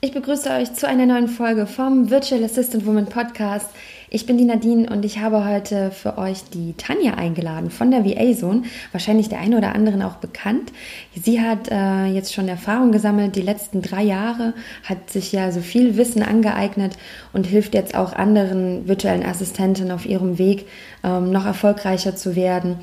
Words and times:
Ich 0.00 0.12
begrüße 0.12 0.48
euch 0.50 0.74
zu 0.74 0.86
einer 0.86 1.06
neuen 1.06 1.26
Folge 1.26 1.66
vom 1.66 2.08
Virtual 2.08 2.44
Assistant 2.44 2.86
Woman 2.86 3.06
Podcast. 3.06 3.66
Ich 4.10 4.26
bin 4.26 4.38
die 4.38 4.44
Nadine 4.44 4.88
und 4.88 5.04
ich 5.04 5.18
habe 5.18 5.44
heute 5.44 5.90
für 5.90 6.18
euch 6.18 6.44
die 6.54 6.74
Tanja 6.74 7.14
eingeladen 7.14 7.68
von 7.68 7.90
der 7.90 8.04
VA 8.04 8.32
Zone. 8.32 8.62
Wahrscheinlich 8.92 9.28
der 9.28 9.40
eine 9.40 9.58
oder 9.58 9.74
anderen 9.74 10.02
auch 10.02 10.14
bekannt. 10.14 10.72
Sie 11.20 11.40
hat 11.40 11.68
äh, 11.72 12.06
jetzt 12.06 12.32
schon 12.32 12.46
Erfahrung 12.46 12.92
gesammelt, 12.92 13.34
die 13.34 13.42
letzten 13.42 13.82
drei 13.82 14.04
Jahre, 14.04 14.54
hat 14.84 15.10
sich 15.10 15.32
ja 15.32 15.50
so 15.50 15.60
viel 15.60 15.96
Wissen 15.96 16.22
angeeignet 16.22 16.96
und 17.32 17.48
hilft 17.48 17.74
jetzt 17.74 17.96
auch 17.96 18.12
anderen 18.12 18.86
virtuellen 18.86 19.26
Assistenten 19.26 19.90
auf 19.90 20.06
ihrem 20.06 20.38
Weg, 20.38 20.68
ähm, 21.02 21.32
noch 21.32 21.44
erfolgreicher 21.44 22.14
zu 22.14 22.36
werden. 22.36 22.76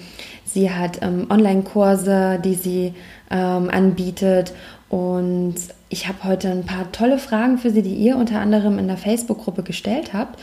Sie 0.44 0.70
hat 0.70 1.00
ähm, 1.02 1.28
Online-Kurse, 1.30 2.40
die 2.44 2.56
sie 2.56 2.94
ähm, 3.32 3.70
anbietet 3.70 4.54
und 4.96 5.56
ich 5.90 6.08
habe 6.08 6.24
heute 6.24 6.50
ein 6.50 6.66
paar 6.66 6.90
tolle 6.94 7.18
Fragen 7.18 7.58
für 7.58 7.70
Sie, 7.70 7.82
die 7.82 7.96
ihr 7.96 8.16
unter 8.16 8.40
anderem 8.40 8.80
in 8.80 8.88
der 8.88 8.96
Facebook-Gruppe 8.96 9.62
gestellt 9.62 10.14
habt. 10.14 10.40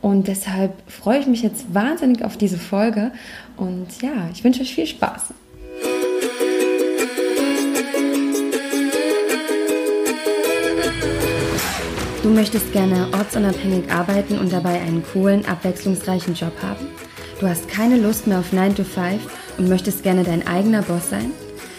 Und 0.00 0.26
deshalb 0.26 0.72
freue 0.90 1.20
ich 1.20 1.28
mich 1.28 1.40
jetzt 1.42 1.72
wahnsinnig 1.72 2.24
auf 2.24 2.36
diese 2.36 2.58
Folge. 2.58 3.12
Und 3.56 3.86
ja, 4.02 4.28
ich 4.32 4.42
wünsche 4.42 4.62
euch 4.62 4.74
viel 4.74 4.88
Spaß. 4.88 5.26
Du 12.24 12.28
möchtest 12.30 12.72
gerne 12.72 13.06
ortsunabhängig 13.12 13.88
arbeiten 13.92 14.36
und 14.36 14.52
dabei 14.52 14.80
einen 14.80 15.04
coolen, 15.12 15.46
abwechslungsreichen 15.46 16.34
Job 16.34 16.54
haben? 16.60 16.88
Du 17.38 17.46
hast 17.46 17.68
keine 17.68 17.98
Lust 17.98 18.26
mehr 18.26 18.40
auf 18.40 18.52
9 18.52 18.74
to 18.74 18.82
5 18.82 19.20
und 19.58 19.68
möchtest 19.68 20.02
gerne 20.02 20.24
dein 20.24 20.44
eigener 20.44 20.82
Boss 20.82 21.10
sein? 21.10 21.30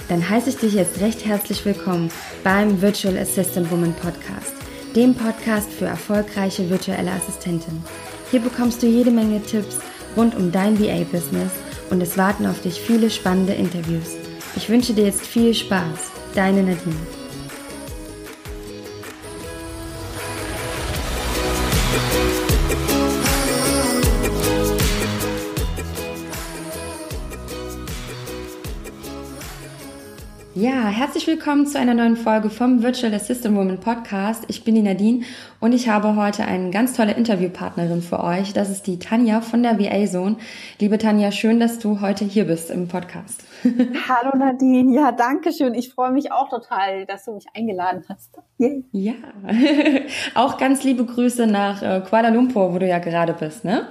Dann 0.09 0.27
heiße 0.27 0.49
ich 0.49 0.57
dich 0.57 0.73
jetzt 0.73 0.99
recht 1.01 1.25
herzlich 1.25 1.63
willkommen 1.65 2.11
beim 2.43 2.81
Virtual 2.81 3.17
Assistant 3.17 3.71
Woman 3.71 3.93
Podcast, 3.93 4.53
dem 4.95 5.15
Podcast 5.15 5.71
für 5.71 5.85
erfolgreiche 5.85 6.69
virtuelle 6.69 7.11
Assistentinnen. 7.11 7.83
Hier 8.31 8.41
bekommst 8.41 8.81
du 8.83 8.87
jede 8.87 9.11
Menge 9.11 9.41
Tipps 9.41 9.79
rund 10.15 10.35
um 10.35 10.51
dein 10.51 10.79
VA-Business 10.79 11.51
und 11.89 12.01
es 12.01 12.17
warten 12.17 12.45
auf 12.45 12.61
dich 12.61 12.79
viele 12.79 13.09
spannende 13.09 13.53
Interviews. 13.53 14.17
Ich 14.55 14.69
wünsche 14.69 14.93
dir 14.93 15.05
jetzt 15.05 15.25
viel 15.25 15.53
Spaß. 15.53 16.11
Deine 16.35 16.63
Nadine. 16.63 17.22
Ja, 30.55 30.85
herzlich 30.85 31.25
willkommen 31.25 31.65
zu 31.65 31.79
einer 31.79 31.95
neuen 31.95 32.15
Folge 32.15 32.51
vom 32.51 32.83
Virtual 32.83 33.11
Assistant 33.11 33.57
Woman 33.57 33.79
Podcast. 33.79 34.43
Ich 34.49 34.63
bin 34.63 34.75
die 34.75 34.83
Nadine 34.83 35.25
und 35.59 35.73
ich 35.73 35.89
habe 35.89 36.15
heute 36.15 36.45
eine 36.45 36.69
ganz 36.69 36.93
tolle 36.93 37.13
Interviewpartnerin 37.13 38.03
für 38.03 38.23
euch. 38.23 38.53
Das 38.53 38.69
ist 38.69 38.85
die 38.85 38.99
Tanja 38.99 39.41
von 39.41 39.63
der 39.63 39.79
VA 39.79 40.05
Zone. 40.05 40.35
Liebe 40.79 40.99
Tanja, 40.99 41.31
schön, 41.31 41.59
dass 41.59 41.79
du 41.79 42.01
heute 42.01 42.23
hier 42.23 42.45
bist 42.45 42.69
im 42.69 42.87
Podcast. 42.87 43.43
Hallo 43.63 44.37
Nadine, 44.37 44.93
ja, 44.93 45.11
danke 45.11 45.51
schön. 45.51 45.73
Ich 45.73 45.91
freue 45.91 46.11
mich 46.11 46.31
auch 46.31 46.49
total, 46.49 47.07
dass 47.07 47.25
du 47.25 47.33
mich 47.33 47.45
eingeladen 47.55 48.05
hast. 48.07 48.37
Yeah. 48.59 48.83
Ja, 48.91 49.13
auch 50.35 50.59
ganz 50.59 50.83
liebe 50.83 51.03
Grüße 51.03 51.47
nach 51.47 51.81
äh, 51.81 52.03
Kuala 52.07 52.29
Lumpur, 52.29 52.71
wo 52.75 52.77
du 52.77 52.87
ja 52.87 52.99
gerade 52.99 53.33
bist, 53.33 53.65
ne? 53.65 53.87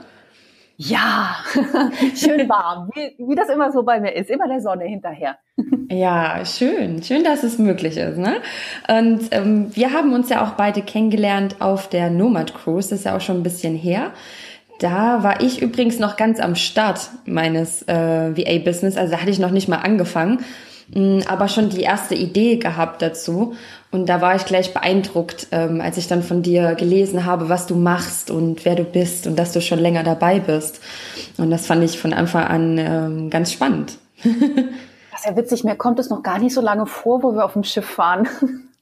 Ja, 0.88 1.36
schön 2.16 2.48
warm, 2.48 2.90
wie, 2.94 3.14
wie 3.18 3.34
das 3.36 3.48
immer 3.48 3.70
so 3.70 3.84
bei 3.84 4.00
mir 4.00 4.16
ist, 4.16 4.30
immer 4.30 4.48
der 4.48 4.60
Sonne 4.60 4.84
hinterher. 4.84 5.38
Ja, 5.88 6.44
schön, 6.44 7.02
schön, 7.02 7.22
dass 7.22 7.44
es 7.44 7.58
möglich 7.58 7.96
ist. 7.96 8.18
Ne? 8.18 8.40
Und 8.88 9.28
ähm, 9.30 9.70
wir 9.74 9.92
haben 9.92 10.12
uns 10.12 10.28
ja 10.28 10.44
auch 10.44 10.52
beide 10.52 10.82
kennengelernt 10.82 11.56
auf 11.60 11.88
der 11.88 12.10
Nomad 12.10 12.54
Cruise, 12.54 12.90
das 12.90 13.00
ist 13.00 13.04
ja 13.04 13.16
auch 13.16 13.20
schon 13.20 13.36
ein 13.36 13.42
bisschen 13.44 13.76
her. 13.76 14.10
Da 14.80 15.22
war 15.22 15.40
ich 15.40 15.62
übrigens 15.62 16.00
noch 16.00 16.16
ganz 16.16 16.40
am 16.40 16.56
Start 16.56 17.10
meines 17.26 17.82
äh, 17.86 18.36
VA-Business, 18.36 18.96
also 18.96 19.12
da 19.12 19.20
hatte 19.20 19.30
ich 19.30 19.38
noch 19.38 19.52
nicht 19.52 19.68
mal 19.68 19.76
angefangen, 19.76 20.44
mh, 20.92 21.00
mm, 21.00 21.22
aber 21.28 21.46
schon 21.46 21.68
die 21.68 21.82
erste 21.82 22.16
Idee 22.16 22.56
gehabt 22.56 23.02
dazu. 23.02 23.54
Und 23.92 24.08
da 24.08 24.22
war 24.22 24.34
ich 24.34 24.46
gleich 24.46 24.72
beeindruckt, 24.72 25.48
ähm, 25.52 25.82
als 25.82 25.98
ich 25.98 26.08
dann 26.08 26.22
von 26.22 26.42
dir 26.42 26.74
gelesen 26.74 27.26
habe, 27.26 27.50
was 27.50 27.66
du 27.66 27.74
machst 27.74 28.30
und 28.30 28.64
wer 28.64 28.74
du 28.74 28.84
bist 28.84 29.26
und 29.26 29.38
dass 29.38 29.52
du 29.52 29.60
schon 29.60 29.78
länger 29.78 30.02
dabei 30.02 30.40
bist. 30.40 30.80
Und 31.36 31.50
das 31.50 31.66
fand 31.66 31.84
ich 31.84 31.98
von 31.98 32.14
Anfang 32.14 32.44
an 32.44 32.78
ähm, 32.78 33.30
ganz 33.30 33.52
spannend. 33.52 33.98
das 34.24 35.20
ist 35.20 35.26
ja 35.26 35.36
witzig, 35.36 35.64
mir 35.64 35.76
kommt 35.76 35.98
es 35.98 36.08
noch 36.08 36.22
gar 36.22 36.38
nicht 36.38 36.54
so 36.54 36.62
lange 36.62 36.86
vor, 36.86 37.22
wo 37.22 37.34
wir 37.34 37.44
auf 37.44 37.52
dem 37.52 37.64
Schiff 37.64 37.84
fahren. 37.84 38.26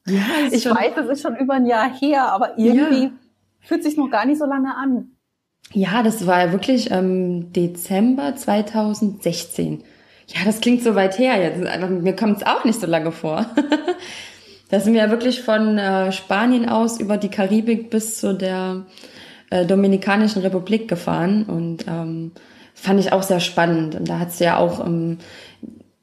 Ja, 0.06 0.22
ich 0.52 0.62
schon, 0.62 0.76
weiß, 0.76 0.92
es 0.98 1.08
ist 1.08 1.22
schon 1.22 1.34
über 1.34 1.54
ein 1.54 1.66
Jahr 1.66 1.90
her, 1.92 2.32
aber 2.32 2.56
irgendwie 2.56 3.04
ja. 3.04 3.10
fühlt 3.58 3.82
sich 3.82 3.96
noch 3.96 4.10
gar 4.10 4.26
nicht 4.26 4.38
so 4.38 4.46
lange 4.46 4.76
an. 4.76 5.10
Ja, 5.72 6.04
das 6.04 6.24
war 6.24 6.46
ja 6.46 6.52
wirklich 6.52 6.92
ähm, 6.92 7.52
Dezember 7.52 8.36
2016. 8.36 9.82
Ja, 10.28 10.44
das 10.44 10.60
klingt 10.60 10.84
so 10.84 10.94
weit 10.94 11.18
her 11.18 11.42
jetzt. 11.42 11.90
Mir 11.90 12.14
kommt 12.14 12.38
es 12.38 12.46
auch 12.46 12.64
nicht 12.64 12.80
so 12.80 12.86
lange 12.86 13.10
vor. 13.10 13.46
Da 14.70 14.80
sind 14.80 14.94
wir 14.94 15.02
ja 15.02 15.10
wirklich 15.10 15.42
von 15.42 15.78
äh, 15.78 16.12
Spanien 16.12 16.68
aus 16.68 17.00
über 17.00 17.16
die 17.16 17.28
Karibik 17.28 17.90
bis 17.90 18.18
zu 18.18 18.34
der 18.34 18.84
äh, 19.50 19.66
Dominikanischen 19.66 20.42
Republik 20.42 20.88
gefahren 20.88 21.42
und 21.44 21.86
ähm, 21.88 22.32
fand 22.74 23.00
ich 23.00 23.12
auch 23.12 23.22
sehr 23.22 23.40
spannend. 23.40 23.96
Und 23.96 24.08
da 24.08 24.20
hat 24.20 24.38
du 24.38 24.44
ja 24.44 24.56
auch 24.58 24.84
ähm, 24.86 25.18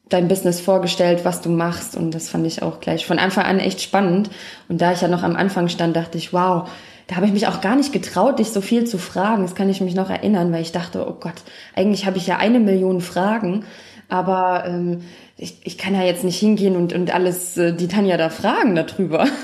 dein 0.10 0.28
Business 0.28 0.60
vorgestellt, 0.60 1.24
was 1.24 1.42
du 1.42 1.50
machst 1.50 1.96
und 1.96 2.12
das 2.12 2.30
fand 2.30 2.46
ich 2.46 2.62
auch 2.62 2.80
gleich 2.80 3.06
von 3.06 3.20
Anfang 3.20 3.46
an 3.46 3.60
echt 3.60 3.82
spannend. 3.82 4.30
Und 4.68 4.82
da 4.82 4.92
ich 4.92 5.02
ja 5.02 5.08
noch 5.08 5.24
am 5.24 5.36
Anfang 5.36 5.70
stand, 5.70 5.96
dachte 5.96 6.18
ich, 6.18 6.34
wow, 6.34 6.70
da 7.08 7.16
habe 7.16 7.26
ich 7.26 7.32
mich 7.32 7.48
auch 7.48 7.62
gar 7.62 7.78
nicht 7.78 7.94
getraut, 7.94 8.40
dich 8.40 8.50
so 8.50 8.60
viel 8.60 8.86
zu 8.86 8.98
fragen. 8.98 9.44
Das 9.44 9.56
kann 9.56 9.70
ich 9.70 9.80
mich 9.80 9.96
noch 9.96 10.10
erinnern, 10.10 10.52
weil 10.52 10.62
ich 10.62 10.74
dachte, 10.74 11.08
oh 11.08 11.16
Gott, 11.20 11.42
eigentlich 11.74 12.06
habe 12.06 12.18
ich 12.18 12.28
ja 12.28 12.38
eine 12.38 12.60
Million 12.60 13.00
Fragen, 13.00 13.64
aber 14.10 14.66
ähm, 14.68 15.02
ich, 15.38 15.60
ich 15.64 15.78
kann 15.78 15.94
ja 15.94 16.04
jetzt 16.04 16.24
nicht 16.24 16.40
hingehen 16.40 16.76
und, 16.76 16.94
und 16.94 17.14
alles 17.14 17.58
äh, 17.58 17.74
die 17.74 17.88
Tanja 17.88 18.18
da 18.18 18.30
fragen 18.30 18.76
darüber. 18.76 19.28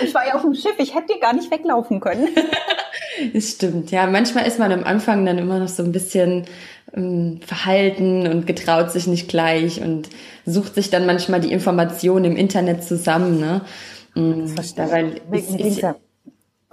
Ich 0.00 0.14
war 0.14 0.24
ja 0.26 0.34
auf 0.34 0.42
dem 0.42 0.54
Schiff, 0.54 0.76
ich 0.78 0.94
hätte 0.94 1.14
dir 1.14 1.20
gar 1.20 1.34
nicht 1.34 1.50
weglaufen 1.50 2.00
können. 2.00 2.28
Das 3.34 3.48
stimmt, 3.48 3.90
ja. 3.90 4.06
Manchmal 4.06 4.46
ist 4.46 4.60
man 4.60 4.70
am 4.70 4.84
Anfang 4.84 5.26
dann 5.26 5.38
immer 5.38 5.58
noch 5.58 5.66
so 5.66 5.82
ein 5.82 5.90
bisschen 5.90 6.44
ähm, 6.94 7.40
verhalten 7.44 8.28
und 8.28 8.46
getraut 8.46 8.92
sich 8.92 9.08
nicht 9.08 9.28
gleich 9.28 9.82
und 9.82 10.08
sucht 10.46 10.76
sich 10.76 10.90
dann 10.90 11.04
manchmal 11.04 11.40
die 11.40 11.50
Informationen 11.50 12.24
im 12.26 12.36
Internet 12.36 12.84
zusammen. 12.84 13.40
Ne? 13.40 13.62
Mm, 14.14 14.54
das 14.54 14.76
Dabei 14.76 15.20
ist, 15.32 15.50
mir, 15.50 15.66
ist, 15.66 15.82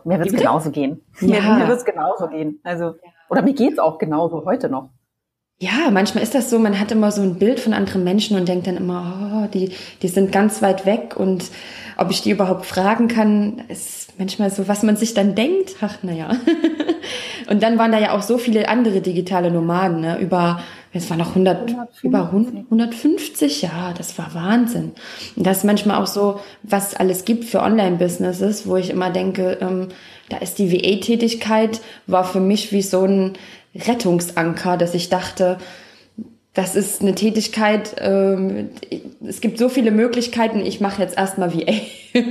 mir 0.04 0.20
wird 0.20 0.28
es 0.28 0.36
genauso 0.36 0.70
gehen. 0.70 1.02
Ja. 1.20 1.28
Mir, 1.28 1.42
mir 1.42 1.68
wird 1.68 1.80
es 1.80 1.86
genauso 1.86 2.28
gehen. 2.28 2.60
Also, 2.64 2.94
oder 3.28 3.42
mir 3.42 3.54
geht's 3.54 3.80
auch 3.80 3.98
genauso 3.98 4.46
heute 4.46 4.70
noch. 4.70 4.90
Ja, 5.58 5.90
manchmal 5.90 6.22
ist 6.22 6.36
das 6.36 6.50
so, 6.50 6.60
man 6.60 6.78
hat 6.80 6.92
immer 6.92 7.12
so 7.12 7.22
ein 7.22 7.36
Bild 7.40 7.62
von 7.62 7.72
anderen 7.72 8.04
Menschen 8.04 8.38
und 8.38 8.48
denkt 8.48 8.68
dann 8.68 8.76
immer, 8.76 9.46
oh, 9.46 9.52
die, 9.54 9.72
die 10.02 10.10
sind 10.10 10.34
ganz 10.34 10.62
weit 10.62 10.86
weg 10.86 11.16
und 11.16 11.46
ob 11.98 12.12
ich 12.12 12.22
die 12.22 12.32
überhaupt 12.32 12.66
fragen 12.66 13.08
kann, 13.08 13.64
ist 13.70 14.14
manchmal 14.18 14.52
so, 14.52 14.68
was 14.68 14.84
man 14.84 14.98
sich 14.98 15.14
dann 15.14 15.34
denkt. 15.34 15.78
Ach, 15.80 15.96
naja. 16.02 16.36
und 17.50 17.64
dann 17.64 17.78
waren 17.78 17.94
da 17.94 18.00
ja 18.00 18.12
auch 18.12 18.22
so 18.22 18.38
viele 18.38 18.68
andere 18.68 19.00
digitale 19.00 19.50
Nomaden, 19.50 20.02
ne? 20.02 20.20
über, 20.20 20.60
es 20.92 21.10
waren 21.10 21.20
noch 21.20 21.30
100, 21.30 21.70
150. 21.70 22.04
über 22.04 22.26
150, 22.26 23.62
ja, 23.62 23.94
das 23.98 24.18
war 24.18 24.34
Wahnsinn. 24.34 24.92
Und 25.38 25.48
das 25.48 25.60
ist 25.60 25.64
manchmal 25.64 26.02
auch 26.02 26.08
so, 26.08 26.42
was 26.64 26.96
alles 26.96 27.24
gibt 27.24 27.46
für 27.46 27.62
Online-Businesses, 27.62 28.68
wo 28.68 28.76
ich 28.76 28.90
immer 28.90 29.10
denke, 29.10 29.58
ähm, 29.62 29.88
da 30.28 30.38
ist 30.38 30.60
die 30.60 30.72
WA-Tätigkeit, 30.72 31.80
war 32.08 32.26
für 32.26 32.42
mich 32.42 32.74
wie 32.74 32.82
so 32.82 33.06
ein, 33.06 33.34
Rettungsanker, 33.76 34.78
dass 34.78 34.94
ich 34.94 35.10
dachte, 35.10 35.58
das 36.56 36.76
ist 36.76 37.02
eine 37.02 37.14
Tätigkeit, 37.16 37.96
ähm, 38.00 38.70
es 39.28 39.42
gibt 39.42 39.58
so 39.58 39.68
viele 39.68 39.92
Möglichkeiten, 39.92 40.62
ich 40.62 40.80
mache 40.80 41.02
jetzt 41.02 41.18
erstmal 41.18 41.54
VA. 41.54 41.74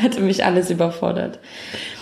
Hatte 0.00 0.20
mich 0.20 0.44
alles 0.44 0.70
überfordert. 0.70 1.40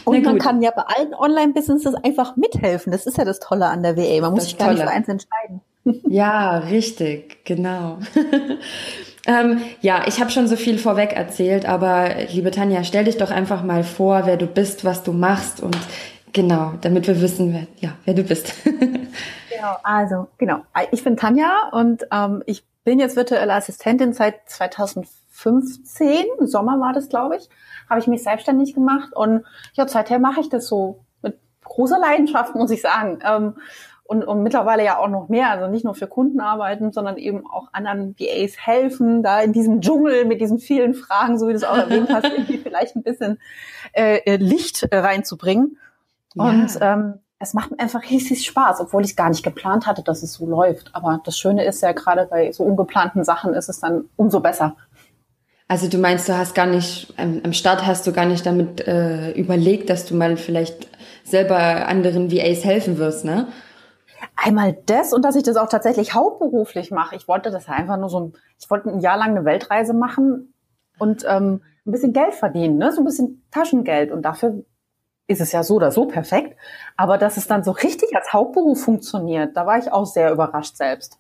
Und 0.05 0.23
man 0.23 0.39
kann 0.39 0.61
ja 0.61 0.71
bei 0.71 0.83
allen 0.83 1.15
Online-Businesses 1.15 1.95
einfach 1.95 2.37
mithelfen. 2.37 2.93
Das 2.93 3.07
ist 3.07 3.17
ja 3.17 3.25
das 3.25 3.41
Tolle 3.41 3.67
an 3.67 3.83
der 3.83 3.97
VA. 3.97 4.21
Man 4.21 4.33
muss 4.33 4.45
sich 4.45 4.59
gar 4.59 4.69
Tolle. 4.69 4.81
nicht 4.81 4.87
für 4.87 4.95
eins 4.95 5.09
entscheiden. 5.09 5.63
ja, 6.13 6.59
richtig, 6.59 7.45
genau. 7.47 7.99
ähm, 9.27 9.63
ja, 9.81 10.03
ich 10.07 10.21
habe 10.21 10.31
schon 10.31 10.47
so 10.47 10.57
viel 10.57 10.79
vorweg 10.79 11.15
erzählt, 11.15 11.65
aber 11.67 12.11
liebe 12.31 12.51
Tanja, 12.51 12.85
stell 12.85 13.05
dich 13.05 13.17
doch 13.17 13.31
einfach 13.31 13.63
mal 13.63 13.83
vor, 13.83 14.27
wer 14.27 14.37
du 14.37 14.47
bist, 14.47 14.85
was 14.85 15.03
du 15.05 15.13
machst 15.13 15.63
und 15.63 15.79
Genau, 16.35 16.73
damit 16.81 17.07
wir 17.07 17.21
wissen, 17.23 17.55
wer, 17.55 17.67
ja, 17.79 17.97
wer 18.05 18.13
du 18.13 18.25
bist. 18.25 18.53
genau, 18.65 19.77
also 19.85 20.27
genau. 20.37 20.63
Ich 20.91 21.05
bin 21.05 21.17
Tanja 21.17 21.69
und 21.71 22.09
ähm, 22.13 22.43
ich 22.47 22.67
bin 22.83 22.99
jetzt 22.99 23.15
virtuelle 23.15 23.55
Assistentin 23.55 24.13
seit 24.13 24.49
2015. 24.51 26.09
Im 26.41 26.47
Sommer 26.49 26.81
war 26.81 26.93
das, 26.93 27.09
glaube 27.09 27.37
ich, 27.37 27.49
habe 27.89 28.01
ich 28.01 28.09
mich 28.09 28.25
selbstständig 28.25 28.75
gemacht 28.75 29.11
und 29.15 29.45
ja, 29.75 29.87
seither 29.87 30.19
mache 30.19 30.41
ich 30.41 30.49
das 30.49 30.67
so 30.67 31.05
mit 31.23 31.39
großer 31.63 32.01
Leidenschaft, 32.01 32.57
muss 32.57 32.73
ich 32.73 32.83
sagen. 32.83 33.21
Ähm, 33.25 33.55
und, 34.03 34.25
und 34.25 34.43
mittlerweile 34.43 34.85
ja 34.85 34.99
auch 34.99 35.09
noch 35.09 35.29
mehr, 35.29 35.51
also 35.51 35.69
nicht 35.69 35.85
nur 35.85 35.95
für 35.95 36.09
Kunden 36.09 36.41
arbeiten, 36.41 36.91
sondern 36.91 37.17
eben 37.17 37.47
auch 37.47 37.69
anderen 37.73 38.17
VAs 38.19 38.59
helfen, 38.59 39.23
da 39.23 39.41
in 39.41 39.53
diesem 39.53 39.81
Dschungel 39.81 40.25
mit 40.25 40.41
diesen 40.41 40.59
vielen 40.59 40.95
Fragen, 40.95 41.39
so 41.39 41.47
wie 41.47 41.53
du 41.53 41.59
es 41.59 41.65
auch 41.65 41.79
erwähnt 41.79 42.11
hast, 42.11 42.25
irgendwie 42.37 42.59
vielleicht 42.59 42.97
ein 42.97 43.05
bisschen 43.05 43.39
äh, 43.93 44.17
äh 44.27 44.37
Licht 44.37 44.83
äh, 44.91 44.99
reinzubringen. 44.99 45.79
Ja. 46.35 46.45
Und 46.45 46.79
ähm, 46.81 47.15
es 47.39 47.55
macht 47.55 47.71
mir 47.71 47.79
einfach 47.79 48.03
riesig 48.03 48.47
Spaß, 48.47 48.81
obwohl 48.81 49.05
ich 49.05 49.17
gar 49.17 49.29
nicht 49.29 49.43
geplant 49.43 49.87
hatte, 49.87 50.03
dass 50.03 50.23
es 50.23 50.35
so 50.35 50.47
läuft. 50.47 50.91
Aber 50.95 51.21
das 51.25 51.39
Schöne 51.39 51.65
ist 51.65 51.83
ja 51.83 51.93
gerade 51.93 52.27
bei 52.27 52.53
so 52.53 52.65
ungeplanten 52.65 53.25
Sachen 53.25 53.55
ist 53.55 53.69
es 53.69 53.81
dann 53.81 54.05
umso 54.17 54.41
besser. 54.41 54.77
Also 55.67 55.89
du 55.89 55.99
meinst, 55.99 56.29
du 56.29 56.37
hast 56.37 56.55
gar 56.55 56.67
nicht, 56.67 57.15
am 57.17 57.53
Start 57.53 57.87
hast 57.87 58.07
du 58.07 58.13
gar 58.13 58.27
nicht 58.27 58.45
damit 58.45 58.87
äh, 58.87 59.33
überlegt, 59.33 59.89
dass 59.89 60.05
du 60.05 60.15
mal 60.15 60.37
vielleicht 60.37 60.89
selber 61.25 61.89
anderen 61.89 62.31
VAs 62.31 62.65
helfen 62.65 62.99
wirst, 62.99 63.25
ne? 63.25 63.49
Einmal 64.37 64.77
das 64.87 65.13
und 65.13 65.25
dass 65.25 65.37
ich 65.37 65.43
das 65.43 65.57
auch 65.57 65.69
tatsächlich 65.69 66.15
hauptberuflich 66.15 66.91
mache. 66.91 67.17
Ich 67.17 67.29
wollte 67.29 67.51
das 67.51 67.69
einfach 67.69 67.97
nur 67.97 68.09
so 68.09 68.21
ein, 68.21 68.33
ich 68.61 68.69
wollte 68.71 68.91
ein 68.91 69.01
Jahr 69.01 69.17
lang 69.17 69.31
eine 69.31 69.45
Weltreise 69.45 69.95
machen 69.95 70.53
und 70.99 71.25
ähm, 71.27 71.63
ein 71.87 71.93
bisschen 71.93 72.13
Geld 72.13 72.35
verdienen, 72.35 72.77
ne? 72.77 72.93
so 72.93 73.01
ein 73.01 73.05
bisschen 73.05 73.43
Taschengeld. 73.51 74.11
Und 74.11 74.23
dafür 74.23 74.65
ist 75.27 75.41
es 75.41 75.53
ja 75.53 75.63
so 75.63 75.75
oder 75.75 75.91
so 75.91 76.07
perfekt. 76.07 76.57
Aber 76.97 77.19
dass 77.19 77.37
es 77.37 77.47
dann 77.47 77.65
so 77.65 77.71
richtig 77.71 78.15
als 78.15 78.33
Hauptberuf 78.33 78.83
funktioniert, 78.83 79.57
da 79.57 79.67
war 79.67 79.79
ich 79.79 79.93
auch 79.93 80.07
sehr 80.07 80.33
überrascht 80.33 80.77
selbst. 80.77 81.19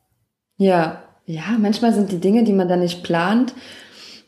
Ja, 0.56 1.02
ja, 1.26 1.56
manchmal 1.58 1.92
sind 1.92 2.12
die 2.12 2.20
Dinge, 2.20 2.44
die 2.44 2.52
man 2.52 2.68
dann 2.68 2.80
nicht 2.80 3.02
plant, 3.02 3.54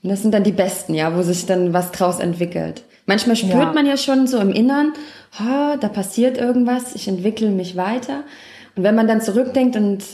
und 0.02 0.10
das 0.10 0.22
sind 0.22 0.32
dann 0.32 0.44
die 0.44 0.52
besten, 0.52 0.94
ja, 0.94 1.16
wo 1.16 1.22
sich 1.22 1.46
dann 1.46 1.72
was 1.72 1.90
draus 1.90 2.20
entwickelt. 2.20 2.84
Manchmal 3.06 3.34
spürt 3.34 3.54
ja. 3.54 3.72
man 3.72 3.86
ja 3.86 3.96
schon 3.96 4.28
so 4.28 4.38
im 4.38 4.52
Innern, 4.52 4.92
oh, 5.40 5.76
da 5.80 5.88
passiert 5.88 6.38
irgendwas, 6.38 6.94
ich 6.94 7.08
entwickle 7.08 7.50
mich 7.50 7.76
weiter. 7.76 8.22
Und 8.76 8.84
wenn 8.84 8.94
man 8.94 9.08
dann 9.08 9.20
zurückdenkt 9.20 9.74
und 9.74 10.04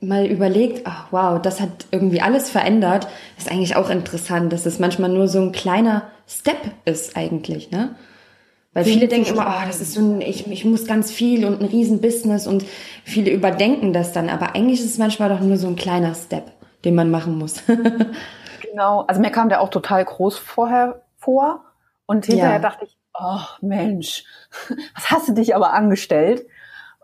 mal 0.00 0.26
überlegt, 0.26 0.82
ach 0.84 1.06
wow, 1.10 1.42
das 1.42 1.60
hat 1.60 1.86
irgendwie 1.90 2.20
alles 2.20 2.50
verändert, 2.50 3.08
ist 3.36 3.50
eigentlich 3.50 3.74
auch 3.74 3.90
interessant, 3.90 4.52
dass 4.52 4.64
es 4.64 4.78
manchmal 4.78 5.10
nur 5.10 5.26
so 5.26 5.40
ein 5.40 5.50
kleiner 5.50 6.10
Step 6.28 6.58
ist 6.84 7.16
eigentlich, 7.16 7.70
ne? 7.70 7.96
Weil 8.74 8.84
viele 8.84 9.06
denken 9.06 9.30
immer, 9.30 9.46
oh, 9.46 9.66
das 9.66 9.80
ist 9.82 9.92
so 9.92 10.00
ein, 10.00 10.20
ich, 10.22 10.46
ich 10.46 10.64
muss 10.64 10.86
ganz 10.86 11.10
viel 11.10 11.44
und 11.44 11.60
ein 11.60 11.66
Riesenbusiness 11.66 12.46
und 12.46 12.64
viele 13.04 13.30
überdenken 13.30 13.92
das 13.92 14.12
dann, 14.12 14.30
aber 14.30 14.54
eigentlich 14.54 14.80
ist 14.80 14.86
es 14.86 14.98
manchmal 14.98 15.28
doch 15.28 15.40
nur 15.40 15.58
so 15.58 15.66
ein 15.66 15.76
kleiner 15.76 16.14
Step, 16.14 16.52
den 16.84 16.94
man 16.94 17.10
machen 17.10 17.36
muss. 17.36 17.62
genau, 18.70 19.02
also 19.02 19.20
mir 19.20 19.30
kam 19.30 19.50
der 19.50 19.60
auch 19.60 19.68
total 19.68 20.04
groß 20.04 20.38
vorher 20.38 21.02
vor 21.18 21.64
und 22.06 22.24
hinterher 22.24 22.54
ja. 22.54 22.58
dachte 22.60 22.86
ich, 22.86 22.96
oh 23.12 23.40
Mensch, 23.60 24.24
was 24.94 25.10
hast 25.10 25.28
du 25.28 25.34
dich 25.34 25.54
aber 25.54 25.74
angestellt? 25.74 26.46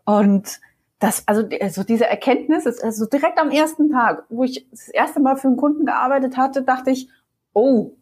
Und 0.06 0.60
das, 1.00 1.28
also, 1.28 1.46
also 1.60 1.84
diese 1.84 2.06
Erkenntnis 2.06 2.64
ist 2.64 2.82
also 2.82 3.04
direkt 3.04 3.38
am 3.38 3.50
ersten 3.50 3.90
Tag, 3.90 4.24
wo 4.30 4.42
ich 4.42 4.66
das 4.70 4.88
erste 4.88 5.20
Mal 5.20 5.36
für 5.36 5.48
einen 5.48 5.58
Kunden 5.58 5.84
gearbeitet 5.84 6.38
hatte, 6.38 6.62
dachte 6.62 6.90
ich, 6.90 7.10
oh, 7.52 7.97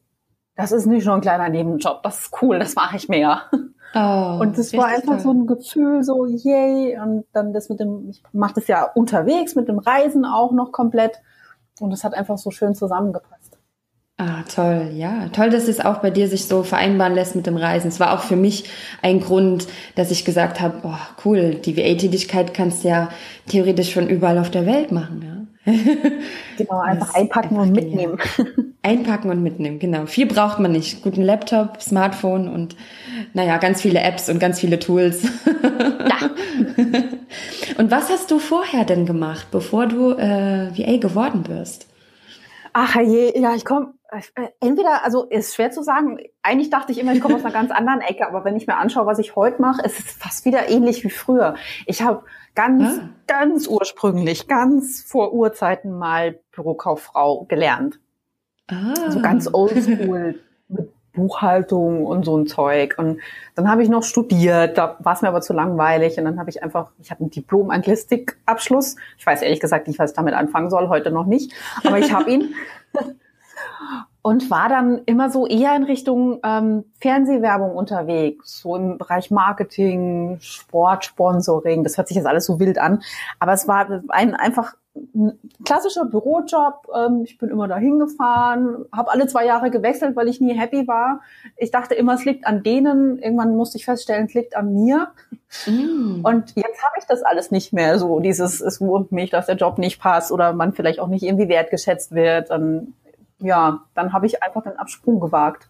das 0.56 0.72
ist 0.72 0.86
nicht 0.86 1.06
nur 1.06 1.14
ein 1.14 1.20
kleiner 1.20 1.48
Nebenjob, 1.48 2.02
das 2.02 2.22
ist 2.22 2.42
cool, 2.42 2.58
das 2.58 2.74
mache 2.74 2.96
ich 2.96 3.08
mehr. 3.08 3.42
Oh, 3.94 4.38
und 4.40 4.58
das 4.58 4.72
war 4.74 4.86
einfach 4.86 5.14
toll. 5.14 5.20
so 5.20 5.30
ein 5.32 5.46
Gefühl, 5.46 6.02
so 6.02 6.26
yay, 6.26 6.98
und 6.98 7.24
dann 7.32 7.52
das 7.52 7.68
mit 7.68 7.80
dem, 7.80 8.08
ich 8.10 8.22
mache 8.32 8.54
das 8.54 8.66
ja 8.66 8.84
unterwegs, 8.94 9.54
mit 9.54 9.68
dem 9.68 9.78
Reisen 9.78 10.24
auch 10.24 10.52
noch 10.52 10.72
komplett. 10.72 11.20
Und 11.80 11.92
es 11.92 12.04
hat 12.04 12.14
einfach 12.14 12.38
so 12.38 12.50
schön 12.50 12.74
zusammengepasst. 12.74 13.58
Ah, 14.18 14.42
toll, 14.54 14.92
ja. 14.94 15.28
Toll, 15.28 15.50
dass 15.50 15.68
es 15.68 15.78
auch 15.78 15.98
bei 15.98 16.10
dir 16.10 16.26
sich 16.28 16.46
so 16.46 16.62
vereinbaren 16.62 17.14
lässt 17.14 17.36
mit 17.36 17.46
dem 17.46 17.56
Reisen. 17.56 17.88
Es 17.88 18.00
war 18.00 18.14
auch 18.14 18.22
für 18.22 18.36
mich 18.36 18.64
ein 19.02 19.20
Grund, 19.20 19.66
dass 19.94 20.10
ich 20.10 20.24
gesagt 20.24 20.60
habe, 20.60 20.78
oh, 20.84 20.98
cool, 21.24 21.56
die 21.56 21.76
VA-Tätigkeit 21.76 22.54
kannst 22.54 22.82
du 22.82 22.88
ja 22.88 23.10
theoretisch 23.46 23.92
von 23.92 24.08
überall 24.08 24.38
auf 24.38 24.50
der 24.50 24.64
Welt 24.64 24.90
machen, 24.90 25.22
ja. 25.22 25.35
Genau, 25.66 26.78
einfach 26.78 27.14
einpacken 27.14 27.56
einfach 27.56 27.62
und 27.66 27.72
mitnehmen. 27.72 28.18
Einpacken 28.82 29.30
und 29.30 29.42
mitnehmen, 29.42 29.78
genau. 29.80 30.06
Viel 30.06 30.26
braucht 30.26 30.60
man 30.60 30.70
nicht. 30.70 31.02
Guten 31.02 31.22
Laptop, 31.22 31.82
Smartphone 31.82 32.48
und 32.48 32.76
naja, 33.34 33.58
ganz 33.58 33.82
viele 33.82 34.00
Apps 34.00 34.28
und 34.28 34.38
ganz 34.38 34.60
viele 34.60 34.78
Tools. 34.78 35.24
Ja. 35.44 36.30
und 37.78 37.90
was 37.90 38.10
hast 38.10 38.30
du 38.30 38.38
vorher 38.38 38.84
denn 38.84 39.06
gemacht, 39.06 39.48
bevor 39.50 39.86
du 39.86 40.12
äh, 40.12 40.70
VA 40.76 40.98
geworden 40.98 41.42
bist? 41.42 41.86
Ach 42.72 42.94
je, 43.00 43.32
ja, 43.40 43.54
ich 43.54 43.64
komme 43.64 43.94
entweder, 44.60 45.04
also 45.04 45.24
ist 45.24 45.54
schwer 45.54 45.70
zu 45.70 45.82
sagen. 45.82 46.18
Eigentlich 46.42 46.70
dachte 46.70 46.92
ich 46.92 46.98
immer, 46.98 47.12
ich 47.12 47.20
komme 47.20 47.36
aus 47.36 47.44
einer 47.44 47.52
ganz 47.52 47.70
anderen 47.70 48.00
Ecke, 48.00 48.26
aber 48.26 48.44
wenn 48.44 48.56
ich 48.56 48.66
mir 48.66 48.76
anschaue, 48.76 49.06
was 49.06 49.18
ich 49.18 49.36
heute 49.36 49.60
mache, 49.60 49.82
ist 49.82 49.98
es 49.98 50.12
fast 50.12 50.44
wieder 50.44 50.68
ähnlich 50.68 51.04
wie 51.04 51.10
früher. 51.10 51.56
Ich 51.86 52.02
habe 52.02 52.22
ganz, 52.54 52.98
ah. 52.98 53.08
ganz 53.26 53.66
ursprünglich, 53.66 54.48
ganz 54.48 55.02
vor 55.02 55.32
Urzeiten 55.32 55.98
mal 55.98 56.38
Bürokauffrau 56.52 57.44
gelernt. 57.44 58.00
Ah. 58.68 58.94
Also 59.04 59.20
ganz 59.20 59.52
oldschool 59.52 60.40
mit 60.68 60.92
Buchhaltung 61.12 62.06
und 62.06 62.24
so 62.24 62.36
ein 62.36 62.46
Zeug. 62.46 62.94
Und 62.98 63.20
dann 63.54 63.68
habe 63.68 63.82
ich 63.82 63.88
noch 63.88 64.02
studiert, 64.02 64.78
da 64.78 64.96
war 65.00 65.14
es 65.14 65.22
mir 65.22 65.28
aber 65.28 65.40
zu 65.40 65.52
langweilig. 65.52 66.18
Und 66.18 66.24
dann 66.24 66.38
habe 66.38 66.50
ich 66.50 66.62
einfach, 66.62 66.92
ich 67.00 67.10
habe 67.10 67.20
einen 67.20 67.30
Diplom-Anglistik-Abschluss. 67.30 68.96
Ich 69.18 69.26
weiß 69.26 69.42
ehrlich 69.42 69.60
gesagt 69.60 69.88
nicht, 69.88 69.98
was 69.98 70.10
ich 70.10 70.16
damit 70.16 70.34
anfangen 70.34 70.70
soll, 70.70 70.88
heute 70.88 71.10
noch 71.10 71.26
nicht. 71.26 71.52
Aber 71.84 71.98
ich 71.98 72.12
habe 72.12 72.30
ihn. 72.30 72.54
und 74.22 74.50
war 74.50 74.68
dann 74.68 75.02
immer 75.06 75.30
so 75.30 75.46
eher 75.46 75.76
in 75.76 75.84
Richtung 75.84 76.40
ähm, 76.42 76.84
Fernsehwerbung 77.00 77.76
unterwegs, 77.76 78.60
so 78.60 78.74
im 78.74 78.98
Bereich 78.98 79.30
Marketing, 79.30 80.38
Sport, 80.40 81.04
Sponsoring. 81.04 81.84
Das 81.84 81.96
hört 81.96 82.08
sich 82.08 82.16
jetzt 82.16 82.26
alles 82.26 82.46
so 82.46 82.58
wild 82.58 82.78
an, 82.78 83.02
aber 83.38 83.52
es 83.52 83.68
war 83.68 84.02
ein 84.08 84.34
einfach 84.34 84.74
ein 85.14 85.38
klassischer 85.64 86.04
Bürojob. 86.04 86.88
Ähm, 86.94 87.22
ich 87.24 87.38
bin 87.38 87.50
immer 87.50 87.68
dahin 87.68 87.98
gefahren, 87.98 88.84
habe 88.92 89.10
alle 89.10 89.26
zwei 89.26 89.46
Jahre 89.46 89.70
gewechselt, 89.70 90.16
weil 90.16 90.28
ich 90.28 90.40
nie 90.40 90.54
happy 90.54 90.86
war. 90.86 91.20
Ich 91.56 91.70
dachte 91.70 91.94
immer, 91.94 92.14
es 92.14 92.24
liegt 92.24 92.46
an 92.46 92.62
denen. 92.62 93.18
Irgendwann 93.18 93.56
musste 93.56 93.78
ich 93.78 93.84
feststellen, 93.84 94.26
es 94.26 94.34
liegt 94.34 94.56
an 94.56 94.74
mir. 94.74 95.08
Mm. 95.66 96.24
Und 96.24 96.56
jetzt 96.56 96.82
habe 96.82 96.96
ich 96.98 97.04
das 97.06 97.22
alles 97.22 97.50
nicht 97.50 97.72
mehr 97.72 97.98
so. 97.98 98.20
Dieses, 98.20 98.60
es 98.60 98.80
wurmt 98.80 99.12
mich, 99.12 99.30
dass 99.30 99.46
der 99.46 99.56
Job 99.56 99.78
nicht 99.78 100.00
passt 100.00 100.32
oder 100.32 100.52
man 100.52 100.72
vielleicht 100.72 101.00
auch 101.00 101.08
nicht 101.08 101.22
irgendwie 101.22 101.48
wertgeschätzt 101.48 102.12
wird. 102.12 102.50
Dann 102.50 102.94
ja, 103.38 103.84
dann 103.94 104.12
habe 104.12 104.26
ich 104.26 104.42
einfach 104.42 104.62
den 104.62 104.78
Absprung 104.78 105.20
gewagt. 105.20 105.68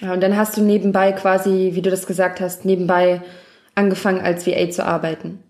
Ja, 0.00 0.12
und 0.12 0.22
dann 0.22 0.36
hast 0.36 0.56
du 0.56 0.62
nebenbei 0.62 1.12
quasi, 1.12 1.70
wie 1.74 1.82
du 1.82 1.90
das 1.90 2.06
gesagt 2.06 2.40
hast, 2.40 2.64
nebenbei 2.64 3.22
angefangen 3.74 4.20
als 4.20 4.46
VA 4.46 4.70
zu 4.70 4.84
arbeiten. 4.84 5.42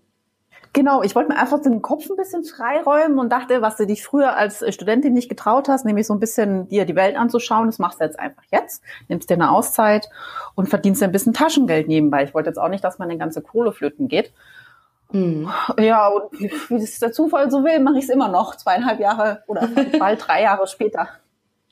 Genau, 0.71 1.01
ich 1.01 1.15
wollte 1.15 1.29
mir 1.29 1.39
einfach 1.39 1.61
den 1.61 1.81
Kopf 1.81 2.07
ein 2.09 2.15
bisschen 2.15 2.43
freiräumen 2.43 3.17
und 3.17 3.31
dachte, 3.31 3.63
was 3.63 3.77
du 3.77 3.87
dich 3.87 4.03
früher 4.03 4.37
als 4.37 4.63
Studentin 4.71 5.13
nicht 5.13 5.27
getraut 5.27 5.67
hast, 5.67 5.83
nämlich 5.83 6.05
so 6.05 6.13
ein 6.13 6.19
bisschen 6.19 6.67
dir 6.67 6.85
die 6.85 6.95
Welt 6.95 7.15
anzuschauen, 7.15 7.65
das 7.65 7.79
machst 7.79 7.99
du 7.99 8.03
jetzt 8.03 8.19
einfach 8.19 8.43
jetzt, 8.51 8.83
nimmst 9.07 9.31
dir 9.31 9.33
eine 9.33 9.49
Auszeit 9.49 10.09
und 10.53 10.69
verdienst 10.69 11.01
ein 11.01 11.11
bisschen 11.11 11.33
Taschengeld 11.33 11.87
nebenbei. 11.87 12.23
Ich 12.23 12.35
wollte 12.35 12.49
jetzt 12.49 12.59
auch 12.59 12.69
nicht, 12.69 12.83
dass 12.83 12.99
meine 12.99 13.17
ganze 13.17 13.41
Kohle 13.41 13.71
flöten 13.71 14.07
geht. 14.07 14.31
Mhm. 15.11 15.49
Ja, 15.79 16.07
und 16.07 16.39
wie, 16.39 16.75
es 16.75 16.99
der 16.99 17.11
Zufall 17.11 17.49
so 17.49 17.63
will, 17.63 17.79
mache 17.79 17.97
ich 17.97 18.03
es 18.03 18.09
immer 18.09 18.29
noch, 18.29 18.55
zweieinhalb 18.55 18.99
Jahre 18.99 19.43
oder 19.47 19.67
bald 19.99 20.27
drei 20.27 20.43
Jahre 20.43 20.67
später. 20.67 21.09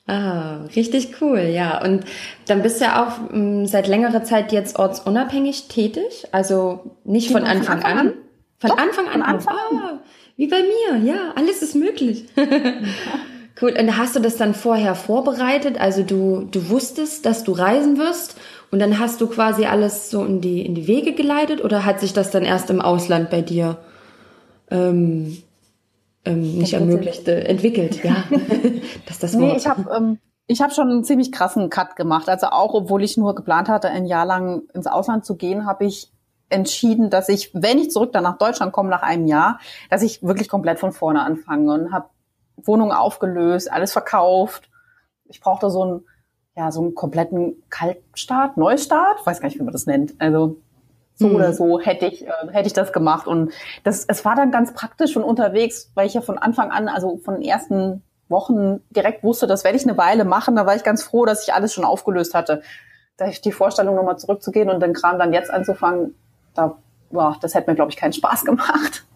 Ah, 0.06 0.64
richtig 0.74 1.20
cool, 1.20 1.40
ja. 1.40 1.82
Und 1.84 2.04
dann 2.46 2.62
bist 2.62 2.80
du 2.80 2.86
ja 2.86 3.06
auch 3.06 3.30
m, 3.30 3.62
mm, 3.62 3.66
seit 3.66 3.86
längerer 3.86 4.24
Zeit 4.24 4.52
jetzt 4.52 4.78
ortsunabhängig 4.78 5.68
tätig, 5.68 6.26
also 6.32 6.96
nicht 7.04 7.30
von, 7.30 7.44
Anfang, 7.44 7.82
Anfang, 7.82 7.98
an. 7.98 8.14
Von 8.58 8.70
Doch, 8.70 8.78
Anfang 8.78 9.06
an. 9.06 9.12
Von 9.12 9.22
Anfang 9.22 9.56
an. 9.56 9.76
Ah, 9.76 9.98
wie 10.36 10.46
bei 10.46 10.62
mir, 10.62 11.04
ja, 11.04 11.32
alles 11.36 11.62
ist 11.62 11.74
möglich. 11.74 12.26
cool. 13.60 13.74
Und 13.78 13.98
hast 13.98 14.16
du 14.16 14.20
das 14.20 14.36
dann 14.36 14.54
vorher 14.54 14.94
vorbereitet? 14.94 15.78
Also 15.78 16.02
du, 16.02 16.48
du 16.50 16.70
wusstest, 16.70 17.26
dass 17.26 17.44
du 17.44 17.52
reisen 17.52 17.98
wirst 17.98 18.36
und 18.70 18.78
dann 18.80 18.98
hast 18.98 19.20
du 19.20 19.28
quasi 19.28 19.64
alles 19.64 20.10
so 20.10 20.24
in 20.24 20.40
die, 20.40 20.64
in 20.64 20.74
die 20.74 20.86
Wege 20.86 21.14
geleitet 21.14 21.64
oder 21.64 21.84
hat 21.84 22.00
sich 22.00 22.12
das 22.12 22.30
dann 22.30 22.44
erst 22.44 22.70
im 22.70 22.80
Ausland 22.80 23.30
bei 23.30 23.40
dir 23.40 23.78
ähm, 24.70 25.42
ähm, 26.24 26.58
nicht 26.58 26.74
ermöglicht, 26.74 27.26
äh, 27.28 27.44
entwickelt, 27.44 28.04
ja. 28.04 28.24
das 29.06 29.18
das 29.18 29.34
Wort. 29.34 29.42
Nee, 29.42 29.56
ich 29.56 29.66
habe 29.66 29.90
ähm, 29.96 30.18
ich 30.46 30.60
hab 30.60 30.72
schon 30.72 30.90
einen 30.90 31.04
ziemlich 31.04 31.32
krassen 31.32 31.70
Cut 31.70 31.96
gemacht. 31.96 32.28
Also 32.28 32.48
auch, 32.48 32.74
obwohl 32.74 33.02
ich 33.02 33.16
nur 33.16 33.34
geplant 33.34 33.68
hatte, 33.68 33.88
ein 33.88 34.06
Jahr 34.06 34.26
lang 34.26 34.62
ins 34.74 34.86
Ausland 34.86 35.24
zu 35.24 35.36
gehen, 35.36 35.66
habe 35.66 35.84
ich 35.84 36.10
entschieden, 36.48 37.10
dass 37.10 37.28
ich, 37.28 37.50
wenn 37.54 37.78
ich 37.78 37.90
zurück 37.90 38.12
dann 38.12 38.22
nach 38.22 38.38
Deutschland 38.38 38.72
komme 38.72 38.88
nach 38.88 39.02
einem 39.02 39.26
Jahr, 39.26 39.60
dass 39.90 40.02
ich 40.02 40.22
wirklich 40.22 40.48
komplett 40.48 40.78
von 40.78 40.92
vorne 40.92 41.22
anfange 41.22 41.72
und 41.72 41.92
habe 41.92 42.08
Wohnungen 42.56 42.92
aufgelöst, 42.92 43.70
alles 43.70 43.92
verkauft. 43.92 44.70
Ich 45.26 45.40
brauchte 45.40 45.70
so 45.70 45.84
ein 45.84 46.00
ja, 46.58 46.72
so 46.72 46.80
einen 46.80 46.96
kompletten 46.96 47.62
Kaltstart, 47.70 48.56
Neustart, 48.56 49.24
weiß 49.24 49.40
gar 49.40 49.46
nicht, 49.48 49.60
wie 49.60 49.62
man 49.62 49.72
das 49.72 49.86
nennt. 49.86 50.14
Also 50.18 50.56
so 51.14 51.28
mhm. 51.28 51.36
oder 51.36 51.52
so 51.52 51.78
hätte 51.78 52.06
ich, 52.06 52.26
äh, 52.26 52.32
hätte 52.50 52.66
ich 52.66 52.72
das 52.72 52.92
gemacht. 52.92 53.28
Und 53.28 53.52
das, 53.84 54.04
es 54.08 54.24
war 54.24 54.34
dann 54.34 54.50
ganz 54.50 54.74
praktisch 54.74 55.16
und 55.16 55.22
unterwegs, 55.22 55.92
weil 55.94 56.08
ich 56.08 56.14
ja 56.14 56.20
von 56.20 56.36
Anfang 56.36 56.72
an, 56.72 56.88
also 56.88 57.18
von 57.18 57.34
den 57.34 57.44
ersten 57.44 58.02
Wochen 58.28 58.80
direkt 58.90 59.22
wusste, 59.22 59.46
das 59.46 59.62
werde 59.62 59.78
ich 59.78 59.84
eine 59.84 59.96
Weile 59.96 60.24
machen. 60.24 60.56
Da 60.56 60.66
war 60.66 60.74
ich 60.74 60.82
ganz 60.82 61.04
froh, 61.04 61.24
dass 61.26 61.44
ich 61.46 61.54
alles 61.54 61.72
schon 61.72 61.84
aufgelöst 61.84 62.34
hatte. 62.34 62.62
Da 63.16 63.28
ich 63.28 63.40
die 63.40 63.52
Vorstellung, 63.52 63.94
nochmal 63.94 64.18
zurückzugehen 64.18 64.68
und 64.68 64.82
den 64.82 64.94
Kram 64.94 65.16
dann 65.16 65.32
jetzt 65.32 65.52
anzufangen, 65.52 66.16
da 66.54 66.76
boah, 67.10 67.36
das 67.40 67.54
hätte 67.54 67.70
mir, 67.70 67.76
glaube 67.76 67.92
ich, 67.92 67.96
keinen 67.96 68.12
Spaß 68.12 68.44
gemacht. 68.44 69.06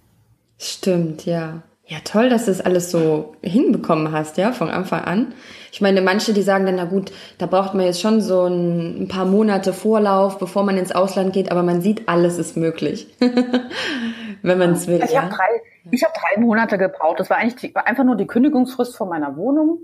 Stimmt, 0.58 1.26
ja. 1.26 1.62
Ja, 1.92 1.98
toll, 2.02 2.30
dass 2.30 2.46
du 2.46 2.50
das 2.50 2.62
alles 2.62 2.90
so 2.90 3.34
hinbekommen 3.42 4.12
hast, 4.12 4.38
ja, 4.38 4.52
von 4.52 4.70
Anfang 4.70 5.02
an. 5.04 5.34
Ich 5.72 5.82
meine, 5.82 6.00
manche, 6.00 6.32
die 6.32 6.40
sagen 6.40 6.64
dann, 6.64 6.76
na 6.76 6.86
gut, 6.86 7.12
da 7.36 7.44
braucht 7.44 7.74
man 7.74 7.84
jetzt 7.84 8.00
schon 8.00 8.22
so 8.22 8.46
ein, 8.46 9.02
ein 9.02 9.08
paar 9.08 9.26
Monate 9.26 9.74
Vorlauf, 9.74 10.38
bevor 10.38 10.62
man 10.62 10.78
ins 10.78 10.90
Ausland 10.90 11.34
geht, 11.34 11.52
aber 11.52 11.62
man 11.62 11.82
sieht, 11.82 12.08
alles 12.08 12.38
ist 12.38 12.56
möglich, 12.56 13.14
wenn 14.42 14.56
man 14.56 14.72
es 14.72 14.86
will. 14.86 15.02
Ich 15.04 15.10
ja? 15.10 15.20
habe 15.20 15.34
drei, 15.34 15.98
hab 16.02 16.14
drei 16.14 16.40
Monate 16.40 16.78
gebraucht. 16.78 17.20
Das 17.20 17.28
war 17.28 17.36
eigentlich 17.36 17.56
die, 17.56 17.74
war 17.74 17.86
einfach 17.86 18.04
nur 18.04 18.16
die 18.16 18.26
Kündigungsfrist 18.26 18.96
von 18.96 19.10
meiner 19.10 19.36
Wohnung. 19.36 19.80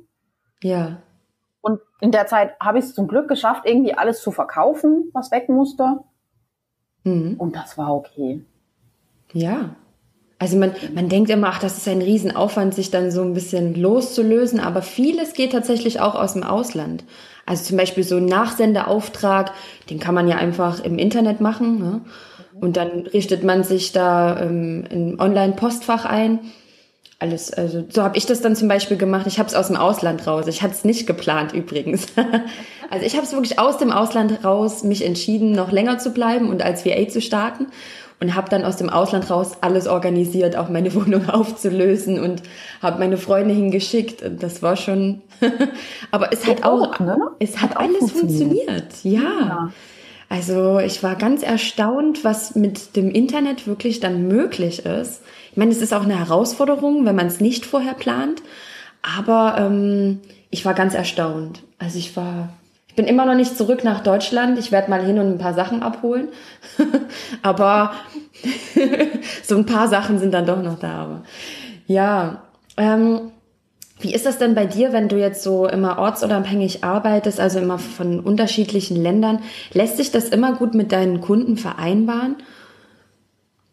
Ja. 0.63 1.03
Und 1.61 1.79
in 2.01 2.11
der 2.11 2.27
Zeit 2.27 2.59
habe 2.59 2.79
ich 2.79 2.87
es 2.87 2.95
zum 2.95 3.07
Glück 3.07 3.29
geschafft, 3.29 3.67
irgendwie 3.67 3.93
alles 3.93 4.23
zu 4.23 4.31
verkaufen, 4.31 5.11
was 5.13 5.31
weg 5.31 5.51
musste. 5.51 5.99
Mhm. 7.05 7.35
Und 7.37 7.55
das 7.55 7.77
war 7.77 7.95
okay. 7.95 8.47
Ja, 9.35 9.77
also 10.39 10.57
man, 10.57 10.73
man 10.95 11.09
denkt 11.09 11.31
immer, 11.31 11.49
ach, 11.49 11.59
das 11.59 11.79
ist 11.79 11.89
ein 11.89 12.01
Riesenaufwand, 12.01 12.75
sich 12.75 12.91
dann 12.91 13.11
so 13.11 13.23
ein 13.23 13.35
bisschen 13.35 13.75
loszulösen, 13.75 14.61
aber 14.61 14.83
vieles 14.83 15.33
geht 15.33 15.53
tatsächlich 15.53 16.01
auch 16.01 16.15
aus 16.15 16.35
dem 16.35 16.45
Ausland. 16.45 17.05
Also 17.45 17.65
zum 17.65 17.77
Beispiel 17.77 18.05
so 18.05 18.17
ein 18.17 18.27
Nachsendeauftrag, 18.27 19.53
den 19.91 19.99
kann 19.99 20.15
man 20.15 20.29
ja 20.29 20.37
einfach 20.37 20.85
im 20.85 20.99
Internet 20.99 21.41
machen. 21.41 21.79
Ne? 21.81 22.01
Und 22.61 22.77
dann 22.77 23.07
richtet 23.13 23.43
man 23.43 23.65
sich 23.65 23.93
da 23.93 24.41
ähm, 24.41 24.85
ein 24.91 25.21
Online-Postfach 25.21 26.05
ein. 26.05 26.39
Alles, 27.19 27.53
also 27.53 27.85
so 27.89 28.05
habe 28.05 28.17
ich 28.17 28.27
das 28.27 28.41
dann 28.41 28.55
zum 28.55 28.69
Beispiel 28.69 28.97
gemacht. 28.97 29.27
Ich 29.27 29.41
habe 29.41 29.49
es 29.49 29.57
aus 29.57 29.69
dem 29.69 29.77
Ausland 29.77 30.25
raus. 30.27 30.47
Ich 30.47 30.63
hatte 30.63 30.75
es 30.75 30.85
nicht 30.85 31.07
geplant 31.09 31.53
übrigens. 31.53 32.07
also 32.91 33.05
ich 33.05 33.17
habe 33.17 33.27
es 33.27 33.33
wirklich 33.33 33.59
aus 33.59 33.79
dem 33.79 33.91
Ausland 33.91 34.45
raus 34.45 34.85
mich 34.85 35.05
entschieden, 35.05 35.51
noch 35.51 35.73
länger 35.73 35.99
zu 35.99 36.11
bleiben 36.11 36.49
und 36.49 36.63
als 36.63 36.85
VA 36.85 37.09
zu 37.09 37.21
starten 37.21 37.67
und 38.21 38.35
habe 38.35 38.51
dann 38.51 38.65
aus 38.65 38.77
dem 38.77 38.91
Ausland 38.91 39.31
raus 39.31 39.53
alles 39.61 39.87
organisiert, 39.87 40.57
auch 40.57 40.69
meine 40.69 40.95
Wohnung 40.95 41.29
aufzulösen 41.29 42.21
und 42.21 42.43
habe 42.83 42.99
meine 42.99 43.17
Freunde 43.17 43.55
hingeschickt. 43.55 44.23
Und 44.23 44.43
das 44.43 44.63
war 44.63 44.77
schon, 44.77 45.23
aber 46.11 46.33
es 46.33 46.47
hat 46.47 46.65
auch, 46.65 46.95
auch 46.95 47.01
ne? 47.01 47.17
es 47.39 47.61
hat, 47.61 47.71
hat 47.71 47.79
alles 47.79 48.11
funktioniert. 48.11 48.69
funktioniert. 48.69 49.05
Ja. 49.05 49.21
ja. 49.21 49.73
Also 50.31 50.79
ich 50.79 51.03
war 51.03 51.15
ganz 51.15 51.43
erstaunt, 51.43 52.23
was 52.23 52.55
mit 52.55 52.97
dem 52.97 53.11
Internet 53.11 53.67
wirklich 53.67 54.01
dann 54.01 54.29
möglich 54.29 54.85
ist. 54.85 55.23
Ich 55.51 55.57
meine, 55.57 55.71
es 55.71 55.81
ist 55.81 55.95
auch 55.95 56.03
eine 56.03 56.19
Herausforderung, 56.19 57.07
wenn 57.07 57.17
man 57.17 57.29
es 57.29 57.41
nicht 57.41 57.65
vorher 57.65 57.95
plant. 57.95 58.43
Aber 59.01 59.57
ähm, 59.59 60.21
ich 60.51 60.65
war 60.65 60.75
ganz 60.75 60.95
erstaunt. 60.95 61.63
Also 61.79 61.99
ich 61.99 62.15
war 62.17 62.51
bin 62.99 63.07
immer 63.07 63.25
noch 63.25 63.37
nicht 63.37 63.57
zurück 63.57 63.85
nach 63.85 64.01
Deutschland. 64.01 64.59
Ich 64.59 64.73
werde 64.73 64.91
mal 64.91 65.01
hin 65.01 65.21
und 65.21 65.29
ein 65.29 65.39
paar 65.39 65.55
Sachen 65.55 65.85
abholen. 65.85 66.31
aber 67.43 67.93
so 69.45 69.57
ein 69.57 69.67
paar 69.67 69.87
Sachen 69.87 70.19
sind 70.19 70.35
dann 70.35 70.47
doch 70.47 70.61
noch 70.61 70.81
da. 70.81 71.05
Aber 71.05 71.23
ja, 71.87 72.43
ähm, 72.77 73.31
wie 74.01 74.13
ist 74.13 74.27
das 74.27 74.39
denn 74.39 74.57
bei 74.57 74.67
dir, 74.67 74.93
wenn 74.93 75.09
du 75.09 75.17
jetzt 75.17 75.45
so 75.45 75.69
immer 75.69 76.01
ortsunabhängig 76.01 76.83
arbeitest, 76.83 77.39
also 77.39 77.61
immer 77.61 77.79
von 77.79 78.19
unterschiedlichen 78.19 78.97
Ländern? 78.97 79.43
Lässt 79.73 79.97
sich 79.97 80.11
das 80.11 80.29
immer 80.29 80.55
gut 80.55 80.75
mit 80.75 80.91
deinen 80.91 81.21
Kunden 81.21 81.57
vereinbaren? 81.57 82.35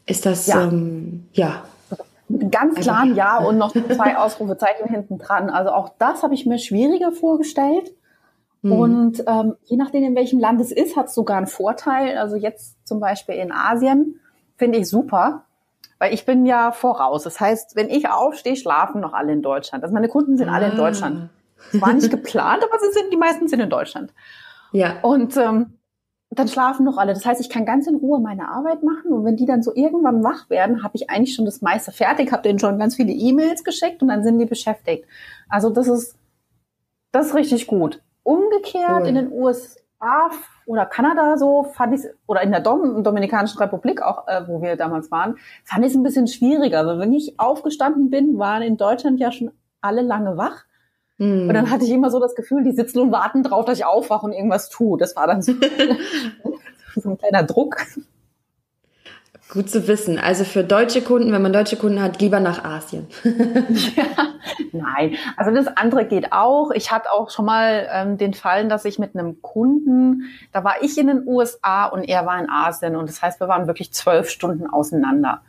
Ist 0.05 0.27
das, 0.27 0.45
ja. 0.45 0.65
Ähm, 0.65 1.25
ja. 1.33 1.63
Ganz 2.51 2.75
klar 2.75 3.01
ein 3.01 3.15
Ja 3.15 3.39
und 3.39 3.57
noch 3.57 3.71
zwei 3.71 4.17
Ausrufezeichen 4.17 4.87
hinten 4.87 5.17
dran. 5.17 5.49
Also 5.49 5.71
auch 5.71 5.89
das 5.97 6.21
habe 6.21 6.35
ich 6.35 6.45
mir 6.45 6.59
schwieriger 6.59 7.11
vorgestellt. 7.11 7.91
Mhm. 8.65 8.71
Und 8.71 9.23
ähm, 9.27 9.55
je 9.65 9.77
nachdem, 9.77 10.03
in 10.03 10.15
welchem 10.15 10.39
Land 10.39 10.59
es 10.59 10.71
ist, 10.71 10.97
hat 10.97 11.05
es 11.05 11.13
sogar 11.13 11.37
einen 11.37 11.45
Vorteil. 11.45 12.17
Also 12.17 12.35
jetzt 12.35 12.75
zum 12.87 12.99
Beispiel 12.99 13.35
in 13.35 13.51
Asien 13.51 14.19
finde 14.57 14.79
ich 14.79 14.89
super, 14.89 15.43
weil 15.99 16.15
ich 16.15 16.25
bin 16.25 16.47
ja 16.47 16.71
voraus. 16.71 17.23
Das 17.23 17.39
heißt, 17.39 17.75
wenn 17.75 17.89
ich 17.89 18.09
aufstehe, 18.09 18.55
schlafen 18.55 19.01
noch 19.01 19.13
alle 19.13 19.33
in 19.33 19.43
Deutschland. 19.43 19.83
Also 19.83 19.93
meine 19.93 20.07
Kunden 20.07 20.35
sind 20.35 20.49
ah. 20.49 20.53
alle 20.53 20.65
in 20.65 20.71
ah. 20.71 20.77
Deutschland. 20.77 21.29
Das 21.71 21.79
war 21.79 21.93
nicht 21.93 22.09
geplant, 22.09 22.63
aber 22.63 22.79
sie 22.79 22.91
sind, 22.91 23.13
die 23.13 23.17
meisten 23.17 23.47
sind 23.47 23.59
in 23.59 23.69
Deutschland. 23.69 24.11
Ja. 24.71 24.95
Und 25.03 25.37
ähm, 25.37 25.77
dann 26.31 26.47
schlafen 26.47 26.85
noch 26.85 26.97
alle. 26.97 27.13
Das 27.13 27.23
heißt, 27.23 27.39
ich 27.39 27.51
kann 27.51 27.67
ganz 27.67 27.85
in 27.85 27.95
Ruhe 27.95 28.19
meine 28.19 28.49
Arbeit 28.49 28.81
machen 28.81 29.13
und 29.13 29.25
wenn 29.25 29.35
die 29.35 29.45
dann 29.45 29.61
so 29.61 29.75
irgendwann 29.75 30.23
wach 30.23 30.49
werden, 30.49 30.81
habe 30.81 30.95
ich 30.95 31.11
eigentlich 31.11 31.35
schon 31.35 31.45
das 31.45 31.61
meiste 31.61 31.91
fertig, 31.91 32.31
habe 32.31 32.41
denen 32.41 32.57
schon 32.57 32.79
ganz 32.79 32.95
viele 32.95 33.13
E-Mails 33.13 33.63
geschickt 33.63 34.01
und 34.01 34.07
dann 34.07 34.23
sind 34.23 34.39
die 34.39 34.45
beschäftigt. 34.45 35.05
Also 35.49 35.69
das 35.69 35.87
ist 35.87 36.17
das 37.11 37.27
ist 37.27 37.35
richtig 37.35 37.67
gut. 37.67 38.01
Umgekehrt 38.25 39.03
cool. 39.03 39.07
in 39.07 39.15
den 39.15 39.31
USA 39.31 40.31
oder 40.65 40.87
Kanada 40.87 41.37
so 41.37 41.63
fand 41.63 41.93
ich 41.93 42.01
oder 42.25 42.41
in 42.41 42.49
der 42.49 42.59
Dom 42.59 43.03
Dominikanischen 43.03 43.59
Republik 43.59 44.01
auch, 44.01 44.27
äh, 44.27 44.47
wo 44.47 44.63
wir 44.63 44.75
damals 44.75 45.11
waren, 45.11 45.37
fand 45.63 45.85
ich 45.85 45.91
es 45.91 45.95
ein 45.95 46.01
bisschen 46.01 46.27
schwieriger. 46.27 46.79
Also 46.79 46.99
wenn 46.99 47.13
ich 47.13 47.39
aufgestanden 47.39 48.09
bin, 48.09 48.39
waren 48.39 48.63
in 48.63 48.77
Deutschland 48.77 49.19
ja 49.19 49.31
schon 49.31 49.51
alle 49.79 50.01
lange 50.01 50.37
wach. 50.37 50.65
Mm. 51.19 51.47
Und 51.47 51.53
dann 51.53 51.69
hatte 51.69 51.85
ich 51.85 51.91
immer 51.91 52.09
so 52.09 52.19
das 52.19 52.33
Gefühl, 52.33 52.63
die 52.63 52.71
sitzen 52.71 52.99
und 52.99 53.11
warten 53.11 53.43
drauf, 53.43 53.65
dass 53.65 53.77
ich 53.77 53.85
aufwache 53.85 54.25
und 54.25 54.33
irgendwas 54.33 54.69
tue. 54.69 54.97
Das 54.97 55.15
war 55.15 55.27
dann 55.27 55.43
so, 55.43 55.53
so 56.95 57.09
ein 57.09 57.17
kleiner 57.19 57.43
Druck. 57.43 57.77
Gut 59.47 59.69
zu 59.69 59.87
wissen. 59.87 60.17
Also 60.17 60.43
für 60.43 60.63
deutsche 60.63 61.01
Kunden, 61.01 61.31
wenn 61.31 61.41
man 61.41 61.53
deutsche 61.53 61.77
Kunden 61.77 62.01
hat, 62.01 62.19
lieber 62.19 62.39
nach 62.39 62.63
Asien. 62.65 63.07
ja, 63.23 64.05
nein, 64.71 65.17
also 65.37 65.51
das 65.51 65.67
andere 65.67 66.05
geht 66.05 66.31
auch. 66.31 66.71
Ich 66.71 66.91
hatte 66.91 67.11
auch 67.11 67.29
schon 67.29 67.45
mal 67.45 67.87
ähm, 67.91 68.17
den 68.17 68.33
Fall, 68.33 68.67
dass 68.67 68.85
ich 68.85 68.97
mit 68.97 69.15
einem 69.15 69.43
Kunden, 69.43 70.23
da 70.51 70.63
war 70.63 70.81
ich 70.81 70.97
in 70.97 71.07
den 71.07 71.27
USA 71.27 71.85
und 71.85 72.03
er 72.03 72.25
war 72.25 72.39
in 72.39 72.49
Asien 72.49 72.95
und 72.95 73.07
das 73.07 73.21
heißt, 73.21 73.39
wir 73.39 73.47
waren 73.47 73.67
wirklich 73.67 73.93
zwölf 73.93 74.29
Stunden 74.29 74.67
auseinander. 74.67 75.41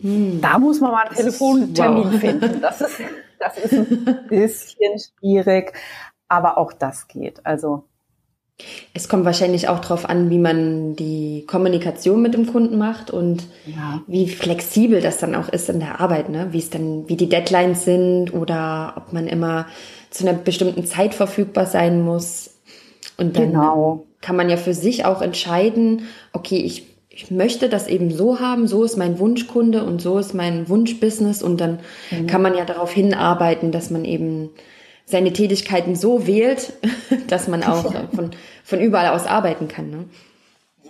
Hm. 0.00 0.40
Da 0.40 0.58
muss 0.58 0.80
man 0.80 0.92
mal 0.92 1.06
einen 1.06 1.16
Telefontermin 1.16 2.12
wow. 2.12 2.20
finden. 2.20 2.60
Das 2.62 2.80
ist, 2.80 2.98
das 3.38 3.58
ist 3.58 3.72
ein 3.74 4.26
bisschen 4.28 4.98
schwierig, 5.20 5.74
aber 6.28 6.56
auch 6.56 6.72
das 6.72 7.08
geht. 7.08 7.44
Also 7.44 7.84
es 8.94 9.08
kommt 9.08 9.26
wahrscheinlich 9.26 9.68
auch 9.68 9.80
darauf 9.80 10.08
an, 10.08 10.30
wie 10.30 10.38
man 10.38 10.96
die 10.96 11.44
Kommunikation 11.46 12.22
mit 12.22 12.32
dem 12.32 12.46
Kunden 12.46 12.78
macht 12.78 13.10
und 13.10 13.44
ja. 13.66 14.02
wie 14.06 14.28
flexibel 14.28 15.02
das 15.02 15.18
dann 15.18 15.34
auch 15.34 15.50
ist 15.50 15.68
in 15.68 15.80
der 15.80 16.00
Arbeit, 16.00 16.30
ne? 16.30 16.48
Wie 16.52 16.58
es 16.58 16.70
dann, 16.70 17.06
wie 17.06 17.16
die 17.16 17.28
Deadlines 17.28 17.84
sind 17.84 18.32
oder 18.32 18.94
ob 18.96 19.12
man 19.12 19.26
immer 19.26 19.66
zu 20.10 20.26
einer 20.26 20.38
bestimmten 20.38 20.86
Zeit 20.86 21.14
verfügbar 21.14 21.66
sein 21.66 22.02
muss. 22.02 22.54
Und 23.18 23.36
dann 23.36 23.52
genau. 23.52 24.06
kann 24.22 24.36
man 24.36 24.48
ja 24.48 24.56
für 24.56 24.74
sich 24.74 25.04
auch 25.04 25.20
entscheiden, 25.20 26.02
okay, 26.32 26.56
ich, 26.56 26.86
ich 27.10 27.30
möchte 27.30 27.68
das 27.68 27.88
eben 27.88 28.10
so 28.10 28.40
haben, 28.40 28.66
so 28.66 28.84
ist 28.84 28.96
mein 28.96 29.18
Wunschkunde 29.18 29.84
und 29.84 30.00
so 30.00 30.18
ist 30.18 30.32
mein 30.32 30.68
Wunschbusiness 30.70 31.42
und 31.42 31.60
dann 31.60 31.80
mhm. 32.10 32.26
kann 32.26 32.40
man 32.40 32.54
ja 32.54 32.64
darauf 32.64 32.90
hinarbeiten, 32.90 33.70
dass 33.70 33.90
man 33.90 34.06
eben 34.06 34.50
seine 35.06 35.32
Tätigkeiten 35.32 35.94
so 35.94 36.26
wählt, 36.26 36.74
dass 37.28 37.48
man 37.48 37.62
auch 37.62 37.92
von, 38.14 38.32
von 38.64 38.80
überall 38.80 39.08
aus 39.08 39.26
arbeiten 39.26 39.68
kann. 39.68 39.90
Ne? 39.90 40.04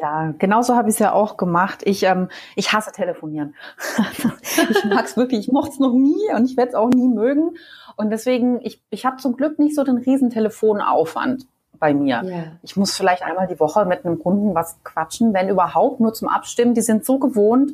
Ja, 0.00 0.34
genauso 0.38 0.74
habe 0.74 0.88
ich 0.88 0.96
es 0.96 0.98
ja 0.98 1.12
auch 1.12 1.36
gemacht. 1.36 1.82
Ich, 1.84 2.02
ähm, 2.02 2.28
ich 2.54 2.72
hasse 2.72 2.92
telefonieren. 2.92 3.54
ich 4.70 4.84
mag 4.84 5.04
es 5.04 5.16
wirklich, 5.16 5.40
ich 5.40 5.52
mochte 5.52 5.72
es 5.72 5.78
noch 5.78 5.92
nie 5.92 6.34
und 6.34 6.44
ich 6.46 6.56
werde 6.56 6.70
es 6.70 6.74
auch 6.74 6.90
nie 6.90 7.08
mögen. 7.08 7.56
Und 7.96 8.10
deswegen, 8.10 8.60
ich, 8.62 8.82
ich 8.90 9.06
habe 9.06 9.16
zum 9.18 9.36
Glück 9.36 9.58
nicht 9.58 9.74
so 9.74 9.84
den 9.84 9.96
riesen 9.96 10.30
Telefonaufwand 10.30 11.46
bei 11.78 11.94
mir. 11.94 12.22
Yeah. 12.24 12.44
Ich 12.62 12.76
muss 12.76 12.96
vielleicht 12.96 13.22
einmal 13.22 13.46
die 13.46 13.60
Woche 13.60 13.84
mit 13.84 14.04
einem 14.04 14.18
Kunden 14.18 14.54
was 14.54 14.82
quatschen, 14.82 15.34
wenn 15.34 15.48
überhaupt, 15.48 16.00
nur 16.00 16.12
zum 16.14 16.28
Abstimmen. 16.28 16.74
Die 16.74 16.82
sind 16.82 17.04
so 17.04 17.18
gewohnt, 17.18 17.72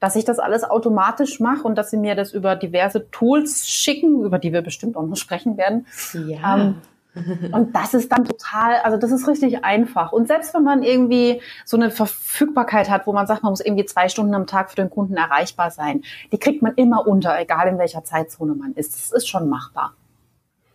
dass 0.00 0.16
ich 0.16 0.24
das 0.24 0.38
alles 0.38 0.64
automatisch 0.64 1.40
mache 1.40 1.62
und 1.62 1.76
dass 1.76 1.90
sie 1.90 1.96
mir 1.96 2.14
das 2.14 2.32
über 2.32 2.56
diverse 2.56 3.10
Tools 3.10 3.68
schicken, 3.68 4.22
über 4.22 4.38
die 4.38 4.52
wir 4.52 4.62
bestimmt 4.62 4.96
auch 4.96 5.06
noch 5.06 5.16
sprechen 5.16 5.56
werden. 5.56 5.86
Ja. 6.26 6.56
Ähm, 6.56 6.74
und 7.52 7.74
das 7.74 7.94
ist 7.94 8.12
dann 8.12 8.24
total, 8.24 8.76
also 8.82 8.98
das 8.98 9.10
ist 9.10 9.26
richtig 9.26 9.64
einfach. 9.64 10.12
Und 10.12 10.28
selbst 10.28 10.52
wenn 10.54 10.62
man 10.62 10.82
irgendwie 10.82 11.40
so 11.64 11.76
eine 11.76 11.90
Verfügbarkeit 11.90 12.90
hat, 12.90 13.06
wo 13.06 13.12
man 13.12 13.26
sagt, 13.26 13.42
man 13.42 13.52
muss 13.52 13.60
irgendwie 13.60 13.86
zwei 13.86 14.08
Stunden 14.08 14.34
am 14.34 14.46
Tag 14.46 14.70
für 14.70 14.76
den 14.76 14.90
Kunden 14.90 15.16
erreichbar 15.16 15.70
sein, 15.70 16.02
die 16.30 16.38
kriegt 16.38 16.62
man 16.62 16.74
immer 16.74 17.06
unter, 17.06 17.38
egal 17.40 17.68
in 17.68 17.78
welcher 17.78 18.04
Zeitzone 18.04 18.54
man 18.54 18.72
ist. 18.74 18.94
Das 18.94 19.12
ist 19.12 19.28
schon 19.28 19.48
machbar. 19.48 19.94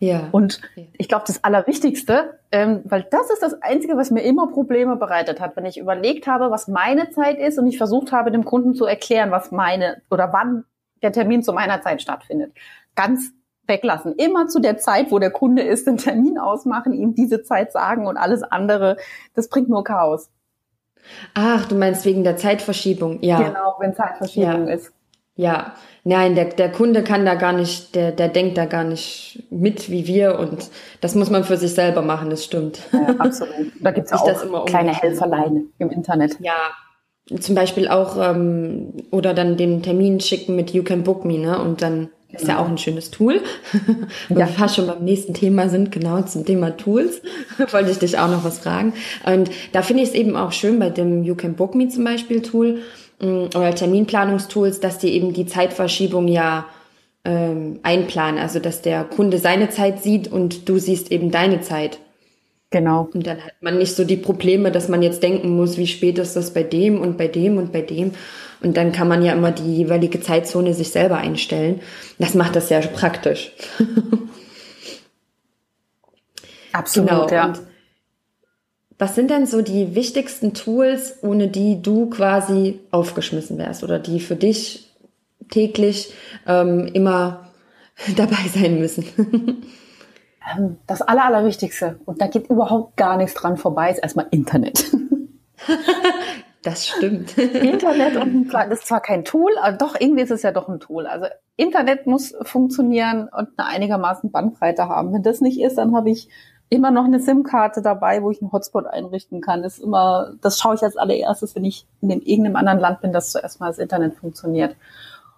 Ja. 0.02 0.28
Und 0.32 0.60
ich 0.98 1.06
glaube, 1.06 1.22
das 1.28 1.44
Allerwichtigste, 1.44 2.36
ähm, 2.50 2.80
weil 2.82 3.06
das 3.08 3.30
ist 3.30 3.40
das 3.40 3.62
Einzige, 3.62 3.96
was 3.96 4.10
mir 4.10 4.22
immer 4.22 4.48
Probleme 4.48 4.96
bereitet 4.96 5.40
hat, 5.40 5.56
wenn 5.56 5.64
ich 5.64 5.78
überlegt 5.78 6.26
habe, 6.26 6.50
was 6.50 6.66
meine 6.66 7.10
Zeit 7.10 7.38
ist 7.38 7.56
und 7.56 7.68
ich 7.68 7.78
versucht 7.78 8.10
habe, 8.10 8.32
dem 8.32 8.44
Kunden 8.44 8.74
zu 8.74 8.84
erklären, 8.84 9.30
was 9.30 9.52
meine 9.52 10.02
oder 10.10 10.32
wann 10.32 10.64
der 11.02 11.12
Termin 11.12 11.44
zu 11.44 11.52
meiner 11.52 11.82
Zeit 11.82 12.02
stattfindet. 12.02 12.52
Ganz 12.96 13.30
weglassen. 13.68 14.16
Immer 14.16 14.48
zu 14.48 14.58
der 14.58 14.76
Zeit, 14.76 15.12
wo 15.12 15.20
der 15.20 15.30
Kunde 15.30 15.62
ist, 15.62 15.86
den 15.86 15.98
Termin 15.98 16.36
ausmachen, 16.36 16.94
ihm 16.94 17.14
diese 17.14 17.44
Zeit 17.44 17.70
sagen 17.70 18.08
und 18.08 18.16
alles 18.16 18.42
andere, 18.42 18.96
das 19.36 19.48
bringt 19.48 19.68
nur 19.68 19.84
Chaos. 19.84 20.30
Ach, 21.34 21.64
du 21.66 21.76
meinst 21.76 22.04
wegen 22.04 22.24
der 22.24 22.36
Zeitverschiebung, 22.36 23.22
ja. 23.22 23.40
Genau, 23.40 23.76
wenn 23.78 23.94
Zeitverschiebung 23.94 24.66
ja. 24.66 24.74
ist. 24.74 24.92
Ja, 25.42 25.72
nein, 26.04 26.36
der, 26.36 26.44
der 26.44 26.70
Kunde 26.70 27.02
kann 27.02 27.26
da 27.26 27.34
gar 27.34 27.52
nicht, 27.52 27.96
der, 27.96 28.12
der 28.12 28.28
denkt 28.28 28.56
da 28.56 28.64
gar 28.64 28.84
nicht 28.84 29.42
mit 29.50 29.90
wie 29.90 30.06
wir 30.06 30.38
und 30.38 30.70
das 31.00 31.16
muss 31.16 31.30
man 31.30 31.42
für 31.42 31.56
sich 31.56 31.74
selber 31.74 32.00
machen, 32.00 32.30
das 32.30 32.44
stimmt. 32.44 32.78
Ja, 32.92 33.16
absolut. 33.18 33.72
Da 33.80 33.90
gibt's 33.90 34.12
ja 34.12 34.18
auch 34.18 34.66
kleine 34.66 34.94
Helferlein 34.94 35.64
im 35.78 35.90
Internet. 35.90 36.36
Ja, 36.38 36.54
zum 37.40 37.56
Beispiel 37.56 37.88
auch 37.88 38.16
ähm, 38.20 38.92
oder 39.10 39.34
dann 39.34 39.56
den 39.56 39.82
Termin 39.82 40.20
schicken 40.20 40.54
mit 40.54 40.70
You 40.70 40.84
Can 40.84 41.02
Book 41.02 41.24
Me, 41.24 41.38
ne? 41.38 41.60
Und 41.60 41.82
dann 41.82 42.10
ist 42.30 42.46
ja 42.46 42.60
auch 42.60 42.68
ein 42.68 42.78
schönes 42.78 43.10
Tool. 43.10 43.42
Wo 44.28 44.38
ja. 44.38 44.40
wir 44.40 44.46
fast 44.46 44.76
schon 44.76 44.86
beim 44.86 45.04
nächsten 45.04 45.34
Thema 45.34 45.68
sind, 45.68 45.90
genau 45.90 46.22
zum 46.22 46.46
Thema 46.46 46.70
Tools, 46.76 47.20
wollte 47.72 47.90
ich 47.90 47.98
dich 47.98 48.16
auch 48.16 48.30
noch 48.30 48.44
was 48.44 48.60
fragen. 48.60 48.94
Und 49.26 49.50
da 49.72 49.82
finde 49.82 50.04
ich 50.04 50.10
es 50.10 50.14
eben 50.14 50.36
auch 50.36 50.52
schön 50.52 50.78
bei 50.78 50.88
dem 50.88 51.24
You 51.24 51.34
Can 51.34 51.54
Book 51.54 51.74
Me 51.74 51.88
zum 51.88 52.04
Beispiel 52.04 52.42
Tool 52.42 52.78
oder 53.22 53.74
Terminplanungstools, 53.74 54.80
dass 54.80 54.98
die 54.98 55.14
eben 55.14 55.32
die 55.32 55.46
Zeitverschiebung 55.46 56.28
ja 56.28 56.66
ähm, 57.24 57.78
einplanen. 57.82 58.40
Also 58.40 58.58
dass 58.58 58.82
der 58.82 59.04
Kunde 59.04 59.38
seine 59.38 59.70
Zeit 59.70 60.02
sieht 60.02 60.30
und 60.30 60.68
du 60.68 60.78
siehst 60.78 61.12
eben 61.12 61.30
deine 61.30 61.60
Zeit. 61.60 61.98
Genau. 62.70 63.08
Und 63.12 63.26
dann 63.26 63.44
hat 63.44 63.54
man 63.60 63.78
nicht 63.78 63.94
so 63.94 64.04
die 64.04 64.16
Probleme, 64.16 64.72
dass 64.72 64.88
man 64.88 65.02
jetzt 65.02 65.22
denken 65.22 65.54
muss, 65.56 65.76
wie 65.76 65.86
spät 65.86 66.18
ist 66.18 66.34
das 66.34 66.52
bei 66.52 66.62
dem 66.62 67.00
und 67.00 67.16
bei 67.18 67.28
dem 67.28 67.58
und 67.58 67.70
bei 67.70 67.82
dem. 67.82 68.12
Und 68.62 68.76
dann 68.76 68.92
kann 68.92 69.08
man 69.08 69.22
ja 69.22 69.32
immer 69.32 69.50
die 69.50 69.76
jeweilige 69.76 70.20
Zeitzone 70.20 70.72
sich 70.72 70.90
selber 70.90 71.18
einstellen. 71.18 71.80
Das 72.18 72.34
macht 72.34 72.56
das 72.56 72.68
sehr 72.68 72.80
praktisch. 72.80 73.52
Absolut, 76.72 77.28
genau. 77.28 77.30
ja. 77.30 77.46
Und 77.46 77.60
was 79.02 79.16
sind 79.16 79.32
denn 79.32 79.46
so 79.46 79.62
die 79.62 79.96
wichtigsten 79.96 80.54
Tools, 80.54 81.18
ohne 81.22 81.48
die 81.48 81.82
du 81.82 82.08
quasi 82.08 82.78
aufgeschmissen 82.92 83.58
wärst 83.58 83.82
oder 83.82 83.98
die 83.98 84.20
für 84.20 84.36
dich 84.36 84.94
täglich 85.50 86.14
ähm, 86.46 86.86
immer 86.86 87.48
dabei 88.16 88.46
sein 88.54 88.78
müssen? 88.78 89.04
Ähm, 90.56 90.78
das 90.86 91.02
Aller, 91.02 91.24
Allerwichtigste, 91.24 91.98
und 92.04 92.20
da 92.20 92.28
geht 92.28 92.48
überhaupt 92.48 92.96
gar 92.96 93.16
nichts 93.16 93.34
dran 93.34 93.56
vorbei, 93.56 93.90
ist 93.90 93.98
erstmal 93.98 94.28
Internet. 94.30 94.86
Das 96.64 96.86
stimmt. 96.86 97.36
Internet 97.38 98.16
und 98.16 98.48
das 98.52 98.68
ist 98.68 98.86
zwar 98.86 99.00
kein 99.00 99.24
Tool, 99.24 99.50
aber 99.60 99.76
doch 99.76 99.96
irgendwie 99.98 100.22
ist 100.22 100.30
es 100.30 100.42
ja 100.42 100.52
doch 100.52 100.68
ein 100.68 100.78
Tool. 100.78 101.08
Also 101.08 101.26
Internet 101.56 102.06
muss 102.06 102.36
funktionieren 102.42 103.28
und 103.36 103.48
eine 103.56 103.66
einigermaßen 103.68 104.30
Bandbreite 104.30 104.88
haben. 104.88 105.12
Wenn 105.12 105.24
das 105.24 105.40
nicht 105.40 105.60
ist, 105.60 105.76
dann 105.76 105.96
habe 105.96 106.10
ich 106.10 106.28
immer 106.72 106.90
noch 106.90 107.04
eine 107.04 107.20
SIM-Karte 107.20 107.82
dabei, 107.82 108.22
wo 108.22 108.30
ich 108.30 108.40
einen 108.40 108.50
Hotspot 108.50 108.86
einrichten 108.86 109.42
kann. 109.42 109.62
Das 109.62 109.76
ist 109.76 109.84
immer, 109.84 110.32
das 110.40 110.58
schaue 110.58 110.74
ich 110.74 110.82
als 110.82 110.96
allererstes, 110.96 111.54
wenn 111.54 111.66
ich 111.66 111.86
in 112.00 112.10
irgendeinem 112.10 112.56
anderen 112.56 112.78
Land 112.78 113.02
bin, 113.02 113.12
dass 113.12 113.30
zuerst 113.30 113.60
mal 113.60 113.66
das 113.66 113.78
Internet 113.78 114.14
funktioniert. 114.14 114.74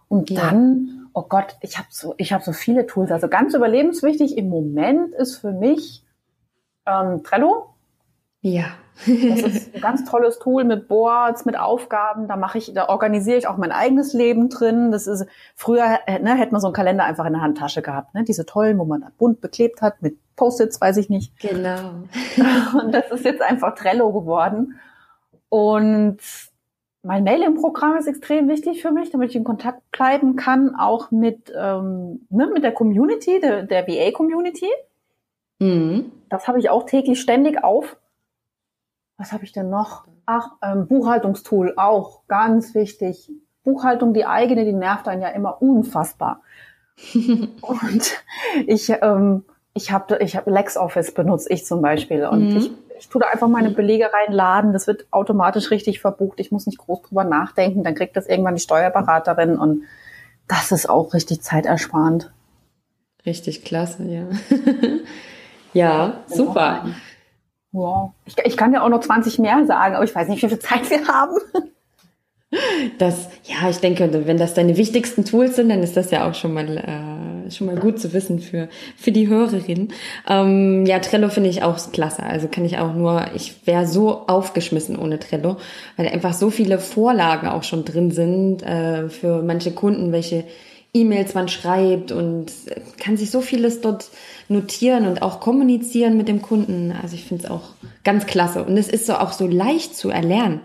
Und 0.08 0.30
ja. 0.30 0.42
dann, 0.42 1.08
oh 1.12 1.22
Gott, 1.22 1.56
ich 1.60 1.76
habe 1.76 1.88
so, 1.90 2.14
ich 2.18 2.32
habe 2.32 2.44
so 2.44 2.52
viele 2.52 2.86
Tools. 2.86 3.10
Also 3.10 3.26
ganz 3.26 3.52
überlebenswichtig 3.52 4.38
im 4.38 4.48
Moment 4.48 5.12
ist 5.14 5.36
für 5.36 5.50
mich 5.50 6.04
ähm, 6.86 7.24
Trello. 7.24 7.74
Ja. 8.44 8.64
das 9.06 9.42
ist 9.42 9.74
ein 9.74 9.80
ganz 9.80 10.04
tolles 10.04 10.38
Tool 10.38 10.64
mit 10.64 10.86
Boards, 10.86 11.46
mit 11.46 11.58
Aufgaben. 11.58 12.28
Da 12.28 12.36
mache 12.36 12.58
ich, 12.58 12.74
da 12.74 12.90
organisiere 12.90 13.38
ich 13.38 13.48
auch 13.48 13.56
mein 13.56 13.72
eigenes 13.72 14.12
Leben 14.12 14.50
drin. 14.50 14.92
Das 14.92 15.06
ist 15.06 15.26
früher 15.54 16.00
äh, 16.06 16.18
ne, 16.18 16.34
hätte 16.34 16.52
man 16.52 16.60
so 16.60 16.66
einen 16.66 16.74
Kalender 16.74 17.04
einfach 17.04 17.24
in 17.24 17.32
der 17.32 17.40
Handtasche 17.40 17.80
gehabt, 17.80 18.14
ne? 18.14 18.22
Diese 18.22 18.44
tollen, 18.44 18.78
wo 18.78 18.84
man 18.84 19.00
da 19.00 19.08
bunt 19.16 19.40
beklebt 19.40 19.80
hat 19.80 20.02
mit 20.02 20.18
Post-its, 20.36 20.78
weiß 20.78 20.98
ich 20.98 21.08
nicht. 21.08 21.32
Genau. 21.40 22.04
Und 22.78 22.92
das 22.92 23.10
ist 23.10 23.24
jetzt 23.24 23.40
einfach 23.40 23.74
Trello 23.74 24.12
geworden. 24.12 24.78
Und 25.48 26.18
mein 27.02 27.24
Mailing-Programm 27.24 27.96
ist 27.96 28.06
extrem 28.06 28.48
wichtig 28.48 28.82
für 28.82 28.92
mich, 28.92 29.10
damit 29.10 29.30
ich 29.30 29.36
in 29.36 29.44
Kontakt 29.44 29.90
bleiben 29.90 30.36
kann, 30.36 30.74
auch 30.76 31.10
mit, 31.10 31.50
ähm, 31.56 32.26
ne, 32.28 32.50
mit 32.52 32.62
der 32.62 32.72
Community, 32.72 33.40
der, 33.40 33.62
der 33.62 33.88
VA-Community. 33.88 34.68
Mhm. 35.60 36.12
Das 36.28 36.46
habe 36.46 36.58
ich 36.58 36.68
auch 36.68 36.84
täglich 36.84 37.20
ständig 37.20 37.64
auf. 37.64 37.96
Was 39.16 39.33
habe 39.33 39.44
ich 39.44 39.52
denn 39.52 39.71
noch? 39.71 40.06
Ach, 40.26 40.50
ähm, 40.62 40.87
Buchhaltungstool 40.87 41.75
auch, 41.76 42.26
ganz 42.26 42.75
wichtig. 42.75 43.30
Buchhaltung, 43.62 44.12
die 44.12 44.26
eigene, 44.26 44.64
die 44.64 44.73
nervt 44.73 45.09
einen 45.09 45.23
ja 45.23 45.28
immer 45.28 45.62
unfassbar. 45.62 46.42
und 47.14 48.23
ich, 48.66 48.90
ähm, 48.90 49.44
ich 49.75 49.92
habe 49.92 50.18
ich 50.18 50.37
hab 50.37 50.47
LexOffice 50.47 51.12
benutzt, 51.14 51.50
ich 51.50 51.64
zum 51.64 51.83
Beispiel. 51.83 52.26
Und 52.26 52.50
mhm. 52.50 52.56
ich 52.56 52.71
ich 52.99 53.09
tue 53.09 53.21
da 53.21 53.28
einfach 53.28 53.49
meine 53.49 53.71
Belege 53.71 54.11
reinladen, 54.12 54.73
das 54.73 54.87
wird 54.87 55.06
automatisch 55.11 55.71
richtig 55.71 56.00
verbucht, 56.00 56.41
ich 56.41 56.52
muss 56.52 56.67
nicht 56.67 56.78
groß 56.78 57.02
drüber 57.02 57.25
nachdenken, 57.25 57.82
dann 57.82 57.95
kriegt 57.95 58.17
das 58.17 58.26
irgendwann 58.26 58.54
die 58.54 58.62
Steuerberaterin 58.62 59.58
und 59.58 59.82
das 60.49 60.73
ist 60.73 60.88
auch 60.88 61.15
richtig 61.15 61.43
zeitersparend. 61.43 62.32
Richtig 63.26 63.65
klasse, 63.65 64.04
ja. 64.04 64.25
ja, 65.73 66.25
super. 66.26 66.86
Wow. 67.75 68.13
Ich, 68.25 68.37
ich 68.39 68.56
kann 68.56 68.73
ja 68.73 68.82
auch 68.82 68.89
noch 68.89 69.00
20 69.00 69.41
mehr 69.41 69.67
sagen, 69.67 69.97
aber 69.97 70.04
ich 70.04 70.15
weiß 70.15 70.28
nicht, 70.28 70.43
wie 70.43 70.49
viel 70.49 70.60
Zeit 70.60 70.89
wir 70.91 71.06
haben. 71.08 71.34
Das, 72.99 73.28
ja, 73.43 73.69
ich 73.69 73.78
denke, 73.78 74.08
wenn 74.28 74.37
das 74.37 74.54
deine 74.54 74.76
wichtigsten 74.76 75.25
Tools 75.25 75.56
sind, 75.56 75.71
dann 75.71 75.82
ist 75.82 75.97
das 75.97 76.13
ja 76.13 76.28
auch 76.28 76.34
schon 76.34 76.54
mal 76.54 76.76
äh, 76.76 77.50
schon 77.50 77.67
mal 77.67 77.75
gut 77.75 77.99
zu 77.99 78.13
wissen 78.13 78.39
für, 78.39 78.69
für 78.97 79.10
die 79.10 79.26
Hörerin. 79.26 79.89
Ähm, 80.28 80.87
ja, 80.87 81.00
Trello 81.00 81.30
finde 81.30 81.50
ich 81.50 81.65
auch 81.65 81.76
klasse. 81.91 82.23
Also 82.23 82.47
kann 82.47 82.65
ich 82.65 82.78
auch 82.78 82.95
nur, 82.95 83.25
ich 83.34 83.67
wäre 83.67 83.89
so 83.89 84.28
aufgeschmissen 84.28 84.97
ohne 84.97 85.19
Trello, 85.19 85.56
weil 85.97 86.06
einfach 86.06 86.32
so 86.32 86.50
viele 86.50 86.78
Vorlagen 86.78 87.49
auch 87.49 87.65
schon 87.65 87.84
drin 87.84 88.13
sind 88.13 88.63
äh, 88.63 89.08
für 89.08 89.43
manche 89.43 89.73
Kunden, 89.73 90.13
welche 90.13 90.45
E-Mails 90.95 91.35
man 91.35 91.49
schreibt 91.49 92.13
und 92.13 92.52
kann 92.99 93.17
sich 93.17 93.30
so 93.30 93.41
vieles 93.41 93.80
dort 93.80 94.11
notieren 94.49 95.07
und 95.07 95.23
auch 95.23 95.41
kommunizieren 95.41 96.17
mit 96.17 96.28
dem 96.28 96.41
Kunden. 96.41 96.95
Also 97.02 97.17
ich 97.17 97.25
finde 97.25 97.45
es 97.45 97.50
auch 97.50 97.71
ganz 98.04 98.26
klasse. 98.26 98.65
Und 98.65 98.76
es 98.76 98.89
ist 98.89 99.07
so 99.07 99.15
auch 99.15 99.33
so 99.33 99.47
leicht 99.47 99.97
zu 99.97 100.11
erlernen. 100.11 100.61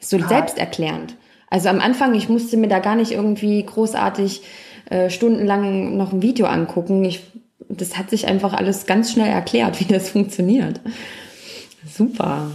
Ist 0.00 0.10
so 0.10 0.16
ja. 0.16 0.26
selbsterklärend. 0.26 1.16
Also 1.50 1.68
am 1.68 1.80
Anfang, 1.80 2.14
ich 2.14 2.28
musste 2.28 2.56
mir 2.56 2.68
da 2.68 2.78
gar 2.78 2.96
nicht 2.96 3.12
irgendwie 3.12 3.62
großartig 3.62 4.42
äh, 4.88 5.10
stundenlang 5.10 5.96
noch 5.96 6.12
ein 6.12 6.22
Video 6.22 6.46
angucken. 6.46 7.04
Ich, 7.04 7.20
das 7.68 7.98
hat 7.98 8.08
sich 8.10 8.26
einfach 8.26 8.54
alles 8.54 8.86
ganz 8.86 9.12
schnell 9.12 9.28
erklärt, 9.28 9.78
wie 9.80 9.92
das 9.92 10.08
funktioniert. 10.08 10.80
Super. 11.86 12.50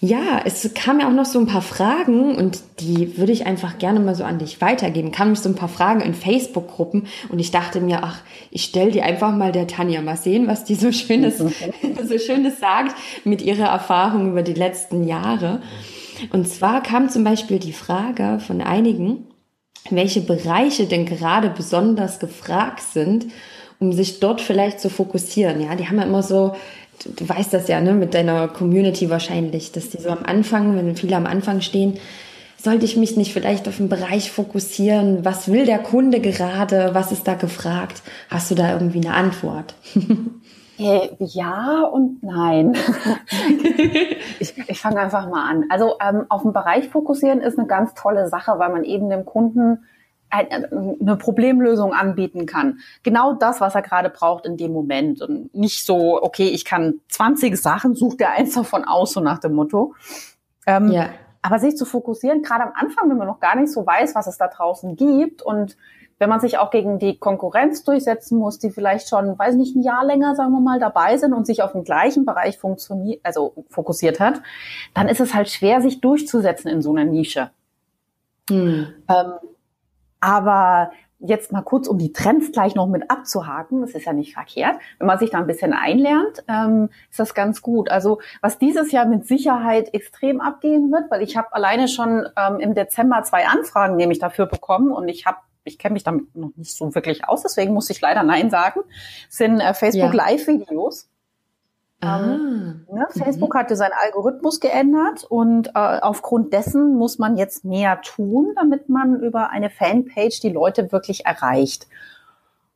Ja, 0.00 0.40
es 0.44 0.72
kamen 0.74 1.00
ja 1.00 1.08
auch 1.08 1.12
noch 1.12 1.24
so 1.24 1.40
ein 1.40 1.46
paar 1.46 1.62
Fragen 1.62 2.36
und 2.36 2.60
die 2.78 3.18
würde 3.18 3.32
ich 3.32 3.46
einfach 3.46 3.78
gerne 3.78 3.98
mal 3.98 4.14
so 4.14 4.22
an 4.22 4.38
dich 4.38 4.60
weitergeben. 4.60 5.10
Kamen 5.10 5.34
so 5.34 5.48
ein 5.48 5.56
paar 5.56 5.68
Fragen 5.68 6.02
in 6.02 6.14
Facebook-Gruppen 6.14 7.08
und 7.30 7.40
ich 7.40 7.50
dachte 7.50 7.80
mir, 7.80 8.04
ach, 8.04 8.20
ich 8.52 8.62
stelle 8.62 8.92
die 8.92 9.02
einfach 9.02 9.34
mal 9.34 9.50
der 9.50 9.66
Tanja 9.66 10.00
mal 10.00 10.16
sehen, 10.16 10.46
was 10.46 10.62
die 10.62 10.76
so 10.76 10.92
Schönes, 10.92 11.38
so 11.38 12.18
Schönes 12.18 12.60
sagt 12.60 12.94
mit 13.24 13.42
ihrer 13.42 13.66
Erfahrung 13.66 14.30
über 14.30 14.42
die 14.42 14.54
letzten 14.54 15.02
Jahre. 15.02 15.62
Und 16.30 16.48
zwar 16.48 16.80
kam 16.80 17.08
zum 17.08 17.24
Beispiel 17.24 17.58
die 17.58 17.72
Frage 17.72 18.38
von 18.38 18.60
einigen, 18.60 19.26
welche 19.90 20.20
Bereiche 20.20 20.86
denn 20.86 21.06
gerade 21.06 21.50
besonders 21.50 22.20
gefragt 22.20 22.82
sind, 22.82 23.26
um 23.80 23.92
sich 23.92 24.20
dort 24.20 24.40
vielleicht 24.40 24.78
zu 24.78 24.90
fokussieren. 24.90 25.60
Ja, 25.60 25.74
die 25.74 25.88
haben 25.88 25.98
ja 25.98 26.04
immer 26.04 26.22
so, 26.22 26.54
du, 27.04 27.28
weißt 27.28 27.52
das 27.52 27.68
ja, 27.68 27.80
ne, 27.80 27.94
mit 27.94 28.14
deiner 28.14 28.48
Community 28.48 29.10
wahrscheinlich, 29.10 29.72
dass 29.72 29.90
die 29.90 30.00
so 30.00 30.08
am 30.10 30.24
Anfang, 30.24 30.76
wenn 30.76 30.96
viele 30.96 31.16
am 31.16 31.26
Anfang 31.26 31.60
stehen, 31.60 31.98
sollte 32.56 32.84
ich 32.84 32.96
mich 32.96 33.16
nicht 33.16 33.32
vielleicht 33.32 33.68
auf 33.68 33.78
einen 33.78 33.88
Bereich 33.88 34.32
fokussieren? 34.32 35.24
Was 35.24 35.50
will 35.50 35.64
der 35.64 35.78
Kunde 35.78 36.20
gerade? 36.20 36.90
Was 36.92 37.12
ist 37.12 37.28
da 37.28 37.34
gefragt? 37.34 38.02
Hast 38.30 38.50
du 38.50 38.54
da 38.54 38.72
irgendwie 38.72 39.00
eine 39.06 39.14
Antwort? 39.14 39.74
Äh, 40.80 41.08
ja 41.18 41.82
und 41.82 42.22
nein. 42.22 42.76
ich 44.38 44.54
ich 44.56 44.80
fange 44.80 45.00
einfach 45.00 45.28
mal 45.28 45.50
an. 45.50 45.64
Also 45.70 45.96
ähm, 46.00 46.26
auf 46.28 46.42
den 46.42 46.52
Bereich 46.52 46.88
fokussieren 46.88 47.40
ist 47.40 47.58
eine 47.58 47.66
ganz 47.66 47.94
tolle 47.94 48.28
Sache, 48.28 48.52
weil 48.58 48.70
man 48.70 48.84
eben 48.84 49.10
dem 49.10 49.24
Kunden 49.24 49.84
eine 50.30 51.16
Problemlösung 51.16 51.92
anbieten 51.92 52.46
kann. 52.46 52.80
Genau 53.02 53.32
das, 53.32 53.60
was 53.60 53.74
er 53.74 53.82
gerade 53.82 54.10
braucht 54.10 54.46
in 54.46 54.56
dem 54.56 54.72
Moment. 54.72 55.22
Und 55.22 55.54
nicht 55.54 55.84
so, 55.84 56.22
okay, 56.22 56.48
ich 56.48 56.64
kann 56.64 57.00
20 57.08 57.56
Sachen, 57.56 57.94
sucht 57.94 58.20
der 58.20 58.32
eins 58.32 58.54
davon 58.54 58.84
aus, 58.84 59.12
so 59.12 59.20
nach 59.20 59.38
dem 59.38 59.54
Motto. 59.54 59.94
Ähm, 60.66 60.88
ja. 60.88 61.10
Aber 61.40 61.58
sich 61.58 61.76
zu 61.76 61.84
fokussieren, 61.84 62.42
gerade 62.42 62.64
am 62.64 62.72
Anfang, 62.74 63.08
wenn 63.08 63.16
man 63.16 63.26
noch 63.26 63.40
gar 63.40 63.56
nicht 63.56 63.72
so 63.72 63.86
weiß, 63.86 64.14
was 64.14 64.26
es 64.26 64.38
da 64.38 64.48
draußen 64.48 64.96
gibt 64.96 65.40
und 65.40 65.76
wenn 66.18 66.28
man 66.28 66.40
sich 66.40 66.58
auch 66.58 66.70
gegen 66.70 66.98
die 66.98 67.16
Konkurrenz 67.16 67.84
durchsetzen 67.84 68.38
muss, 68.38 68.58
die 68.58 68.70
vielleicht 68.70 69.08
schon, 69.08 69.38
weiß 69.38 69.54
nicht, 69.54 69.76
ein 69.76 69.82
Jahr 69.82 70.04
länger, 70.04 70.34
sagen 70.34 70.50
wir 70.52 70.60
mal, 70.60 70.80
dabei 70.80 71.16
sind 71.16 71.32
und 71.32 71.46
sich 71.46 71.62
auf 71.62 71.72
den 71.72 71.84
gleichen 71.84 72.24
Bereich 72.24 72.58
funktioniert, 72.58 73.20
also 73.22 73.54
fokussiert 73.70 74.18
hat, 74.18 74.42
dann 74.94 75.08
ist 75.08 75.20
es 75.20 75.32
halt 75.32 75.48
schwer, 75.48 75.80
sich 75.80 76.00
durchzusetzen 76.00 76.68
in 76.68 76.82
so 76.82 76.90
einer 76.90 77.04
Nische. 77.04 77.50
Hm. 78.50 78.88
Ähm, 79.08 79.32
aber 80.20 80.90
jetzt 81.20 81.50
mal 81.52 81.62
kurz, 81.62 81.88
um 81.88 81.98
die 81.98 82.12
Trends 82.12 82.52
gleich 82.52 82.74
noch 82.74 82.86
mit 82.86 83.10
abzuhaken, 83.10 83.80
das 83.80 83.90
ist 83.90 84.06
ja 84.06 84.12
nicht 84.12 84.34
verkehrt. 84.34 84.76
Wenn 84.98 85.06
man 85.06 85.18
sich 85.18 85.30
da 85.30 85.38
ein 85.38 85.46
bisschen 85.46 85.72
einlernt, 85.72 86.44
ähm, 86.48 86.90
ist 87.10 87.18
das 87.18 87.34
ganz 87.34 87.60
gut. 87.60 87.90
Also 87.90 88.20
was 88.40 88.58
dieses 88.58 88.92
Jahr 88.92 89.06
mit 89.06 89.26
Sicherheit 89.26 89.94
extrem 89.94 90.40
abgehen 90.40 90.92
wird, 90.92 91.10
weil 91.10 91.22
ich 91.22 91.36
habe 91.36 91.52
alleine 91.52 91.88
schon 91.88 92.26
ähm, 92.36 92.60
im 92.60 92.74
Dezember 92.74 93.22
zwei 93.24 93.46
Anfragen 93.46 93.96
nämlich 93.96 94.18
dafür 94.18 94.46
bekommen 94.46 94.92
und 94.92 95.08
ich 95.08 95.26
habe 95.26 95.38
ich 95.64 95.78
kenne 95.78 95.94
mich 95.94 96.04
damit 96.04 96.34
noch 96.34 96.52
nicht 96.56 96.74
so 96.74 96.94
wirklich 96.94 97.28
aus, 97.28 97.42
deswegen 97.42 97.74
muss 97.74 97.90
ich 97.90 98.00
leider 98.00 98.22
Nein 98.22 98.48
sagen, 98.48 98.80
sind 99.28 99.60
äh, 99.60 99.74
Facebook. 99.74 100.14
Live-Videos. 100.14 101.10
Ah, 102.00 102.20
ähm, 102.20 102.86
ne, 102.92 103.06
mhm. 103.12 103.18
Facebook 103.18 103.54
hatte 103.56 103.74
seinen 103.74 103.94
Algorithmus 104.04 104.60
geändert 104.60 105.24
und 105.24 105.68
äh, 105.68 105.72
aufgrund 105.74 106.52
dessen 106.52 106.96
muss 106.96 107.18
man 107.18 107.36
jetzt 107.36 107.64
mehr 107.64 108.00
tun, 108.02 108.52
damit 108.54 108.88
man 108.88 109.20
über 109.20 109.50
eine 109.50 109.68
Fanpage 109.68 110.40
die 110.40 110.50
Leute 110.50 110.92
wirklich 110.92 111.26
erreicht. 111.26 111.88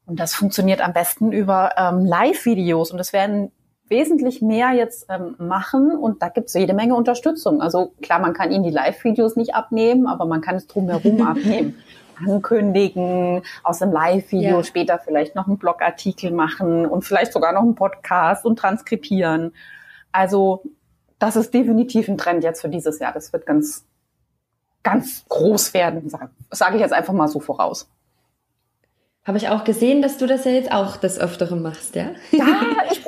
Und 0.06 0.18
das 0.18 0.35
funktioniert 0.35 0.80
am 0.80 0.92
besten 0.92 1.30
über 1.30 1.70
ähm, 1.76 2.04
Live-Videos 2.04 2.90
und 2.90 2.98
es 2.98 3.12
werden 3.12 3.52
wesentlich 3.87 4.42
mehr 4.42 4.72
jetzt 4.72 5.06
ähm, 5.08 5.37
machen 5.38 5.96
und 5.96 6.22
da 6.22 6.28
gibt 6.28 6.48
es 6.48 6.54
jede 6.54 6.74
Menge 6.74 6.96
Unterstützung. 6.96 7.61
Also 7.61 7.92
klar, 8.02 8.18
man 8.18 8.32
kann 8.32 8.50
ihnen 8.50 8.64
die 8.64 8.70
Live-Videos 8.70 9.37
nicht 9.37 9.54
abnehmen, 9.54 10.08
aber 10.08 10.24
man 10.24 10.40
kann 10.40 10.56
es 10.56 10.66
drumherum 10.66 11.22
abnehmen 11.26 11.76
ankündigen, 12.18 13.42
aus 13.62 13.83
einem 13.83 13.92
Live-Video 13.92 14.59
ja. 14.59 14.64
später 14.64 14.98
vielleicht 14.98 15.35
noch 15.35 15.46
einen 15.46 15.59
Blogartikel 15.59 16.31
machen 16.31 16.87
und 16.87 17.03
vielleicht 17.03 17.33
sogar 17.33 17.53
noch 17.53 17.62
einen 17.62 17.75
Podcast 17.75 18.44
und 18.44 18.59
transkribieren. 18.59 19.55
Also 20.12 20.62
das 21.18 21.37
ist 21.37 21.55
definitiv 21.55 22.09
ein 22.09 22.18
Trend 22.18 22.44
jetzt 22.44 22.61
für 22.61 22.68
dieses 22.68 22.98
Jahr. 22.98 23.12
Das 23.12 23.33
wird 23.33 23.46
ganz, 23.46 23.87
ganz 24.83 25.25
groß 25.29 25.72
werden, 25.75 26.09
sage 26.09 26.31
sag 26.51 26.75
ich 26.75 26.81
jetzt 26.81 26.92
einfach 26.92 27.12
mal 27.12 27.29
so 27.29 27.40
voraus. 27.40 27.88
Habe 29.25 29.38
ich 29.38 29.48
auch 29.48 29.62
gesehen, 29.62 30.03
dass 30.03 30.18
du 30.18 30.27
das 30.27 30.44
ja 30.44 30.51
jetzt 30.51 30.72
auch 30.72 30.96
des 30.96 31.16
Öfteren 31.16 31.62
machst, 31.62 31.94
ja? 31.94 32.11
Ja, 32.33 32.46
ich 32.90 33.01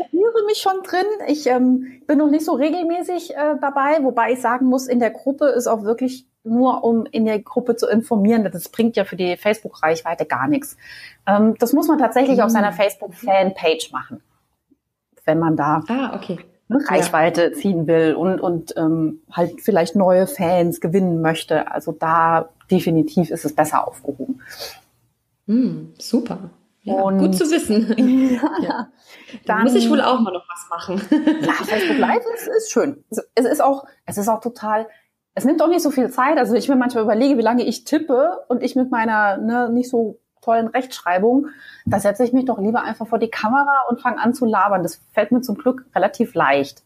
probiere 0.45 0.47
mich 0.47 0.59
schon 0.59 0.83
drin. 0.83 1.29
Ich 1.29 1.47
ähm, 1.47 2.03
bin 2.07 2.19
noch 2.19 2.31
nicht 2.31 2.45
so 2.45 2.53
regelmäßig 2.53 3.35
äh, 3.35 3.57
dabei, 3.61 4.03
wobei 4.03 4.33
ich 4.33 4.41
sagen 4.41 4.67
muss, 4.67 4.87
in 4.87 5.01
der 5.01 5.11
Gruppe 5.11 5.47
ist 5.47 5.67
auch 5.67 5.83
wirklich 5.83 6.27
nur 6.45 6.85
um 6.85 7.07
in 7.07 7.25
der 7.25 7.41
Gruppe 7.41 7.77
zu 7.77 7.87
informieren. 7.87 8.49
Das 8.51 8.69
bringt 8.69 8.97
ja 8.97 9.05
für 9.05 9.17
die 9.17 9.37
Facebook-Reichweite 9.37 10.27
gar 10.27 10.47
nichts. 10.47 10.77
Ähm, 11.27 11.55
das 11.59 11.73
muss 11.73 11.89
man 11.89 11.99
tatsächlich 11.99 12.39
mhm. 12.39 12.45
auf 12.45 12.51
seiner 12.51 12.73
Facebook-Fanpage 12.73 13.93
machen, 13.93 14.23
wenn 15.25 15.39
man 15.39 15.57
da 15.57 15.83
ah, 15.89 16.17
okay. 16.17 16.39
Reichweite 16.71 17.51
ja. 17.51 17.53
ziehen 17.53 17.87
will 17.87 18.15
und, 18.15 18.41
und 18.41 18.75
ähm, 18.77 19.21
halt 19.31 19.61
vielleicht 19.63 19.97
neue 19.97 20.27
Fans 20.27 20.81
gewinnen 20.81 21.21
möchte. 21.21 21.71
Also 21.71 21.93
da 21.93 22.49
definitiv 22.71 23.31
ist 23.31 23.45
es 23.45 23.55
besser 23.55 23.87
aufgehoben. 23.87 24.41
Mm, 25.47 25.93
super. 25.99 26.51
Ja, 26.85 26.95
und, 26.95 27.19
gut 27.19 27.35
zu 27.35 27.51
wissen. 27.51 27.95
Ja, 28.35 28.51
ja. 28.63 28.89
Dann 29.47 29.65
muss 29.65 29.75
ich 29.75 29.91
wohl 29.91 30.01
auch 30.01 30.21
mal 30.21 30.33
noch 30.33 30.45
was 30.49 30.69
machen. 30.71 31.01
ja, 31.43 31.53
Facebook 31.53 31.99
Live 31.99 32.23
ist, 32.35 32.49
ist 32.49 32.71
schön. 32.71 33.05
Es 33.35 33.45
ist 33.45 33.63
auch, 33.63 33.85
es 34.07 34.19
ist 34.19 34.29
auch 34.29 34.41
total 34.41 34.87
es 35.35 35.45
nimmt 35.45 35.61
auch 35.63 35.69
nicht 35.69 35.83
so 35.83 35.91
viel 35.91 36.11
Zeit. 36.11 36.39
Also 36.39 36.55
ich 36.55 36.69
mir 36.69 36.77
manchmal 36.77 37.03
überlege, 37.03 37.37
wie 37.37 37.43
lange 37.43 37.65
ich 37.65 37.85
tippe 37.85 38.45
und 38.49 38.63
ich 38.63 38.77
mit 38.77 38.91
meiner 38.91 39.37
ne, 39.37 39.69
nicht 39.69 39.91
so 39.91 40.21
tollen 40.43 40.69
Rechtschreibung, 40.69 41.49
da 41.87 41.99
setze 41.99 42.23
ich 42.23 42.33
mich 42.33 42.45
doch 42.45 42.59
lieber 42.59 42.83
einfach 42.83 43.07
vor 43.07 43.19
die 43.19 43.31
Kamera 43.31 43.85
und 43.89 44.01
fange 44.01 44.21
an 44.21 44.35
zu 44.35 44.45
labern. 44.45 44.83
Das 44.83 45.01
fällt 45.13 45.33
mir 45.33 45.41
zum 45.41 45.57
Glück 45.57 45.87
relativ 45.95 46.35
leicht. 46.35 46.83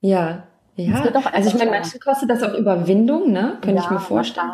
Ja, 0.00 0.44
ja. 0.74 1.02
Also 1.32 1.50
ich 1.50 1.58
meine, 1.58 1.70
manchen 1.70 2.00
kostet 2.00 2.30
das 2.30 2.42
auch 2.42 2.54
Überwindung, 2.54 3.30
ne? 3.30 3.58
Könnte 3.60 3.76
ja, 3.76 3.84
ich 3.84 3.90
mir 3.90 4.00
vorstellen 4.00 4.50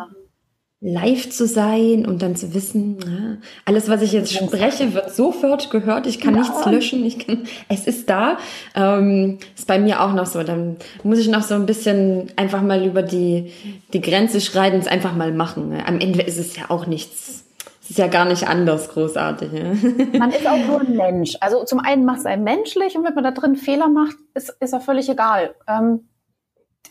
live 0.81 1.29
zu 1.29 1.45
sein 1.45 2.05
und 2.05 2.21
dann 2.21 2.37
zu 2.37 2.53
wissen, 2.53 2.97
ja, 2.99 3.37
alles, 3.65 3.89
was 3.89 4.01
ich 4.01 4.13
jetzt 4.13 4.33
spreche, 4.33 4.93
wird 4.93 5.13
sofort 5.13 5.71
gehört. 5.71 6.07
Ich 6.07 6.21
kann 6.21 6.35
ja. 6.35 6.41
nichts 6.41 6.65
löschen. 6.65 7.03
Ich 7.03 7.19
kann, 7.19 7.43
es 7.67 7.85
ist 7.85 8.09
da. 8.09 8.37
Ähm, 8.75 9.39
ist 9.57 9.67
bei 9.67 9.77
mir 9.77 10.01
auch 10.01 10.13
noch 10.13 10.25
so. 10.25 10.41
Dann 10.43 10.77
muss 11.03 11.19
ich 11.19 11.27
noch 11.27 11.43
so 11.43 11.55
ein 11.55 11.65
bisschen 11.65 12.31
einfach 12.37 12.61
mal 12.61 12.85
über 12.85 13.03
die, 13.03 13.51
die 13.91 13.99
Grenze 13.99 14.39
schreiten 14.39 14.75
und 14.75 14.81
es 14.81 14.87
einfach 14.87 15.13
mal 15.13 15.33
machen. 15.33 15.73
Am 15.85 15.99
Ende 15.99 16.21
ist 16.21 16.37
es 16.37 16.55
ja 16.55 16.69
auch 16.69 16.85
nichts. 16.85 17.43
Es 17.83 17.91
ist 17.91 17.99
ja 17.99 18.07
gar 18.07 18.25
nicht 18.25 18.47
anders 18.47 18.89
großartig. 18.89 19.49
Ja. 19.51 19.73
Man 20.17 20.31
ist 20.31 20.47
auch 20.47 20.65
nur 20.65 20.79
ein 20.79 20.95
Mensch. 20.95 21.35
Also 21.41 21.65
zum 21.65 21.79
einen 21.79 22.05
macht 22.05 22.19
es 22.19 22.25
einen 22.25 22.45
menschlich 22.45 22.95
und 22.95 23.03
wenn 23.03 23.15
man 23.15 23.23
da 23.23 23.31
drin 23.31 23.55
Fehler 23.55 23.89
macht, 23.89 24.15
ist, 24.33 24.55
ist 24.59 24.73
er 24.73 24.79
völlig 24.79 25.09
egal. 25.09 25.55
Ähm, 25.67 26.07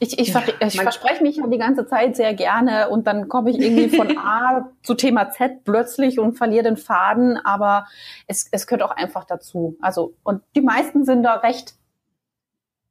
ich, 0.00 0.18
ich, 0.18 0.28
ja, 0.28 0.42
ich 0.60 0.80
verspreche 0.80 1.22
mich 1.22 1.36
ja 1.36 1.46
die 1.46 1.58
ganze 1.58 1.86
Zeit 1.86 2.16
sehr 2.16 2.34
gerne 2.34 2.88
und 2.88 3.06
dann 3.06 3.28
komme 3.28 3.50
ich 3.50 3.58
irgendwie 3.58 3.88
von 3.88 4.16
A 4.18 4.70
zu 4.82 4.94
Thema 4.94 5.30
Z 5.30 5.64
plötzlich 5.64 6.18
und 6.18 6.34
verliere 6.34 6.64
den 6.64 6.76
Faden, 6.76 7.36
aber 7.36 7.86
es, 8.26 8.48
es 8.50 8.66
gehört 8.66 8.82
auch 8.82 8.96
einfach 8.96 9.24
dazu. 9.24 9.76
Also, 9.80 10.14
und 10.22 10.42
die 10.54 10.60
meisten 10.60 11.04
sind 11.04 11.24
da 11.24 11.34
recht, 11.34 11.74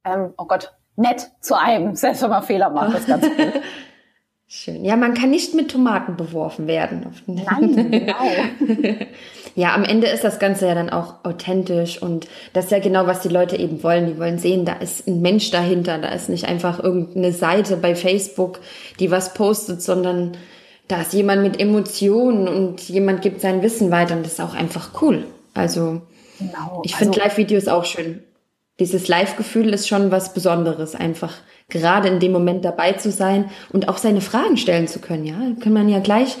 ähm, 0.04 0.34
oh 0.36 0.44
Gott, 0.44 0.74
nett 0.96 1.30
zu 1.40 1.58
einem, 1.58 1.94
selbst 1.94 2.22
wenn 2.22 2.30
man 2.30 2.42
Fehler 2.42 2.70
macht, 2.70 2.94
das 2.94 3.00
ist 3.00 3.08
ganz 3.08 3.26
gut. 3.36 3.62
Schön. 4.50 4.82
Ja, 4.82 4.96
man 4.96 5.12
kann 5.12 5.28
nicht 5.28 5.52
mit 5.52 5.70
Tomaten 5.70 6.16
beworfen 6.16 6.66
werden. 6.66 7.04
Nein, 7.26 7.90
genau. 7.90 8.96
ja, 9.54 9.74
am 9.74 9.84
Ende 9.84 10.06
ist 10.06 10.24
das 10.24 10.38
Ganze 10.38 10.66
ja 10.66 10.74
dann 10.74 10.88
auch 10.88 11.16
authentisch 11.22 12.00
und 12.00 12.26
das 12.54 12.66
ist 12.66 12.70
ja 12.70 12.78
genau, 12.78 13.06
was 13.06 13.20
die 13.20 13.28
Leute 13.28 13.56
eben 13.56 13.82
wollen. 13.82 14.06
Die 14.06 14.18
wollen 14.18 14.38
sehen, 14.38 14.64
da 14.64 14.72
ist 14.72 15.06
ein 15.06 15.20
Mensch 15.20 15.50
dahinter, 15.50 15.98
da 15.98 16.08
ist 16.08 16.30
nicht 16.30 16.46
einfach 16.46 16.82
irgendeine 16.82 17.32
Seite 17.32 17.76
bei 17.76 17.94
Facebook, 17.94 18.60
die 19.00 19.10
was 19.10 19.34
postet, 19.34 19.82
sondern 19.82 20.38
da 20.88 21.02
ist 21.02 21.12
jemand 21.12 21.42
mit 21.42 21.60
Emotionen 21.60 22.48
und 22.48 22.88
jemand 22.88 23.20
gibt 23.20 23.42
sein 23.42 23.60
Wissen 23.60 23.90
weiter 23.90 24.16
und 24.16 24.24
das 24.24 24.32
ist 24.32 24.40
auch 24.40 24.54
einfach 24.54 25.02
cool. 25.02 25.26
Also, 25.52 26.00
genau. 26.38 26.80
ich 26.84 26.96
finde 26.96 27.20
also, 27.20 27.20
Live-Videos 27.20 27.68
auch 27.68 27.84
schön. 27.84 28.22
Dieses 28.78 29.08
Live-Gefühl 29.08 29.74
ist 29.74 29.88
schon 29.88 30.10
was 30.10 30.34
Besonderes, 30.34 30.94
einfach 30.94 31.34
gerade 31.68 32.08
in 32.08 32.20
dem 32.20 32.32
Moment 32.32 32.64
dabei 32.64 32.92
zu 32.92 33.10
sein 33.10 33.50
und 33.72 33.88
auch 33.88 33.98
seine 33.98 34.20
Fragen 34.20 34.56
stellen 34.56 34.88
zu 34.88 35.00
können. 35.00 35.24
Ja, 35.24 35.36
kann 35.60 35.72
man 35.72 35.88
ja 35.88 35.98
gleich 35.98 36.36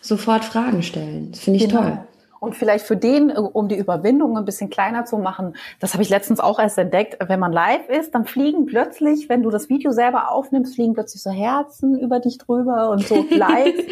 sofort 0.00 0.44
Fragen 0.44 0.82
stellen. 0.82 1.32
Das 1.32 1.40
finde 1.40 1.58
ich 1.58 1.68
genau. 1.68 1.82
toll. 1.82 1.98
Und 2.40 2.56
vielleicht 2.56 2.84
für 2.86 2.96
den, 2.96 3.30
äh, 3.30 3.34
um 3.34 3.68
die 3.68 3.76
Überwindung 3.76 4.36
ein 4.36 4.44
bisschen 4.44 4.68
kleiner 4.68 5.04
zu 5.04 5.16
machen, 5.16 5.54
das 5.78 5.92
habe 5.92 6.02
ich 6.02 6.08
letztens 6.08 6.40
auch 6.40 6.58
erst 6.58 6.76
entdeckt, 6.76 7.16
wenn 7.28 7.38
man 7.38 7.52
live 7.52 7.88
ist, 7.88 8.16
dann 8.16 8.24
fliegen 8.24 8.66
plötzlich, 8.66 9.28
wenn 9.28 9.44
du 9.44 9.50
das 9.50 9.68
Video 9.68 9.92
selber 9.92 10.32
aufnimmst, 10.32 10.74
fliegen 10.74 10.94
plötzlich 10.94 11.22
so 11.22 11.30
Herzen 11.30 11.96
über 12.00 12.18
dich 12.18 12.38
drüber 12.38 12.90
und 12.90 13.06
so 13.06 13.24
Likes. 13.30 13.84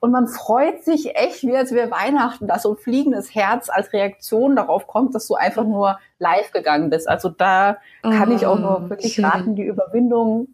Und 0.00 0.10
man 0.10 0.28
freut 0.28 0.84
sich 0.84 1.16
echt, 1.16 1.42
wie 1.42 1.56
als 1.56 1.72
wäre 1.72 1.90
Weihnachten, 1.90 2.46
dass 2.46 2.62
so 2.62 2.72
ein 2.72 2.76
fliegendes 2.76 3.34
Herz 3.34 3.68
als 3.70 3.92
Reaktion 3.92 4.56
darauf 4.56 4.86
kommt, 4.86 5.14
dass 5.14 5.26
du 5.26 5.34
einfach 5.34 5.64
nur 5.64 5.98
live 6.18 6.52
gegangen 6.52 6.90
bist. 6.90 7.08
Also 7.08 7.28
da 7.28 7.78
kann 8.02 8.30
oh, 8.30 8.34
ich 8.34 8.46
auch 8.46 8.58
nur 8.58 8.82
oh, 8.84 8.90
wirklich 8.90 9.14
schön. 9.14 9.24
raten, 9.24 9.56
die 9.56 9.64
Überwindung, 9.64 10.48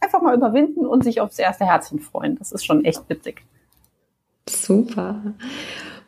einfach 0.00 0.22
mal 0.22 0.34
überwinden 0.34 0.86
und 0.86 1.04
sich 1.04 1.20
aufs 1.20 1.38
erste 1.38 1.64
Herzchen 1.64 1.98
freuen. 1.98 2.36
Das 2.38 2.52
ist 2.52 2.64
schon 2.64 2.84
echt 2.84 3.08
witzig. 3.08 3.42
Super. 4.48 5.16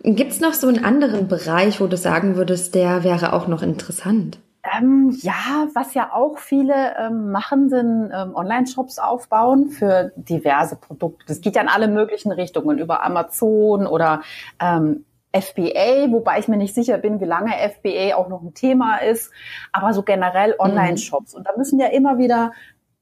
Gibt 0.02 0.32
es 0.32 0.40
noch 0.40 0.54
so 0.54 0.66
einen 0.68 0.84
anderen 0.84 1.28
Bereich, 1.28 1.80
wo 1.80 1.86
du 1.86 1.96
sagen 1.96 2.36
würdest, 2.36 2.74
der 2.74 3.04
wäre 3.04 3.32
auch 3.34 3.46
noch 3.46 3.62
interessant? 3.62 4.38
Ähm, 4.62 5.16
ja, 5.22 5.68
was 5.74 5.94
ja 5.94 6.12
auch 6.12 6.38
viele 6.38 6.94
ähm, 6.98 7.30
machen, 7.30 7.70
sind 7.70 8.10
ähm, 8.14 8.34
Online-Shops 8.34 8.98
aufbauen 8.98 9.70
für 9.70 10.12
diverse 10.16 10.76
Produkte. 10.76 11.24
Das 11.28 11.40
geht 11.40 11.56
ja 11.56 11.62
in 11.62 11.68
alle 11.68 11.88
möglichen 11.88 12.30
Richtungen, 12.30 12.78
über 12.78 13.02
Amazon 13.02 13.86
oder 13.86 14.20
ähm, 14.60 15.06
FBA, 15.32 16.10
wobei 16.10 16.40
ich 16.40 16.48
mir 16.48 16.56
nicht 16.56 16.74
sicher 16.74 16.98
bin, 16.98 17.20
wie 17.20 17.24
lange 17.24 17.52
FBA 17.52 18.16
auch 18.16 18.28
noch 18.28 18.42
ein 18.42 18.52
Thema 18.52 18.98
ist, 18.98 19.32
aber 19.72 19.94
so 19.94 20.02
generell 20.02 20.50
mhm. 20.50 20.60
Online-Shops. 20.60 21.34
Und 21.34 21.46
da 21.46 21.52
müssen 21.56 21.80
ja 21.80 21.86
immer 21.86 22.18
wieder 22.18 22.52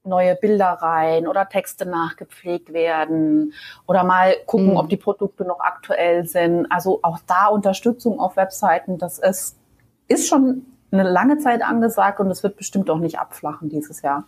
neue 0.05 0.37
Bilder 0.37 0.79
rein 0.81 1.27
oder 1.27 1.49
Texte 1.49 1.87
nachgepflegt 1.87 2.73
werden 2.73 3.53
oder 3.87 4.05
mal 4.05 4.37
gucken, 4.47 4.71
mhm. 4.71 4.77
ob 4.77 4.89
die 4.89 4.97
Produkte 4.97 5.45
noch 5.45 5.61
aktuell 5.61 6.25
sind. 6.25 6.67
Also 6.71 7.01
auch 7.03 7.19
da 7.27 7.47
Unterstützung 7.47 8.21
auf 8.21 8.37
Webseiten, 8.37 8.99
das 8.99 9.19
ist, 9.19 9.59
ist 10.07 10.29
schon 10.29 10.67
eine 10.91 11.09
lange 11.09 11.39
Zeit 11.39 11.63
angesagt 11.63 12.21
und 12.21 12.31
es 12.31 12.43
wird 12.43 12.57
bestimmt 12.57 12.91
auch 12.91 12.99
nicht 12.99 13.19
abflachen 13.19 13.69
dieses 13.69 14.03
Jahr. 14.03 14.25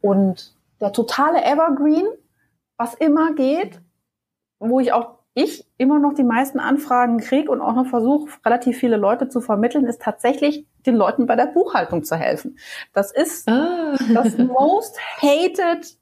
Und 0.00 0.56
der 0.80 0.92
totale 0.92 1.44
Evergreen, 1.44 2.06
was 2.76 2.94
immer 2.94 3.34
geht, 3.34 3.80
wo 4.58 4.80
ich 4.80 4.92
auch 4.92 5.16
ich 5.34 5.66
immer 5.76 5.98
noch 5.98 6.14
die 6.14 6.24
meisten 6.24 6.58
Anfragen 6.58 7.18
kriege 7.18 7.50
und 7.50 7.60
auch 7.60 7.74
noch 7.74 7.86
versuche, 7.86 8.30
relativ 8.44 8.78
viele 8.78 8.96
Leute 8.96 9.28
zu 9.28 9.42
vermitteln, 9.42 9.84
ist 9.84 10.00
tatsächlich 10.00 10.66
den 10.86 10.96
Leuten 10.96 11.26
bei 11.26 11.36
der 11.36 11.46
Buchhaltung 11.46 12.04
zu 12.04 12.16
helfen. 12.16 12.56
Das 12.94 13.12
ist 13.12 13.46
ah. 13.46 13.96
das 14.14 14.38
most 14.38 14.98
hated 15.20 15.98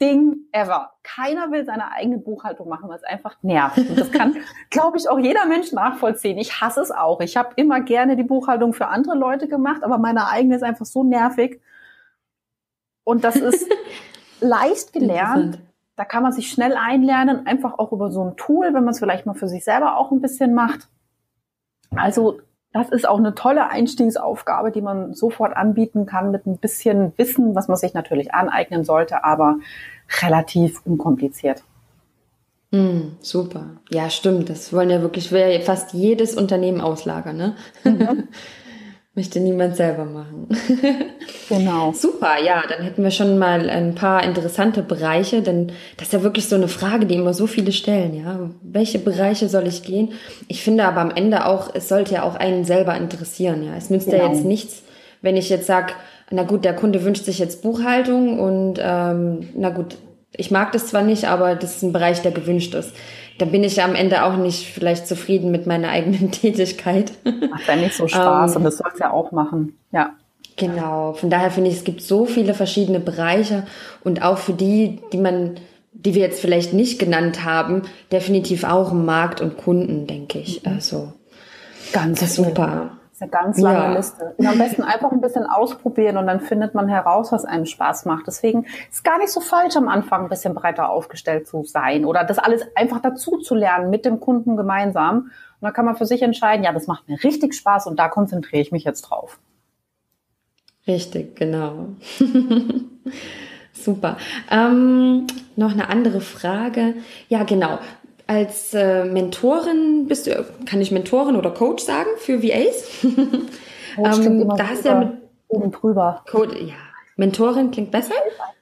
Ding 0.00 0.46
ever. 0.52 0.92
Keiner 1.02 1.50
will 1.50 1.64
seine 1.64 1.92
eigene 1.92 2.18
Buchhaltung 2.18 2.68
machen, 2.68 2.88
weil 2.88 2.96
es 2.96 3.04
einfach 3.04 3.36
nervt. 3.42 3.78
Und 3.78 3.98
das 3.98 4.10
kann, 4.10 4.36
glaube 4.70 4.96
ich, 4.96 5.08
auch 5.08 5.18
jeder 5.18 5.46
Mensch 5.46 5.72
nachvollziehen. 5.72 6.38
Ich 6.38 6.60
hasse 6.60 6.80
es 6.80 6.90
auch. 6.90 7.20
Ich 7.20 7.36
habe 7.36 7.50
immer 7.56 7.80
gerne 7.80 8.16
die 8.16 8.22
Buchhaltung 8.22 8.72
für 8.72 8.88
andere 8.88 9.16
Leute 9.16 9.48
gemacht, 9.48 9.84
aber 9.84 9.98
meine 9.98 10.28
eigene 10.28 10.56
ist 10.56 10.62
einfach 10.62 10.86
so 10.86 11.04
nervig. 11.04 11.60
Und 13.04 13.24
das 13.24 13.36
ist 13.36 13.66
leicht 14.40 14.92
gelernt. 14.92 15.60
Da 15.96 16.04
kann 16.06 16.22
man 16.22 16.32
sich 16.32 16.50
schnell 16.50 16.76
einlernen, 16.76 17.46
einfach 17.46 17.78
auch 17.78 17.92
über 17.92 18.10
so 18.10 18.24
ein 18.24 18.36
Tool, 18.36 18.66
wenn 18.72 18.84
man 18.84 18.90
es 18.94 18.98
vielleicht 18.98 19.26
mal 19.26 19.34
für 19.34 19.48
sich 19.48 19.64
selber 19.64 19.98
auch 19.98 20.10
ein 20.12 20.22
bisschen 20.22 20.54
macht. 20.54 20.88
Also 21.94 22.40
das 22.72 22.88
ist 22.90 23.08
auch 23.08 23.18
eine 23.18 23.34
tolle 23.34 23.68
Einstiegsaufgabe, 23.68 24.70
die 24.70 24.80
man 24.80 25.12
sofort 25.14 25.56
anbieten 25.56 26.06
kann 26.06 26.30
mit 26.30 26.46
ein 26.46 26.58
bisschen 26.58 27.12
Wissen, 27.16 27.54
was 27.54 27.68
man 27.68 27.76
sich 27.76 27.94
natürlich 27.94 28.32
aneignen 28.32 28.84
sollte, 28.84 29.24
aber 29.24 29.56
relativ 30.22 30.80
unkompliziert. 30.84 31.64
Mm, 32.70 33.16
super. 33.20 33.70
Ja, 33.90 34.08
stimmt. 34.10 34.48
Das 34.48 34.72
wollen 34.72 34.90
ja 34.90 35.02
wirklich 35.02 35.30
fast 35.64 35.92
jedes 35.92 36.36
Unternehmen 36.36 36.80
auslagern, 36.80 37.36
ne? 37.36 37.56
Mhm. 37.84 38.28
Möchte 39.16 39.40
niemand 39.40 39.74
selber 39.74 40.04
machen. 40.04 40.48
genau. 41.50 41.92
Super, 41.92 42.42
ja, 42.42 42.62
dann 42.66 42.82
hätten 42.82 43.02
wir 43.02 43.10
schon 43.10 43.38
mal 43.38 43.68
ein 43.68 43.94
paar 43.94 44.24
interessante 44.24 44.82
Bereiche, 44.82 45.42
denn 45.42 45.72
das 45.98 46.08
ist 46.08 46.12
ja 46.14 46.22
wirklich 46.22 46.48
so 46.48 46.56
eine 46.56 46.68
Frage, 46.68 47.04
die 47.04 47.16
immer 47.16 47.34
so 47.34 47.46
viele 47.46 47.72
stellen, 47.72 48.14
ja. 48.14 48.50
Welche 48.62 48.98
Bereiche 48.98 49.48
soll 49.48 49.66
ich 49.66 49.82
gehen? 49.82 50.12
Ich 50.48 50.62
finde 50.62 50.84
aber 50.84 51.00
am 51.00 51.10
Ende 51.10 51.46
auch, 51.46 51.74
es 51.74 51.88
sollte 51.88 52.14
ja 52.14 52.22
auch 52.22 52.36
einen 52.36 52.64
selber 52.64 52.96
interessieren, 52.96 53.62
ja. 53.62 53.76
Es 53.76 53.90
nützt 53.90 54.10
genau. 54.10 54.24
ja 54.24 54.30
jetzt 54.30 54.44
nichts, 54.44 54.82
wenn 55.20 55.36
ich 55.36 55.50
jetzt 55.50 55.66
sag, 55.66 55.94
na 56.30 56.44
gut, 56.44 56.64
der 56.64 56.74
Kunde 56.74 57.04
wünscht 57.04 57.24
sich 57.24 57.38
jetzt 57.38 57.62
Buchhaltung 57.62 58.40
und 58.40 58.78
ähm, 58.80 59.50
na 59.54 59.70
gut, 59.70 59.96
ich 60.36 60.50
mag 60.50 60.72
das 60.72 60.86
zwar 60.86 61.02
nicht, 61.02 61.26
aber 61.26 61.56
das 61.56 61.76
ist 61.76 61.82
ein 61.82 61.92
Bereich, 61.92 62.22
der 62.22 62.32
gewünscht 62.32 62.74
ist 62.74 62.94
da 63.40 63.46
bin 63.46 63.64
ich 63.64 63.76
ja 63.76 63.84
am 63.84 63.94
Ende 63.94 64.24
auch 64.24 64.36
nicht 64.36 64.66
vielleicht 64.66 65.06
zufrieden 65.06 65.50
mit 65.50 65.66
meiner 65.66 65.88
eigenen 65.88 66.30
Tätigkeit. 66.30 67.12
Macht 67.24 67.66
ja 67.66 67.76
nicht 67.76 67.94
so 67.94 68.06
Spaß 68.06 68.52
ähm, 68.52 68.56
und 68.58 68.64
das 68.64 68.76
soll 68.76 68.90
es 68.92 68.98
ja 68.98 69.12
auch 69.12 69.32
machen. 69.32 69.78
Ja. 69.92 70.10
Genau. 70.56 71.14
Von 71.14 71.30
daher 71.30 71.50
finde 71.50 71.70
ich, 71.70 71.76
es 71.76 71.84
gibt 71.84 72.02
so 72.02 72.26
viele 72.26 72.54
verschiedene 72.54 73.00
Bereiche 73.00 73.66
und 74.04 74.22
auch 74.22 74.38
für 74.38 74.52
die, 74.52 75.00
die 75.12 75.18
man, 75.18 75.56
die 75.92 76.14
wir 76.14 76.22
jetzt 76.22 76.40
vielleicht 76.40 76.72
nicht 76.72 76.98
genannt 76.98 77.44
haben, 77.44 77.82
definitiv 78.12 78.64
auch 78.64 78.92
Markt 78.92 79.40
und 79.40 79.56
Kunden, 79.56 80.06
denke 80.06 80.38
ich. 80.38 80.64
Mhm. 80.64 80.72
Also 80.72 81.12
ganz 81.92 82.34
super 82.34 82.90
eine 83.20 83.30
ganz 83.30 83.58
lange 83.58 83.78
ja. 83.78 83.92
Liste. 83.92 84.34
Und 84.36 84.46
am 84.46 84.58
besten 84.58 84.82
einfach 84.82 85.12
ein 85.12 85.20
bisschen 85.20 85.44
ausprobieren 85.44 86.16
und 86.16 86.26
dann 86.26 86.40
findet 86.40 86.74
man 86.74 86.88
heraus, 86.88 87.32
was 87.32 87.44
einem 87.44 87.66
Spaß 87.66 88.06
macht. 88.06 88.26
Deswegen 88.26 88.66
ist 88.90 89.04
gar 89.04 89.18
nicht 89.18 89.30
so 89.30 89.40
falsch, 89.40 89.76
am 89.76 89.88
Anfang 89.88 90.24
ein 90.24 90.28
bisschen 90.28 90.54
breiter 90.54 90.90
aufgestellt 90.90 91.46
zu 91.46 91.64
sein 91.64 92.04
oder 92.04 92.24
das 92.24 92.38
alles 92.38 92.62
einfach 92.74 93.00
dazu 93.00 93.38
zu 93.38 93.54
lernen 93.54 93.90
mit 93.90 94.04
dem 94.04 94.20
Kunden 94.20 94.56
gemeinsam. 94.56 95.30
Und 95.60 95.66
dann 95.66 95.72
kann 95.72 95.84
man 95.84 95.96
für 95.96 96.06
sich 96.06 96.22
entscheiden, 96.22 96.64
ja, 96.64 96.72
das 96.72 96.86
macht 96.86 97.08
mir 97.08 97.22
richtig 97.22 97.54
Spaß 97.54 97.86
und 97.86 97.98
da 97.98 98.08
konzentriere 98.08 98.62
ich 98.62 98.72
mich 98.72 98.84
jetzt 98.84 99.02
drauf. 99.02 99.38
Richtig, 100.90 101.36
genau. 101.36 101.88
Super. 103.72 104.18
Ähm, 104.50 105.26
noch 105.56 105.72
eine 105.72 105.88
andere 105.88 106.20
Frage. 106.20 106.94
Ja, 107.28 107.44
genau 107.44 107.78
als 108.30 108.74
äh, 108.74 109.04
Mentorin 109.06 110.06
bist 110.06 110.28
du, 110.28 110.46
kann 110.64 110.80
ich 110.80 110.92
Mentorin 110.92 111.34
oder 111.34 111.50
Coach 111.50 111.82
sagen 111.82 112.10
für 112.18 112.40
VAs? 112.40 113.00
Coach 113.96 114.18
ähm, 114.24 114.48
da 114.56 114.68
hast 114.68 114.84
ja 114.84 115.00
mit 115.00 115.08
oben 115.48 115.72
drüber. 115.72 116.24
Code, 116.30 116.56
ja. 116.60 116.74
Mentorin 117.16 117.72
klingt 117.72 117.90
besser? 117.90 118.14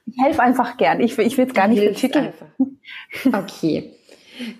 Ich 0.07 0.15
helfe 0.23 0.41
einfach 0.41 0.75
gern. 0.77 0.99
Ich, 1.01 1.19
ich 1.19 1.37
will 1.37 1.45
es 1.45 1.53
gar 1.53 1.67
nicht 1.67 1.85
betiteln. 1.85 2.33
Okay. 3.31 3.93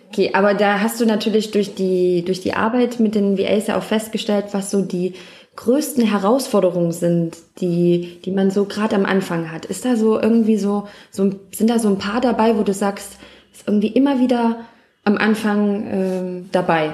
Okay, 0.10 0.29
aber 0.34 0.53
da 0.53 0.79
hast 0.82 1.01
du 1.01 1.08
natürlich 1.08 1.49
durch 1.49 1.73
die, 1.73 2.23
durch 2.23 2.41
die 2.41 2.53
Arbeit 2.53 2.99
mit 2.99 3.15
den 3.15 3.39
VAs 3.39 3.65
ja 3.65 3.79
auch 3.79 3.84
festgestellt, 3.84 4.45
was 4.51 4.69
so 4.69 4.84
die 4.84 5.13
größten 5.59 6.05
Herausforderungen 6.05 6.93
sind, 6.93 7.35
die, 7.59 8.21
die 8.23 8.31
man 8.31 8.49
so 8.49 8.63
gerade 8.63 8.95
am 8.95 9.05
Anfang 9.05 9.51
hat. 9.51 9.65
Ist 9.65 9.83
da 9.83 9.97
so 9.97 10.17
irgendwie 10.17 10.55
so, 10.55 10.87
so, 11.11 11.31
sind 11.53 11.69
da 11.69 11.79
so 11.79 11.89
ein 11.89 11.97
paar 11.97 12.21
dabei, 12.21 12.57
wo 12.57 12.63
du 12.63 12.73
sagst, 12.73 13.19
ist 13.51 13.67
irgendwie 13.67 13.89
immer 13.89 14.19
wieder 14.19 14.61
am 15.03 15.17
Anfang 15.17 15.87
ähm, 15.91 16.49
dabei? 16.53 16.93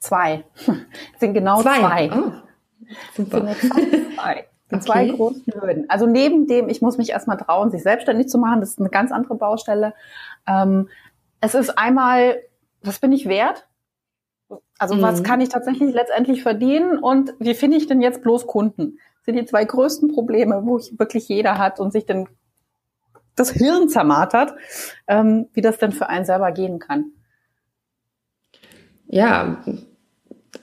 Zwei. 0.00 0.42
sind 1.20 1.34
genau 1.34 1.62
zwei. 1.62 1.78
zwei. 1.78 2.10
Oh, 2.12 2.32
super. 3.16 3.54
Sind 3.54 3.72
zwei. 3.72 4.44
Okay. 4.68 4.80
Zwei 4.80 5.06
großen 5.06 5.44
Hürden. 5.54 5.88
Also 5.88 6.06
neben 6.06 6.48
dem, 6.48 6.68
ich 6.68 6.82
muss 6.82 6.98
mich 6.98 7.10
erstmal 7.10 7.36
trauen, 7.36 7.70
sich 7.70 7.84
selbstständig 7.84 8.28
zu 8.28 8.36
machen, 8.36 8.58
das 8.58 8.70
ist 8.70 8.80
eine 8.80 8.88
ganz 8.88 9.12
andere 9.12 9.36
Baustelle. 9.36 9.94
Ähm, 10.44 10.88
es 11.40 11.54
ist 11.54 11.78
einmal, 11.78 12.42
was 12.82 12.98
bin 12.98 13.12
ich 13.12 13.28
wert? 13.28 13.65
Also 14.78 14.94
mhm. 14.94 15.02
was 15.02 15.22
kann 15.22 15.40
ich 15.40 15.48
tatsächlich 15.48 15.94
letztendlich 15.94 16.42
verdienen 16.42 16.98
und 16.98 17.34
wie 17.38 17.54
finde 17.54 17.76
ich 17.76 17.86
denn 17.86 18.02
jetzt 18.02 18.22
bloß 18.22 18.46
Kunden? 18.46 18.98
Das 19.16 19.24
sind 19.26 19.36
die 19.36 19.44
zwei 19.46 19.64
größten 19.64 20.12
Probleme, 20.12 20.62
wo 20.64 20.78
ich 20.78 20.98
wirklich 20.98 21.28
jeder 21.28 21.58
hat 21.58 21.80
und 21.80 21.92
sich 21.92 22.06
dann 22.06 22.28
das 23.34 23.50
Hirn 23.50 23.88
zermartert, 23.88 24.54
ähm, 25.08 25.48
wie 25.52 25.60
das 25.60 25.78
denn 25.78 25.92
für 25.92 26.08
einen 26.08 26.24
selber 26.24 26.52
gehen 26.52 26.78
kann 26.78 27.12
ja, 29.08 29.62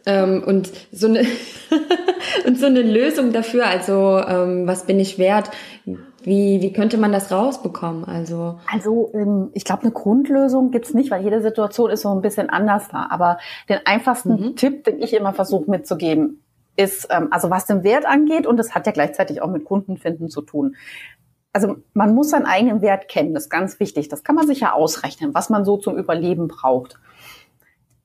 ähm, 0.06 0.44
und 0.46 0.72
so 0.92 1.08
eine 1.08 1.22
und 2.46 2.60
so 2.60 2.66
eine 2.66 2.82
Lösung 2.82 3.32
dafür, 3.32 3.66
also 3.68 4.20
ähm, 4.20 4.68
was 4.68 4.86
bin 4.86 5.00
ich 5.00 5.18
wert? 5.18 5.50
Wie, 6.24 6.62
wie 6.62 6.72
könnte 6.72 6.98
man 6.98 7.12
das 7.12 7.32
rausbekommen? 7.32 8.06
Also, 8.06 8.60
also 8.72 9.12
ähm, 9.14 9.50
ich 9.54 9.66
glaube, 9.66 9.84
eine 9.84 9.92
Grundlösung 9.92 10.72
gibt's 10.72 10.94
nicht, 10.94 11.12
weil 11.12 11.24
jede 11.24 11.42
Situation 11.42 11.92
ist 11.92 12.02
so 12.02 12.10
ein 12.10 12.22
bisschen 12.22 12.50
anders 12.50 12.88
da. 12.90 13.08
Aber 13.10 13.38
den 13.70 13.80
einfachsten 13.86 14.30
mhm. 14.30 14.56
Tipp, 14.56 14.86
den 14.86 15.02
ich 15.02 15.14
immer 15.14 15.34
versuche 15.34 15.70
mitzugeben, 15.70 16.42
ist, 16.76 17.08
ähm, 17.12 17.28
also 17.32 17.50
was 17.50 17.66
den 17.66 17.84
Wert 17.84 18.06
angeht, 18.06 18.48
und 18.48 18.58
das 18.58 18.74
hat 18.74 18.86
ja 18.86 18.94
gleichzeitig 18.94 19.42
auch 19.42 19.50
mit 19.50 19.66
Kundenfinden 19.66 20.30
zu 20.30 20.42
tun. 20.42 20.76
Also 21.52 21.78
man 21.94 22.16
muss 22.16 22.32
seinen 22.32 22.46
eigenen 22.46 22.82
Wert 22.82 23.08
kennen, 23.08 23.34
das 23.34 23.44
ist 23.44 23.50
ganz 23.50 23.80
wichtig. 23.80 24.10
Das 24.10 24.24
kann 24.24 24.36
man 24.36 24.48
sich 24.48 24.62
ja 24.62 24.74
ausrechnen, 24.74 25.34
was 25.34 25.50
man 25.50 25.66
so 25.66 25.78
zum 25.78 25.98
Überleben 25.98 26.48
braucht. 26.48 27.00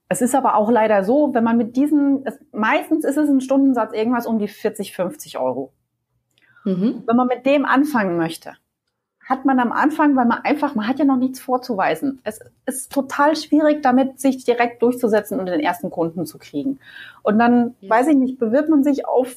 Es 0.09 0.23
ist 0.23 0.35
aber 0.35 0.57
auch 0.57 0.71
leider 0.71 1.05
so, 1.05 1.35
wenn 1.35 1.45
man 1.45 1.57
mit 1.57 1.77
diesen, 1.77 2.27
es, 2.27 2.39
meistens 2.53 3.05
ist 3.05 3.17
es 3.17 3.29
ein 3.29 3.41
Stundensatz 3.41 3.93
irgendwas 3.93 4.27
um 4.27 4.39
die 4.39 4.49
40, 4.49 4.95
50 4.95 5.39
Euro. 5.39 5.73
Mhm. 6.69 7.03
Wenn 7.07 7.17
man 7.17 7.27
mit 7.27 7.47
dem 7.47 7.65
anfangen 7.65 8.17
möchte, 8.17 8.53
hat 9.25 9.45
man 9.45 9.59
am 9.59 9.73
Anfang, 9.73 10.17
weil 10.17 10.27
man 10.27 10.39
einfach, 10.39 10.75
man 10.75 10.87
hat 10.87 10.99
ja 10.99 11.05
noch 11.05 11.17
nichts 11.17 11.41
vorzuweisen. 11.41 12.21
Es 12.25 12.41
ist 12.67 12.93
total 12.93 13.37
schwierig, 13.37 13.83
damit 13.83 14.21
sich 14.21 14.45
direkt 14.45 14.83
durchzusetzen 14.83 15.39
und 15.39 15.47
den 15.47 15.61
ersten 15.61 15.91
Kunden 15.91 16.27
zu 16.27 16.39
kriegen. 16.39 16.79
Und 17.23 17.39
dann, 17.39 17.75
ja. 17.81 17.91
weiß 17.91 18.09
ich 18.09 18.17
nicht, 18.17 18.39
bewirbt 18.39 18.69
man 18.69 18.85
sich 18.85 19.07
auf 19.07 19.37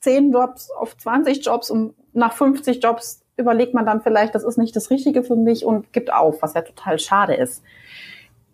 10 0.00 0.32
Jobs, 0.32 0.70
auf 0.70 0.96
20 0.96 1.44
Jobs 1.44 1.70
und 1.70 1.94
nach 2.14 2.32
50 2.32 2.82
Jobs 2.82 3.22
überlegt 3.36 3.74
man 3.74 3.86
dann 3.86 4.00
vielleicht, 4.00 4.34
das 4.34 4.44
ist 4.44 4.58
nicht 4.58 4.74
das 4.76 4.90
Richtige 4.90 5.22
für 5.22 5.36
mich 5.36 5.64
und 5.64 5.92
gibt 5.92 6.12
auf, 6.12 6.42
was 6.42 6.54
ja 6.54 6.62
total 6.62 6.98
schade 6.98 7.34
ist. 7.34 7.62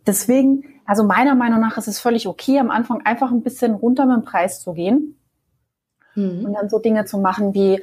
Deswegen, 0.07 0.81
also 0.85 1.05
meiner 1.05 1.35
Meinung 1.35 1.61
nach 1.61 1.77
ist 1.77 1.89
es 1.89 2.01
völlig 2.01 2.27
okay, 2.29 2.59
am 2.59 2.71
Anfang 2.71 3.03
einfach 3.05 3.31
ein 3.31 3.43
bisschen 3.43 3.75
runter 3.75 4.07
mit 4.07 4.17
dem 4.17 4.25
Preis 4.25 4.61
zu 4.61 4.73
gehen 4.73 5.17
mhm. 6.17 6.45
und 6.45 6.53
dann 6.55 6.69
so 6.69 6.79
Dinge 6.81 7.05
zu 7.05 7.19
machen 7.19 7.55
wie, 7.55 7.81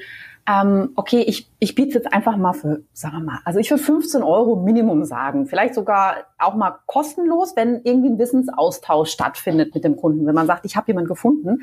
ähm, 0.48 0.92
okay, 0.96 1.22
ich, 1.22 1.50
ich 1.60 1.74
biete 1.74 1.94
jetzt 1.94 2.12
einfach 2.12 2.36
mal 2.36 2.54
für, 2.54 2.82
sagen 2.92 3.18
wir 3.18 3.24
mal, 3.24 3.40
also 3.46 3.60
ich 3.60 3.72
will 3.72 3.78
15 3.78 4.24
Euro 4.24 4.58
Minimum 4.58 5.06
sagen, 5.06 5.46
vielleicht 5.46 5.74
sogar 5.74 6.18
auch 6.38 6.56
mal 6.56 6.80
kostenlos, 6.86 7.56
wenn 7.56 7.82
irgendwie 7.84 8.10
ein 8.10 8.20
Wissensaustausch 8.20 9.12
stattfindet 9.12 9.74
mit 9.74 9.86
dem 9.86 9.96
Kunden. 9.96 10.26
Wenn 10.26 10.36
man 10.36 10.48
sagt, 10.48 10.66
ich 10.66 10.76
habe 10.76 10.88
jemanden 10.88 11.08
gefunden, 11.08 11.62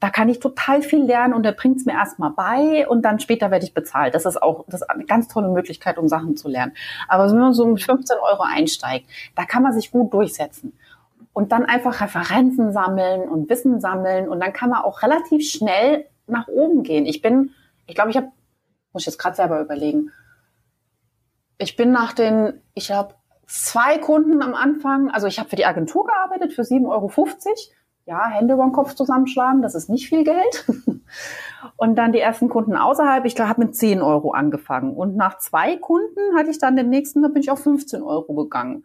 da 0.00 0.10
kann 0.10 0.28
ich 0.28 0.40
total 0.40 0.82
viel 0.82 1.04
lernen 1.04 1.32
und 1.32 1.44
der 1.44 1.52
bringt 1.52 1.76
es 1.76 1.86
mir 1.86 1.92
erstmal 1.92 2.30
bei 2.30 2.88
und 2.88 3.02
dann 3.02 3.20
später 3.20 3.52
werde 3.52 3.64
ich 3.64 3.72
bezahlt. 3.72 4.16
Das 4.16 4.26
ist 4.26 4.42
auch 4.42 4.64
das 4.66 4.80
ist 4.80 4.90
eine 4.90 5.04
ganz 5.04 5.28
tolle 5.28 5.48
Möglichkeit, 5.48 5.96
um 5.96 6.08
Sachen 6.08 6.36
zu 6.36 6.48
lernen. 6.48 6.72
Aber 7.06 7.30
wenn 7.30 7.38
man 7.38 7.52
so 7.52 7.64
mit 7.66 7.80
15 7.80 8.16
Euro 8.18 8.42
einsteigt, 8.42 9.06
da 9.36 9.44
kann 9.44 9.62
man 9.62 9.72
sich 9.72 9.92
gut 9.92 10.12
durchsetzen. 10.12 10.72
Und 11.32 11.52
dann 11.52 11.64
einfach 11.64 12.00
Referenzen 12.00 12.72
sammeln 12.72 13.28
und 13.28 13.48
Wissen 13.48 13.80
sammeln 13.80 14.28
und 14.28 14.40
dann 14.40 14.52
kann 14.52 14.70
man 14.70 14.82
auch 14.82 15.02
relativ 15.02 15.48
schnell 15.48 16.06
nach 16.26 16.48
oben 16.48 16.82
gehen. 16.82 17.06
Ich 17.06 17.22
bin, 17.22 17.50
ich 17.86 17.94
glaube, 17.94 18.10
ich 18.10 18.16
habe, 18.16 18.28
muss 18.92 19.02
ich 19.02 19.06
jetzt 19.06 19.18
gerade 19.18 19.36
selber 19.36 19.60
überlegen, 19.60 20.10
ich 21.58 21.76
bin 21.76 21.90
nach 21.90 22.12
den, 22.12 22.60
ich 22.74 22.90
habe 22.90 23.14
zwei 23.46 23.98
Kunden 23.98 24.42
am 24.42 24.54
Anfang, 24.54 25.10
also 25.10 25.26
ich 25.26 25.38
habe 25.38 25.48
für 25.48 25.56
die 25.56 25.66
Agentur 25.66 26.06
gearbeitet 26.06 26.52
für 26.52 26.62
7,50 26.62 26.86
Euro 26.88 27.10
ja, 28.04 28.28
Hände 28.28 28.54
über 28.54 28.64
den 28.64 28.72
Kopf 28.72 28.94
zusammenschlagen, 28.94 29.62
das 29.62 29.74
ist 29.74 29.88
nicht 29.88 30.08
viel 30.08 30.24
Geld. 30.24 30.66
Und 31.76 31.96
dann 31.96 32.12
die 32.12 32.18
ersten 32.18 32.48
Kunden 32.48 32.76
außerhalb, 32.76 33.24
ich 33.24 33.38
habe 33.38 33.64
mit 33.64 33.76
10 33.76 34.02
Euro 34.02 34.32
angefangen. 34.32 34.94
Und 34.94 35.16
nach 35.16 35.38
zwei 35.38 35.76
Kunden 35.76 36.36
hatte 36.36 36.50
ich 36.50 36.58
dann 36.58 36.74
den 36.74 36.90
nächsten, 36.90 37.22
da 37.22 37.28
bin 37.28 37.42
ich 37.42 37.50
auf 37.50 37.62
15 37.62 38.02
Euro 38.02 38.34
gegangen. 38.34 38.84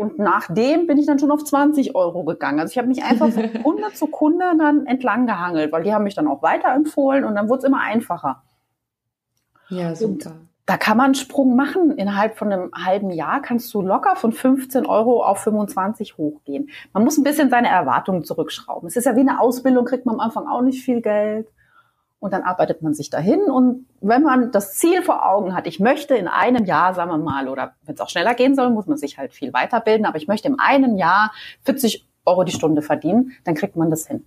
Und 0.00 0.18
nachdem 0.18 0.86
bin 0.86 0.96
ich 0.96 1.04
dann 1.04 1.18
schon 1.18 1.30
auf 1.30 1.44
20 1.44 1.94
Euro 1.94 2.24
gegangen. 2.24 2.58
Also 2.58 2.70
ich 2.70 2.78
habe 2.78 2.88
mich 2.88 3.04
einfach 3.04 3.28
von 3.28 3.52
Kunde 3.62 3.92
zu 3.92 4.06
Kunde 4.06 4.46
dann 4.56 4.86
entlang 4.86 5.26
gehangelt, 5.26 5.72
weil 5.72 5.82
die 5.82 5.92
haben 5.92 6.04
mich 6.04 6.14
dann 6.14 6.26
auch 6.26 6.40
weiterempfohlen 6.40 7.22
und 7.22 7.34
dann 7.34 7.50
wurde 7.50 7.58
es 7.58 7.64
immer 7.64 7.80
einfacher. 7.82 8.42
Ja, 9.68 9.94
super. 9.94 10.30
Und 10.30 10.48
da 10.64 10.78
kann 10.78 10.96
man 10.96 11.04
einen 11.06 11.14
Sprung 11.16 11.54
machen. 11.54 11.90
Innerhalb 11.98 12.38
von 12.38 12.50
einem 12.50 12.70
halben 12.72 13.10
Jahr 13.10 13.42
kannst 13.42 13.74
du 13.74 13.82
locker 13.82 14.16
von 14.16 14.32
15 14.32 14.86
Euro 14.86 15.22
auf 15.22 15.40
25 15.40 16.16
hochgehen. 16.16 16.70
Man 16.94 17.04
muss 17.04 17.18
ein 17.18 17.24
bisschen 17.24 17.50
seine 17.50 17.68
Erwartungen 17.68 18.24
zurückschrauben. 18.24 18.86
Es 18.86 18.96
ist 18.96 19.04
ja 19.04 19.16
wie 19.16 19.20
eine 19.20 19.38
Ausbildung, 19.38 19.84
kriegt 19.84 20.06
man 20.06 20.14
am 20.14 20.20
Anfang 20.20 20.46
auch 20.48 20.62
nicht 20.62 20.82
viel 20.82 21.02
Geld. 21.02 21.46
Und 22.20 22.32
dann 22.32 22.42
arbeitet 22.42 22.82
man 22.82 22.94
sich 22.94 23.08
dahin. 23.10 23.42
Und 23.44 23.86
wenn 24.00 24.22
man 24.22 24.52
das 24.52 24.74
Ziel 24.74 25.02
vor 25.02 25.26
Augen 25.26 25.54
hat, 25.54 25.66
ich 25.66 25.80
möchte 25.80 26.14
in 26.14 26.28
einem 26.28 26.66
Jahr, 26.66 26.94
sagen 26.94 27.10
wir 27.10 27.18
mal, 27.18 27.48
oder 27.48 27.72
wenn 27.84 27.94
es 27.94 28.00
auch 28.00 28.10
schneller 28.10 28.34
gehen 28.34 28.54
soll, 28.54 28.70
muss 28.70 28.86
man 28.86 28.98
sich 28.98 29.18
halt 29.18 29.32
viel 29.32 29.52
weiterbilden, 29.52 30.04
aber 30.04 30.18
ich 30.18 30.28
möchte 30.28 30.46
im 30.46 30.60
einen 30.60 30.98
Jahr 30.98 31.32
40 31.64 32.06
Euro 32.26 32.44
die 32.44 32.52
Stunde 32.52 32.82
verdienen, 32.82 33.32
dann 33.44 33.54
kriegt 33.54 33.74
man 33.74 33.90
das 33.90 34.06
hin. 34.06 34.24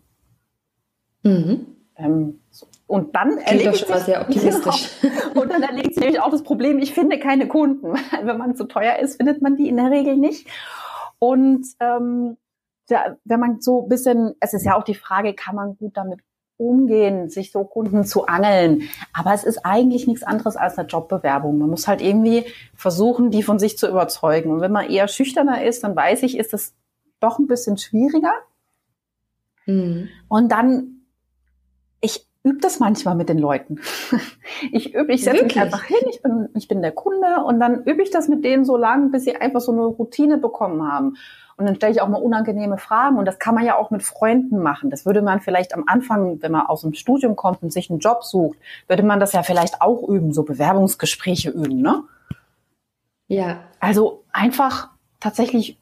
Mhm. 1.21 1.67
Ähm, 1.95 2.39
so. 2.49 2.65
Und 2.87 3.15
dann 3.15 3.37
erledigt 3.37 3.87
sich, 3.87 3.95
sehr 3.95 4.21
optimistisch. 4.21 4.89
Genau. 5.01 5.41
Und 5.41 5.51
dann 5.51 5.63
erledigt 5.63 5.95
sich 5.95 6.03
nämlich 6.03 6.21
auch 6.21 6.31
das 6.31 6.43
Problem, 6.43 6.79
ich 6.79 6.93
finde 6.93 7.19
keine 7.19 7.47
Kunden. 7.47 7.93
Wenn 8.23 8.37
man 8.37 8.55
zu 8.55 8.65
teuer 8.65 8.97
ist, 8.99 9.17
findet 9.17 9.41
man 9.41 9.55
die 9.55 9.69
in 9.69 9.77
der 9.77 9.91
Regel 9.91 10.17
nicht. 10.17 10.47
Und 11.19 11.65
ähm, 11.79 12.37
ja, 12.89 13.15
wenn 13.23 13.39
man 13.39 13.61
so 13.61 13.83
ein 13.83 13.89
bisschen, 13.89 14.35
es 14.39 14.53
ist 14.53 14.65
ja 14.65 14.75
auch 14.75 14.83
die 14.83 14.93
Frage, 14.93 15.33
kann 15.33 15.55
man 15.55 15.77
gut 15.77 15.95
damit 15.95 16.19
umgehen, 16.57 17.29
sich 17.29 17.51
so 17.51 17.63
Kunden 17.63 18.03
zu 18.03 18.27
angeln. 18.27 18.83
Aber 19.13 19.33
es 19.33 19.43
ist 19.43 19.65
eigentlich 19.65 20.07
nichts 20.07 20.23
anderes 20.23 20.55
als 20.55 20.77
eine 20.77 20.87
Jobbewerbung. 20.87 21.57
Man 21.57 21.69
muss 21.69 21.87
halt 21.87 22.01
irgendwie 22.01 22.45
versuchen, 22.75 23.31
die 23.31 23.43
von 23.43 23.59
sich 23.59 23.77
zu 23.77 23.87
überzeugen. 23.87 24.51
Und 24.51 24.61
wenn 24.61 24.71
man 24.71 24.89
eher 24.89 25.07
schüchterner 25.07 25.63
ist, 25.63 25.83
dann 25.83 25.95
weiß 25.95 26.23
ich, 26.23 26.37
ist 26.37 26.53
es 26.53 26.73
doch 27.19 27.39
ein 27.39 27.47
bisschen 27.47 27.77
schwieriger. 27.77 28.33
Mhm. 29.65 30.09
Und 30.27 30.51
dann, 30.51 31.05
ich 32.01 32.27
übe 32.43 32.59
das 32.59 32.79
manchmal 32.79 33.15
mit 33.15 33.29
den 33.29 33.39
Leuten. 33.39 33.79
Ich 34.71 34.93
übe, 34.93 35.11
ich 35.11 35.23
setze 35.23 35.43
mich 35.43 35.59
einfach 35.59 35.83
hin, 35.83 35.97
ich 36.09 36.21
bin, 36.21 36.47
ich 36.55 36.67
bin 36.69 36.81
der 36.81 36.93
Kunde 36.93 37.43
und 37.45 37.59
dann 37.59 37.83
übe 37.83 38.01
ich 38.01 38.11
das 38.11 38.29
mit 38.29 38.45
denen 38.45 38.63
so 38.63 38.77
lange, 38.77 39.09
bis 39.09 39.25
sie 39.25 39.35
einfach 39.35 39.59
so 39.59 39.73
eine 39.73 39.81
Routine 39.81 40.37
bekommen 40.37 40.89
haben. 40.89 41.17
Und 41.57 41.65
dann 41.65 41.75
stelle 41.75 41.93
ich 41.93 42.01
auch 42.01 42.07
mal 42.07 42.21
unangenehme 42.21 42.77
Fragen. 42.77 43.17
Und 43.17 43.25
das 43.25 43.39
kann 43.39 43.55
man 43.55 43.65
ja 43.65 43.77
auch 43.77 43.91
mit 43.91 44.03
Freunden 44.03 44.61
machen. 44.61 44.89
Das 44.89 45.05
würde 45.05 45.21
man 45.21 45.39
vielleicht 45.39 45.73
am 45.73 45.83
Anfang, 45.87 46.41
wenn 46.41 46.51
man 46.51 46.65
aus 46.65 46.81
dem 46.81 46.93
Studium 46.93 47.35
kommt 47.35 47.61
und 47.61 47.71
sich 47.71 47.89
einen 47.89 47.99
Job 47.99 48.23
sucht, 48.23 48.57
würde 48.87 49.03
man 49.03 49.19
das 49.19 49.33
ja 49.33 49.43
vielleicht 49.43 49.81
auch 49.81 50.07
üben, 50.07 50.33
so 50.33 50.43
Bewerbungsgespräche 50.43 51.51
üben, 51.51 51.81
ne? 51.81 52.03
Ja. 53.27 53.59
Also 53.79 54.23
einfach 54.31 54.89
tatsächlich 55.19 55.79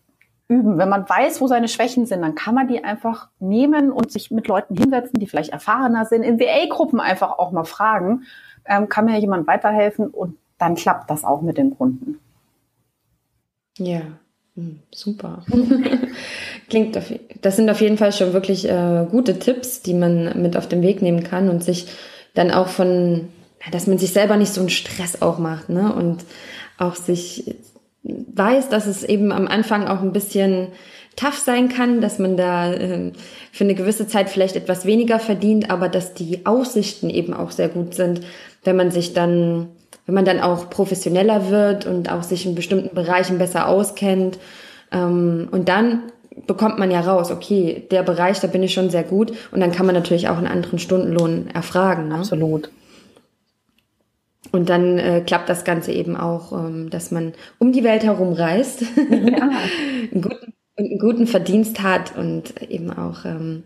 üben. 0.48 0.78
Wenn 0.78 0.90
man 0.90 1.08
weiß, 1.08 1.42
wo 1.42 1.48
seine 1.48 1.68
Schwächen 1.68 2.06
sind, 2.06 2.22
dann 2.22 2.36
kann 2.36 2.54
man 2.54 2.68
die 2.68 2.84
einfach 2.84 3.30
nehmen 3.40 3.92
und 3.92 4.12
sich 4.12 4.32
mit 4.32 4.48
Leuten 4.48 4.76
hinsetzen, 4.76 5.20
die 5.20 5.28
vielleicht 5.28 5.52
erfahrener 5.52 6.06
sind. 6.06 6.24
In 6.24 6.40
WA-Gruppen 6.40 7.00
einfach 7.00 7.40
auch 7.40 7.52
mal 7.52 7.64
fragen, 7.64 8.24
ähm, 8.66 8.90
kann 8.90 9.06
mir 9.06 9.18
jemand 9.18 9.48
weiterhelfen 9.48 10.10
und 10.10 10.38
dann 10.58 10.76
klappt 10.76 11.10
das 11.10 11.24
auch 11.24 11.42
mit 11.42 11.58
dem 11.58 11.76
Kunden. 11.78 12.20
Ja, 13.78 14.02
super. 14.92 15.46
Klingt, 16.70 16.98
auf, 16.98 17.12
das 17.42 17.56
sind 17.56 17.70
auf 17.70 17.82
jeden 17.82 17.98
Fall 17.98 18.12
schon 18.14 18.34
wirklich 18.34 18.68
äh, 18.68 19.06
gute 19.10 19.40
Tipps, 19.40 19.82
die 19.82 19.94
man 19.94 20.42
mit 20.42 20.58
auf 20.58 20.68
den 20.68 20.82
Weg 20.82 21.02
nehmen 21.02 21.24
kann 21.24 21.50
und 21.50 21.64
sich 21.64 21.88
dann 22.34 22.52
auch 22.52 22.68
von, 22.68 23.28
dass 23.72 23.88
man 23.88 23.98
sich 23.98 24.14
selber 24.14 24.38
nicht 24.38 24.54
so 24.54 24.62
einen 24.62 24.70
Stress 24.70 25.22
auch 25.22 25.38
macht, 25.40 25.70
ne? 25.70 25.94
Und 25.94 26.24
auch 26.78 26.96
sich 26.96 27.56
weiß, 28.04 28.70
dass 28.70 28.88
es 28.88 29.04
eben 29.04 29.32
am 29.32 29.48
Anfang 29.48 29.88
auch 29.88 30.02
ein 30.02 30.14
bisschen 30.14 30.68
tough 31.16 31.38
sein 31.38 31.70
kann, 31.70 32.02
dass 32.02 32.20
man 32.20 32.38
da 32.38 32.74
äh, 32.74 33.12
für 33.52 33.64
eine 33.64 33.76
gewisse 33.76 34.08
Zeit 34.08 34.30
vielleicht 34.30 34.56
etwas 34.56 34.86
weniger 34.86 35.20
verdient, 35.20 35.70
aber 35.70 35.90
dass 35.90 36.14
die 36.14 36.46
Aussichten 36.46 37.10
eben 37.10 37.34
auch 37.34 37.52
sehr 37.52 37.70
gut 37.70 37.94
sind, 37.94 38.22
wenn 38.64 38.76
man 38.76 38.92
sich 38.92 39.14
dann 39.14 39.68
wenn 40.12 40.16
man 40.16 40.26
dann 40.26 40.42
auch 40.42 40.70
professioneller 40.70 41.50
wird 41.50 41.86
und 41.86 42.12
auch 42.12 42.22
sich 42.22 42.46
in 42.46 42.54
bestimmten 42.54 42.94
Bereichen 42.94 43.38
besser 43.38 43.70
auskennt. 43.70 44.40
Ähm, 44.92 45.48
und 45.52 45.70
dann 45.70 46.12
bekommt 46.48 46.78
man 46.78 46.92
ja 46.92 47.00
raus, 47.00 47.32
okay, 47.32 47.88
der 47.92 48.04
Bereich, 48.04 48.42
da 48.42 48.48
bin 48.48 48.62
ich 48.62 48.74
schon 48.74 48.90
sehr 48.90 49.04
gut. 49.04 49.32
Und 49.54 49.62
dann 49.62 49.72
kann 49.72 49.86
man 49.86 49.96
natürlich 49.96 50.28
auch 50.28 50.38
einen 50.38 50.48
anderen 50.48 50.80
Stundenlohn 50.80 51.48
erfragen. 51.54 52.10
Ne? 52.10 52.16
Absolut. 52.16 52.70
Und 54.52 54.68
dann 54.68 55.00
äh, 55.00 55.24
klappt 55.26 55.48
das 55.48 55.64
Ganze 55.64 55.94
eben 55.94 56.18
auch, 56.18 56.52
ähm, 56.52 56.90
dass 56.90 57.12
man 57.12 57.32
um 57.58 57.72
die 57.72 57.86
Welt 57.86 58.04
herum 58.04 58.34
reist, 58.34 58.82
ja. 58.98 59.50
einen, 60.12 60.22
guten, 60.22 60.54
einen 60.76 61.00
guten 61.00 61.26
Verdienst 61.26 61.82
hat 61.82 62.18
und 62.18 62.62
eben 62.70 62.92
auch, 62.92 63.24
ähm, 63.24 63.64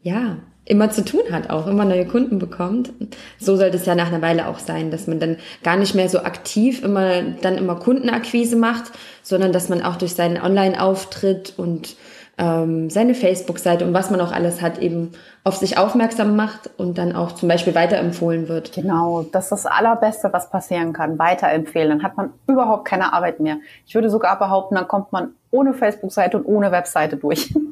ja, 0.00 0.38
immer 0.64 0.90
zu 0.90 1.04
tun 1.04 1.22
hat, 1.32 1.50
auch 1.50 1.66
immer 1.66 1.84
neue 1.84 2.06
Kunden 2.06 2.38
bekommt. 2.38 2.92
So 3.38 3.56
sollte 3.56 3.76
es 3.76 3.86
ja 3.86 3.94
nach 3.94 4.08
einer 4.08 4.22
Weile 4.22 4.46
auch 4.46 4.58
sein, 4.58 4.90
dass 4.90 5.06
man 5.06 5.18
dann 5.18 5.36
gar 5.62 5.76
nicht 5.76 5.94
mehr 5.94 6.08
so 6.08 6.20
aktiv 6.20 6.84
immer 6.84 7.22
dann 7.22 7.56
immer 7.56 7.76
Kundenakquise 7.76 8.56
macht, 8.56 8.92
sondern 9.22 9.52
dass 9.52 9.68
man 9.68 9.82
auch 9.82 9.96
durch 9.96 10.14
seinen 10.14 10.40
Online-Auftritt 10.40 11.54
und 11.56 11.96
ähm, 12.38 12.88
seine 12.90 13.14
Facebook-Seite 13.14 13.84
und 13.84 13.92
was 13.92 14.10
man 14.10 14.20
auch 14.20 14.32
alles 14.32 14.62
hat, 14.62 14.78
eben 14.78 15.12
auf 15.44 15.56
sich 15.56 15.76
aufmerksam 15.76 16.36
macht 16.36 16.70
und 16.78 16.96
dann 16.96 17.14
auch 17.14 17.32
zum 17.32 17.48
Beispiel 17.48 17.74
weiterempfohlen 17.74 18.48
wird. 18.48 18.72
Genau, 18.72 19.22
das 19.22 19.46
ist 19.46 19.50
das 19.50 19.66
Allerbeste, 19.66 20.32
was 20.32 20.48
passieren 20.48 20.92
kann. 20.92 21.18
Weiterempfehlen. 21.18 21.90
Dann 21.90 22.02
hat 22.02 22.16
man 22.16 22.30
überhaupt 22.46 22.86
keine 22.86 23.12
Arbeit 23.12 23.40
mehr. 23.40 23.58
Ich 23.86 23.94
würde 23.94 24.08
sogar 24.08 24.38
behaupten, 24.38 24.76
dann 24.76 24.88
kommt 24.88 25.12
man 25.12 25.34
ohne 25.50 25.74
Facebook-Seite 25.74 26.38
und 26.38 26.46
ohne 26.46 26.70
Webseite 26.72 27.16
durch. 27.16 27.52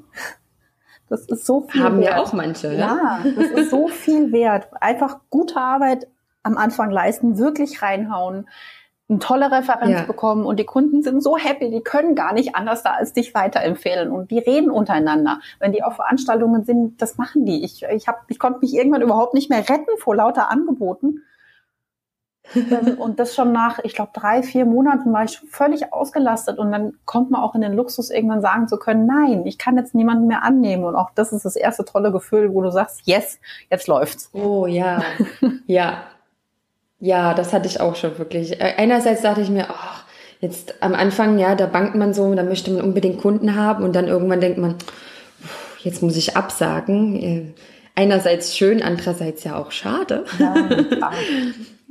Das 1.11 1.27
ist 1.27 1.45
so 1.45 1.63
viel 1.63 1.83
Haben 1.83 2.01
wert. 2.01 2.13
ja 2.13 2.23
auch 2.23 2.33
manche. 2.33 2.73
Ja, 2.73 3.21
ja 3.25 3.25
das 3.37 3.51
ist 3.51 3.71
so 3.71 3.89
viel 3.89 4.33
wert. 4.33 4.69
Einfach 4.81 5.19
gute 5.29 5.57
Arbeit 5.57 6.07
am 6.43 6.57
Anfang 6.57 6.91
leisten, 6.91 7.37
wirklich 7.37 7.83
reinhauen, 7.83 8.49
eine 9.11 9.19
tolle 9.19 9.51
Referenz 9.51 9.99
ja. 9.99 10.05
bekommen 10.05 10.47
und 10.47 10.61
die 10.61 10.65
Kunden 10.65 11.03
sind 11.03 11.21
so 11.21 11.37
happy, 11.37 11.69
die 11.69 11.81
können 11.81 12.15
gar 12.15 12.33
nicht 12.33 12.55
anders 12.55 12.85
da 12.85 12.93
als 12.93 13.13
dich 13.13 13.35
weiterempfehlen 13.35 14.11
und 14.13 14.31
die 14.31 14.39
reden 14.39 14.71
untereinander. 14.71 15.41
Wenn 15.59 15.73
die 15.73 15.83
auf 15.83 15.97
Veranstaltungen 15.97 16.65
sind, 16.65 17.03
das 17.03 17.19
machen 17.19 17.45
die. 17.45 17.65
Ich, 17.65 17.83
ich, 17.83 18.07
hab, 18.07 18.23
ich 18.29 18.39
konnte 18.39 18.61
mich 18.61 18.73
irgendwann 18.73 19.03
überhaupt 19.03 19.35
nicht 19.35 19.51
mehr 19.51 19.69
retten 19.69 19.99
vor 19.99 20.15
lauter 20.15 20.49
Angeboten 20.49 21.25
und 22.99 23.21
das 23.21 23.35
schon 23.35 23.53
nach, 23.53 23.79
ich 23.85 23.95
glaube, 23.95 24.11
drei, 24.13 24.43
vier 24.43 24.65
Monaten 24.65 25.13
war 25.13 25.25
ich 25.25 25.33
schon 25.33 25.49
völlig 25.49 25.93
ausgelastet 25.93 26.59
und 26.59 26.73
dann 26.73 26.95
kommt 27.05 27.31
man 27.31 27.41
auch 27.41 27.55
in 27.55 27.61
den 27.61 27.75
Luxus, 27.75 28.11
irgendwann 28.11 28.41
sagen 28.41 28.67
zu 28.67 28.77
können, 28.77 29.07
nein, 29.07 29.47
ich 29.47 29.57
kann 29.57 29.77
jetzt 29.77 29.95
niemanden 29.95 30.27
mehr 30.27 30.43
annehmen. 30.43 30.85
Und 30.85 30.97
auch 30.97 31.11
das 31.15 31.33
ist 31.33 31.45
das 31.45 31.55
erste 31.55 31.85
tolle 31.85 32.11
Gefühl, 32.11 32.53
wo 32.53 32.63
du 32.63 32.71
sagst, 32.71 33.03
yes, 33.05 33.39
jetzt 33.71 33.87
läuft's. 33.87 34.31
Oh 34.33 34.67
ja, 34.67 35.03
ja. 35.67 36.03
Ja, 36.99 37.33
das 37.33 37.53
hatte 37.53 37.67
ich 37.67 37.81
auch 37.81 37.97
schon 37.97 38.19
wirklich. 38.19 38.61
Einerseits 38.61 39.23
dachte 39.23 39.41
ich 39.41 39.49
mir, 39.49 39.71
ach, 39.71 40.05
jetzt 40.41 40.83
am 40.83 40.95
Anfang, 40.95 41.39
ja, 41.39 41.55
da 41.55 41.67
bangt 41.67 41.95
man 41.95 42.13
so, 42.13 42.35
da 42.35 42.43
möchte 42.43 42.71
man 42.71 42.83
unbedingt 42.83 43.21
Kunden 43.21 43.55
haben 43.57 43.85
und 43.85 43.95
dann 43.95 44.07
irgendwann 44.07 44.41
denkt 44.41 44.59
man, 44.59 44.75
jetzt 45.79 46.03
muss 46.03 46.17
ich 46.17 46.37
absagen. 46.37 47.17
Äh, 47.17 47.55
einerseits 47.95 48.57
schön, 48.57 48.83
andererseits 48.83 49.45
ja 49.45 49.57
auch 49.57 49.71
schade. 49.71 50.25
Ja, 50.39 50.55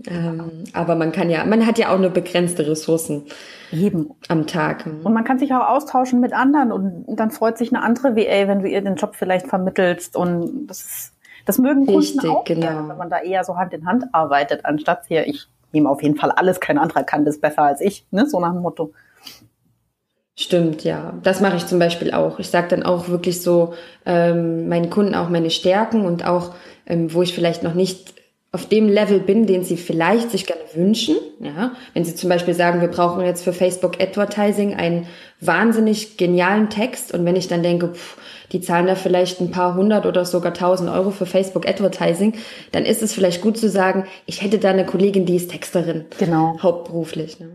ähm, 0.08 0.64
aber 0.74 0.96
man 0.96 1.12
kann 1.12 1.30
ja, 1.30 1.44
man 1.46 1.66
hat 1.66 1.78
ja 1.78 1.94
auch 1.94 2.00
nur 2.00 2.10
begrenzte 2.10 2.68
Ressourcen. 2.68 3.26
Eben. 3.72 4.12
Am 4.28 4.48
Tag. 4.48 4.86
Und 4.86 5.14
man 5.14 5.24
kann 5.24 5.40
sich 5.40 5.54
auch 5.54 5.68
austauschen 5.68 6.20
mit 6.20 6.34
anderen 6.34 6.72
und 6.72 7.16
dann 7.20 7.32
freut 7.32 7.58
sich 7.58 7.74
eine 7.74 7.84
andere 7.84 8.16
VA, 8.16 8.48
wenn 8.48 8.62
du 8.62 8.68
ihr 8.68 8.82
den 8.82 8.96
Job 8.96 9.16
vielleicht 9.16 9.48
vermittelst 9.48 10.16
und 10.16 10.68
das 10.68 10.82
ist, 10.82 11.14
das 11.46 11.58
mögen 11.58 11.88
Richtig, 11.88 12.22
Kunden 12.22 12.36
auch 12.36 12.44
genau. 12.46 12.68
Gerne, 12.68 12.90
wenn 12.90 12.98
man 12.98 13.10
da 13.10 13.20
eher 13.20 13.44
so 13.44 13.58
Hand 13.58 13.74
in 13.74 13.86
Hand 13.86 14.06
arbeitet, 14.12 14.66
anstatt 14.66 15.04
hier, 15.08 15.28
ich 15.28 15.48
nehme 15.72 15.90
auf 15.90 16.02
jeden 16.02 16.16
Fall 16.16 16.32
alles, 16.32 16.60
kein 16.60 16.78
anderer 16.78 17.04
kann 17.04 17.26
das 17.26 17.40
besser 17.40 17.64
als 17.64 17.82
ich, 17.82 18.06
ne, 18.12 18.26
so 18.26 18.40
nach 18.40 18.54
dem 18.54 18.62
Motto. 18.62 18.94
Stimmt, 20.36 20.86
ja. 20.86 21.14
Das 21.22 21.42
mache 21.42 21.58
ich 21.58 21.68
zum 21.68 21.80
Beispiel 21.80 22.12
auch. 22.12 22.40
Ich 22.40 22.50
sage 22.50 22.70
dann 22.70 22.84
auch 22.84 23.10
wirklich 23.10 23.42
so 23.42 23.74
ähm, 24.06 24.70
meinen 24.70 24.90
Kunden 24.90 25.14
auch 25.14 25.28
meine 25.28 25.50
Stärken 25.50 26.06
und 26.06 26.26
auch, 26.26 26.56
ähm, 26.86 27.14
wo 27.14 27.22
ich 27.22 27.36
vielleicht 27.36 27.62
noch 27.62 27.74
nicht 27.74 28.14
auf 28.52 28.68
dem 28.68 28.90
Level 28.90 29.20
bin, 29.20 29.46
den 29.46 29.64
sie 29.64 29.78
vielleicht 29.78 30.32
sich 30.32 30.48
gerne 30.48 30.64
wünschen. 30.74 31.16
Ja, 31.40 31.74
wenn 31.94 32.04
sie 32.04 32.16
zum 32.16 32.30
Beispiel 32.30 32.56
sagen, 32.56 32.82
wir 32.82 32.88
brauchen 32.88 33.24
jetzt 33.24 33.44
für 33.44 33.54
Facebook 33.54 34.02
Advertising 34.02 34.74
einen 34.74 35.08
wahnsinnig 35.40 36.18
genialen 36.18 36.70
Text 36.70 37.14
und 37.14 37.26
wenn 37.26 37.36
ich 37.36 37.48
dann 37.48 37.62
denke, 37.62 37.90
pff, 37.90 38.18
die 38.52 38.62
zahlen 38.62 38.88
da 38.88 38.96
vielleicht 38.96 39.40
ein 39.40 39.52
paar 39.52 39.76
hundert 39.76 40.08
oder 40.08 40.26
sogar 40.26 40.54
tausend 40.56 40.90
Euro 40.90 41.12
für 41.12 41.28
Facebook 41.28 41.68
Advertising, 41.68 42.34
dann 42.72 42.86
ist 42.86 43.04
es 43.04 43.14
vielleicht 43.14 43.42
gut 43.42 43.58
zu 43.58 43.70
sagen, 43.70 44.06
ich 44.26 44.42
hätte 44.42 44.58
da 44.58 44.72
eine 44.72 44.86
Kollegin, 44.86 45.28
die 45.28 45.36
ist 45.36 45.52
Texterin. 45.52 46.06
Genau. 46.18 46.58
Hauptberuflich. 46.62 47.40
Ne? 47.40 47.50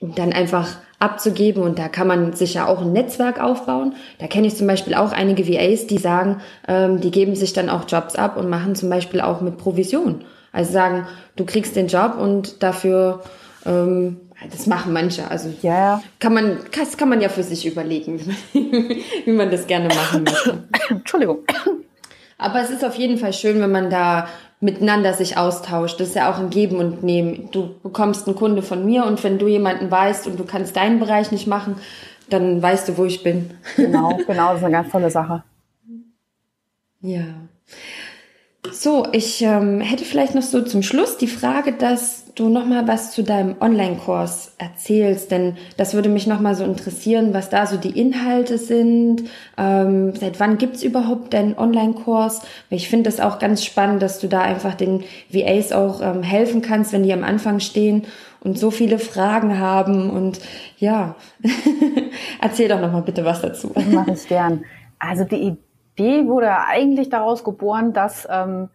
Und 0.00 0.18
dann 0.18 0.32
einfach 0.32 0.78
abzugeben 0.98 1.62
und 1.62 1.78
da 1.78 1.88
kann 1.88 2.06
man 2.06 2.32
sich 2.32 2.54
ja 2.54 2.66
auch 2.66 2.80
ein 2.80 2.92
Netzwerk 2.92 3.40
aufbauen. 3.40 3.94
Da 4.18 4.26
kenne 4.26 4.48
ich 4.48 4.56
zum 4.56 4.66
Beispiel 4.66 4.94
auch 4.94 5.12
einige 5.12 5.46
VAs, 5.46 5.86
die 5.86 5.98
sagen, 5.98 6.40
ähm, 6.66 7.00
die 7.00 7.10
geben 7.10 7.36
sich 7.36 7.52
dann 7.52 7.68
auch 7.68 7.84
Jobs 7.86 8.16
ab 8.16 8.36
und 8.36 8.48
machen 8.48 8.74
zum 8.74 8.90
Beispiel 8.90 9.20
auch 9.20 9.40
mit 9.40 9.56
Provision. 9.56 10.24
Also 10.52 10.72
sagen, 10.72 11.06
du 11.36 11.44
kriegst 11.44 11.76
den 11.76 11.86
Job 11.86 12.16
und 12.18 12.62
dafür, 12.62 13.22
ähm, 13.64 14.20
das 14.50 14.66
machen 14.66 14.92
manche. 14.92 15.30
Also 15.30 15.52
ja. 15.62 16.02
kann 16.18 16.34
man, 16.34 16.58
das 16.76 16.96
kann 16.96 17.08
man 17.08 17.20
ja 17.20 17.28
für 17.28 17.42
sich 17.42 17.66
überlegen, 17.66 18.20
wie 18.52 19.32
man 19.32 19.50
das 19.50 19.66
gerne 19.66 19.88
machen 19.88 20.24
möchte. 20.24 20.64
Entschuldigung. 20.90 21.38
Aber 22.38 22.60
es 22.60 22.70
ist 22.70 22.84
auf 22.84 22.94
jeden 22.94 23.18
Fall 23.18 23.32
schön, 23.32 23.60
wenn 23.60 23.70
man 23.70 23.90
da 23.90 24.28
miteinander 24.60 25.14
sich 25.14 25.36
austauscht. 25.36 26.00
Das 26.00 26.08
ist 26.08 26.14
ja 26.14 26.30
auch 26.30 26.38
ein 26.38 26.50
Geben 26.50 26.76
und 26.76 27.02
Nehmen. 27.02 27.50
Du 27.50 27.74
bekommst 27.82 28.26
einen 28.26 28.36
Kunde 28.36 28.62
von 28.62 28.84
mir 28.84 29.04
und 29.04 29.22
wenn 29.24 29.38
du 29.38 29.46
jemanden 29.46 29.90
weißt 29.90 30.26
und 30.26 30.38
du 30.38 30.44
kannst 30.44 30.76
deinen 30.76 31.00
Bereich 31.00 31.32
nicht 31.32 31.46
machen, 31.46 31.76
dann 32.28 32.62
weißt 32.62 32.88
du, 32.88 32.98
wo 32.98 33.04
ich 33.04 33.22
bin. 33.22 33.50
Genau, 33.76 34.16
genau, 34.26 34.48
das 34.48 34.58
ist 34.58 34.64
eine 34.64 34.72
ganz 34.72 34.90
tolle 34.90 35.10
Sache. 35.10 35.42
Ja. 37.00 37.24
So, 38.72 39.06
ich 39.12 39.42
ähm, 39.42 39.80
hätte 39.80 40.04
vielleicht 40.04 40.34
noch 40.34 40.42
so 40.42 40.62
zum 40.62 40.82
Schluss 40.82 41.16
die 41.16 41.26
Frage, 41.26 41.72
dass 41.72 42.20
du 42.34 42.48
noch 42.48 42.66
mal 42.66 42.86
was 42.86 43.12
zu 43.12 43.22
deinem 43.22 43.56
Online-Kurs 43.60 44.52
erzählst, 44.58 45.30
denn 45.30 45.56
das 45.76 45.94
würde 45.94 46.08
mich 46.08 46.26
noch 46.26 46.40
mal 46.40 46.54
so 46.54 46.64
interessieren, 46.64 47.34
was 47.34 47.50
da 47.50 47.66
so 47.66 47.76
die 47.76 47.98
Inhalte 47.98 48.58
sind. 48.58 49.24
Ähm, 49.58 50.14
seit 50.14 50.40
wann 50.40 50.58
gibt's 50.58 50.82
überhaupt 50.82 51.34
deinen 51.34 51.58
Online-Kurs? 51.58 52.42
Ich 52.70 52.88
finde 52.88 53.10
das 53.10 53.20
auch 53.20 53.38
ganz 53.38 53.64
spannend, 53.64 54.02
dass 54.02 54.20
du 54.20 54.28
da 54.28 54.40
einfach 54.40 54.74
den 54.74 55.04
VAs 55.30 55.72
auch 55.72 56.00
ähm, 56.00 56.22
helfen 56.22 56.62
kannst, 56.62 56.92
wenn 56.92 57.02
die 57.02 57.12
am 57.12 57.24
Anfang 57.24 57.60
stehen 57.60 58.04
und 58.40 58.58
so 58.58 58.70
viele 58.70 58.98
Fragen 58.98 59.58
haben. 59.58 60.10
Und 60.10 60.40
ja, 60.78 61.16
erzähl 62.40 62.68
doch 62.68 62.80
noch 62.80 62.92
mal 62.92 63.02
bitte 63.02 63.24
was 63.24 63.42
dazu. 63.42 63.72
Mache 63.90 64.12
ich 64.12 64.28
gern. 64.28 64.64
Also 64.98 65.24
die 65.24 65.56
Idee 66.00 66.28
wurde 66.28 66.50
eigentlich 66.66 67.10
daraus 67.10 67.44
geboren, 67.44 67.92
dass 67.92 68.26
ähm, 68.30 68.68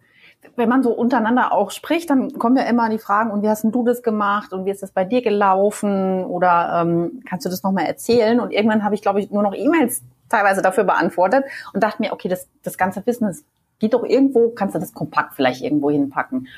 wenn 0.54 0.68
man 0.68 0.82
so 0.82 0.92
untereinander 0.92 1.52
auch 1.52 1.70
spricht, 1.70 2.08
dann 2.10 2.32
kommen 2.38 2.56
ja 2.56 2.62
immer 2.64 2.88
die 2.88 2.98
Fragen, 2.98 3.30
und 3.30 3.42
wie 3.42 3.48
hast 3.48 3.64
denn 3.64 3.72
du 3.72 3.84
das 3.84 4.02
gemacht 4.02 4.52
und 4.52 4.64
wie 4.64 4.70
ist 4.70 4.82
das 4.82 4.92
bei 4.92 5.04
dir 5.04 5.22
gelaufen 5.22 6.24
oder 6.24 6.82
ähm, 6.82 7.22
kannst 7.28 7.44
du 7.44 7.50
das 7.50 7.62
nochmal 7.62 7.86
erzählen? 7.86 8.38
Und 8.38 8.52
irgendwann 8.52 8.84
habe 8.84 8.94
ich, 8.94 9.02
glaube 9.02 9.20
ich, 9.20 9.30
nur 9.30 9.42
noch 9.42 9.54
E-Mails 9.54 10.02
teilweise 10.28 10.62
dafür 10.62 10.84
beantwortet 10.84 11.44
und 11.72 11.82
dachte 11.82 12.00
mir, 12.00 12.12
okay, 12.12 12.28
das, 12.28 12.48
das 12.62 12.78
ganze 12.78 13.04
Wissen, 13.06 13.26
das 13.26 13.44
geht 13.78 13.94
doch 13.94 14.04
irgendwo, 14.04 14.50
kannst 14.50 14.74
du 14.74 14.78
das 14.78 14.94
kompakt 14.94 15.34
vielleicht 15.34 15.62
irgendwo 15.62 15.90
hinpacken. 15.90 16.48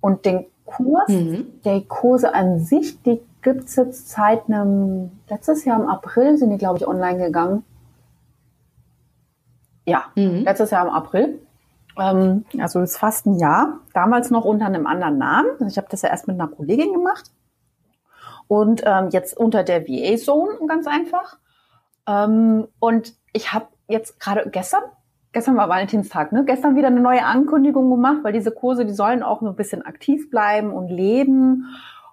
Und 0.00 0.24
den 0.24 0.46
Kurs, 0.64 1.08
mhm. 1.08 1.46
der 1.64 1.80
Kurse 1.82 2.34
an 2.34 2.58
sich, 2.60 3.02
die 3.02 3.20
gibt's 3.42 3.76
jetzt 3.76 4.10
seit 4.10 4.48
einem, 4.48 5.10
letztes 5.28 5.64
Jahr 5.64 5.80
im 5.80 5.88
April 5.88 6.36
sind 6.36 6.50
die, 6.50 6.58
glaube 6.58 6.78
ich, 6.78 6.88
online 6.88 7.18
gegangen. 7.18 7.64
Ja, 9.86 10.04
mhm. 10.16 10.42
letztes 10.44 10.70
Jahr 10.70 10.86
im 10.86 10.92
April. 10.92 11.40
Ähm, 11.98 12.44
also 12.58 12.80
ist 12.80 12.98
fast 12.98 13.26
ein 13.26 13.38
Jahr. 13.38 13.80
Damals 13.94 14.30
noch 14.30 14.44
unter 14.44 14.66
einem 14.66 14.86
anderen 14.86 15.18
Namen. 15.18 15.50
Also 15.52 15.66
ich 15.66 15.78
habe 15.78 15.88
das 15.90 16.02
ja 16.02 16.10
erst 16.10 16.28
mit 16.28 16.38
einer 16.38 16.48
Kollegin 16.48 16.92
gemacht. 16.92 17.30
Und 18.48 18.82
ähm, 18.84 19.08
jetzt 19.10 19.36
unter 19.36 19.64
der 19.64 19.88
VA 19.88 20.16
Zone, 20.16 20.58
ganz 20.68 20.86
einfach. 20.86 21.38
Ähm, 22.06 22.68
und 22.78 23.14
ich 23.32 23.52
habe 23.52 23.66
jetzt 23.88 24.20
gerade 24.20 24.48
gestern, 24.50 24.82
gestern 25.32 25.56
war 25.56 25.68
Valentinstag, 25.68 26.32
ne? 26.32 26.44
Gestern 26.44 26.76
wieder 26.76 26.88
eine 26.88 27.00
neue 27.00 27.24
Ankündigung 27.24 27.90
gemacht, 27.90 28.18
weil 28.22 28.32
diese 28.32 28.52
Kurse, 28.52 28.84
die 28.84 28.92
sollen 28.92 29.22
auch 29.22 29.40
so 29.40 29.48
ein 29.48 29.56
bisschen 29.56 29.82
aktiv 29.82 30.30
bleiben 30.30 30.72
und 30.72 30.88
leben. 30.88 31.66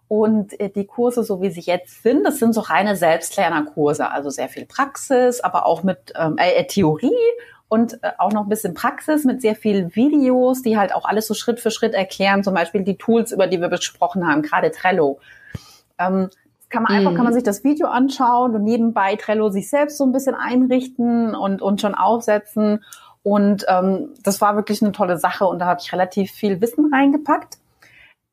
Und 0.08 0.60
äh, 0.60 0.70
die 0.70 0.86
Kurse, 0.86 1.24
so 1.24 1.42
wie 1.42 1.50
sie 1.50 1.62
jetzt 1.62 2.04
sind, 2.04 2.24
das 2.24 2.40
sind 2.40 2.54
so 2.54 2.62
reine 2.62 2.96
Selbstlernerkurse, 2.96 4.10
also 4.10 4.30
sehr 4.30 4.50
viel 4.50 4.66
Praxis, 4.66 5.42
aber 5.42 5.66
auch 5.66 5.84
mit 5.84 6.14
ähm, 6.16 6.36
äh, 6.38 6.66
Theorie 6.66 7.12
und 7.74 8.04
äh, 8.04 8.12
auch 8.20 8.32
noch 8.32 8.44
ein 8.44 8.50
bisschen 8.50 8.76
Praxis 8.76 9.24
mit 9.24 9.42
sehr 9.42 9.56
vielen 9.56 9.96
Videos, 9.96 10.62
die 10.62 10.78
halt 10.78 10.94
auch 10.94 11.06
alles 11.06 11.26
so 11.26 11.34
Schritt 11.34 11.60
für 11.60 11.72
Schritt 11.72 11.96
erklären, 11.96 12.44
zum 12.44 12.54
Beispiel 12.54 12.84
die 12.84 12.98
Tools, 12.98 13.32
über 13.32 13.48
die 13.48 13.60
wir 13.60 13.68
besprochen 13.68 14.28
haben, 14.28 14.44
gerade 14.44 14.70
Trello. 14.70 15.20
Ähm, 15.98 16.30
kann 16.70 16.84
man 16.84 16.92
einfach, 16.92 17.16
kann 17.16 17.24
man 17.24 17.34
mhm. 17.34 17.38
sich 17.38 17.44
das 17.44 17.64
Video 17.64 17.88
anschauen 17.88 18.54
und 18.54 18.64
nebenbei 18.64 19.16
Trello 19.16 19.50
sich 19.50 19.72
selbst 19.72 19.98
so 19.98 20.06
ein 20.06 20.12
bisschen 20.12 20.36
einrichten 20.36 21.34
und, 21.34 21.64
und 21.64 21.82
schon 21.82 21.96
aufsetzen. 21.96 22.84
Und 23.24 23.66
ähm, 23.68 24.10
das 24.22 24.40
war 24.40 24.56
wirklich 24.56 24.84
eine 24.84 24.92
tolle 24.92 25.18
Sache 25.18 25.46
und 25.46 25.58
da 25.58 25.66
habe 25.66 25.82
ich 25.82 25.92
relativ 25.92 26.30
viel 26.30 26.62
Wissen 26.62 26.94
reingepackt. 26.94 27.58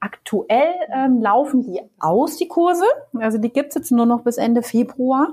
Aktuell 0.01 0.75
ähm, 0.95 1.23
laufen 1.23 1.63
die 1.63 1.81
aus, 1.99 2.37
die 2.37 2.49
Kurse. 2.49 2.85
Also 3.19 3.39
die 3.39 3.51
gibt's 3.51 3.75
jetzt 3.75 3.91
nur 3.91 4.05
noch 4.05 4.21
bis 4.21 4.37
Ende 4.37 4.63
Februar. 4.63 5.29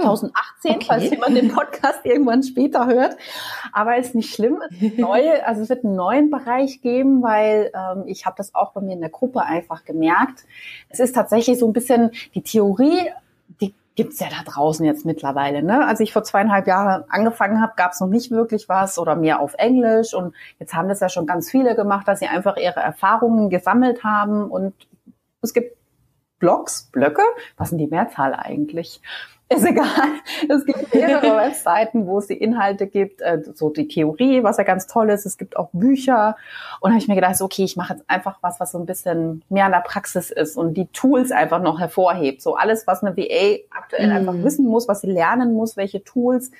2018, 0.00 0.76
okay. 0.76 0.84
falls 0.86 1.10
jemand 1.10 1.36
den 1.36 1.52
Podcast 1.52 2.00
irgendwann 2.04 2.42
später 2.42 2.86
hört. 2.86 3.16
Aber 3.72 3.96
ist 3.96 4.14
nicht 4.14 4.34
schlimm. 4.34 4.62
Es 4.70 4.80
wird 4.80 4.98
neue, 4.98 5.46
also 5.46 5.62
es 5.62 5.68
wird 5.68 5.84
einen 5.84 5.96
neuen 5.96 6.30
Bereich 6.30 6.80
geben, 6.80 7.22
weil 7.22 7.70
ähm, 7.74 8.04
ich 8.06 8.24
habe 8.24 8.36
das 8.36 8.54
auch 8.54 8.72
bei 8.72 8.80
mir 8.80 8.94
in 8.94 9.00
der 9.00 9.10
Gruppe 9.10 9.42
einfach 9.42 9.84
gemerkt. 9.84 10.44
Es 10.88 11.00
ist 11.00 11.14
tatsächlich 11.14 11.58
so 11.58 11.66
ein 11.66 11.72
bisschen 11.72 12.10
die 12.34 12.42
Theorie, 12.42 13.10
die 13.60 13.74
gibt's 13.94 14.20
ja 14.20 14.28
da 14.30 14.50
draußen 14.50 14.84
jetzt 14.86 15.04
mittlerweile. 15.04 15.62
Ne? 15.62 15.86
Als 15.86 16.00
ich 16.00 16.12
vor 16.12 16.24
zweieinhalb 16.24 16.66
Jahren 16.66 17.04
angefangen 17.10 17.60
habe, 17.60 17.74
gab's 17.76 18.00
noch 18.00 18.08
nicht 18.08 18.30
wirklich 18.30 18.68
was 18.68 18.98
oder 18.98 19.14
mehr 19.14 19.40
auf 19.40 19.54
Englisch. 19.58 20.14
Und 20.14 20.34
jetzt 20.58 20.74
haben 20.74 20.88
das 20.88 21.00
ja 21.00 21.10
schon 21.10 21.26
ganz 21.26 21.50
viele 21.50 21.74
gemacht, 21.76 22.08
dass 22.08 22.20
sie 22.20 22.26
einfach 22.26 22.56
ihre 22.56 22.80
Erfahrungen 22.80 23.50
gesammelt 23.50 24.02
haben. 24.04 24.50
Und 24.50 24.74
es 25.42 25.52
gibt 25.52 25.76
Blogs, 26.38 26.88
Blöcke, 26.90 27.22
was 27.56 27.68
sind 27.68 27.78
die 27.78 27.86
Mehrzahl 27.86 28.34
eigentlich? 28.34 29.00
Ist 29.52 29.64
egal. 29.64 30.10
Es 30.48 30.64
gibt 30.64 30.94
mehrere 30.94 31.36
Webseiten, 31.36 32.06
wo 32.06 32.18
es 32.18 32.26
die 32.26 32.36
Inhalte 32.36 32.86
gibt, 32.86 33.20
äh, 33.20 33.42
so 33.54 33.70
die 33.70 33.88
Theorie, 33.88 34.42
was 34.42 34.56
ja 34.56 34.64
ganz 34.64 34.86
toll 34.86 35.10
ist. 35.10 35.26
Es 35.26 35.38
gibt 35.38 35.56
auch 35.56 35.70
Bücher. 35.72 36.36
Und 36.80 36.90
da 36.90 36.94
habe 36.94 37.02
ich 37.02 37.08
mir 37.08 37.14
gedacht, 37.14 37.40
okay, 37.40 37.64
ich 37.64 37.76
mache 37.76 37.94
jetzt 37.94 38.04
einfach 38.08 38.38
was, 38.42 38.60
was 38.60 38.72
so 38.72 38.78
ein 38.78 38.86
bisschen 38.86 39.42
mehr 39.48 39.66
in 39.66 39.72
der 39.72 39.80
Praxis 39.80 40.30
ist 40.30 40.56
und 40.56 40.74
die 40.74 40.86
Tools 40.86 41.32
einfach 41.32 41.62
noch 41.62 41.78
hervorhebt. 41.78 42.42
So 42.42 42.56
alles, 42.56 42.86
was 42.86 43.02
eine 43.02 43.16
VA 43.16 43.58
aktuell 43.70 44.08
mm. 44.08 44.16
einfach 44.16 44.34
wissen 44.44 44.66
muss, 44.66 44.88
was 44.88 45.00
sie 45.00 45.10
lernen 45.10 45.54
muss, 45.54 45.76
welche 45.76 46.02
Tools, 46.04 46.50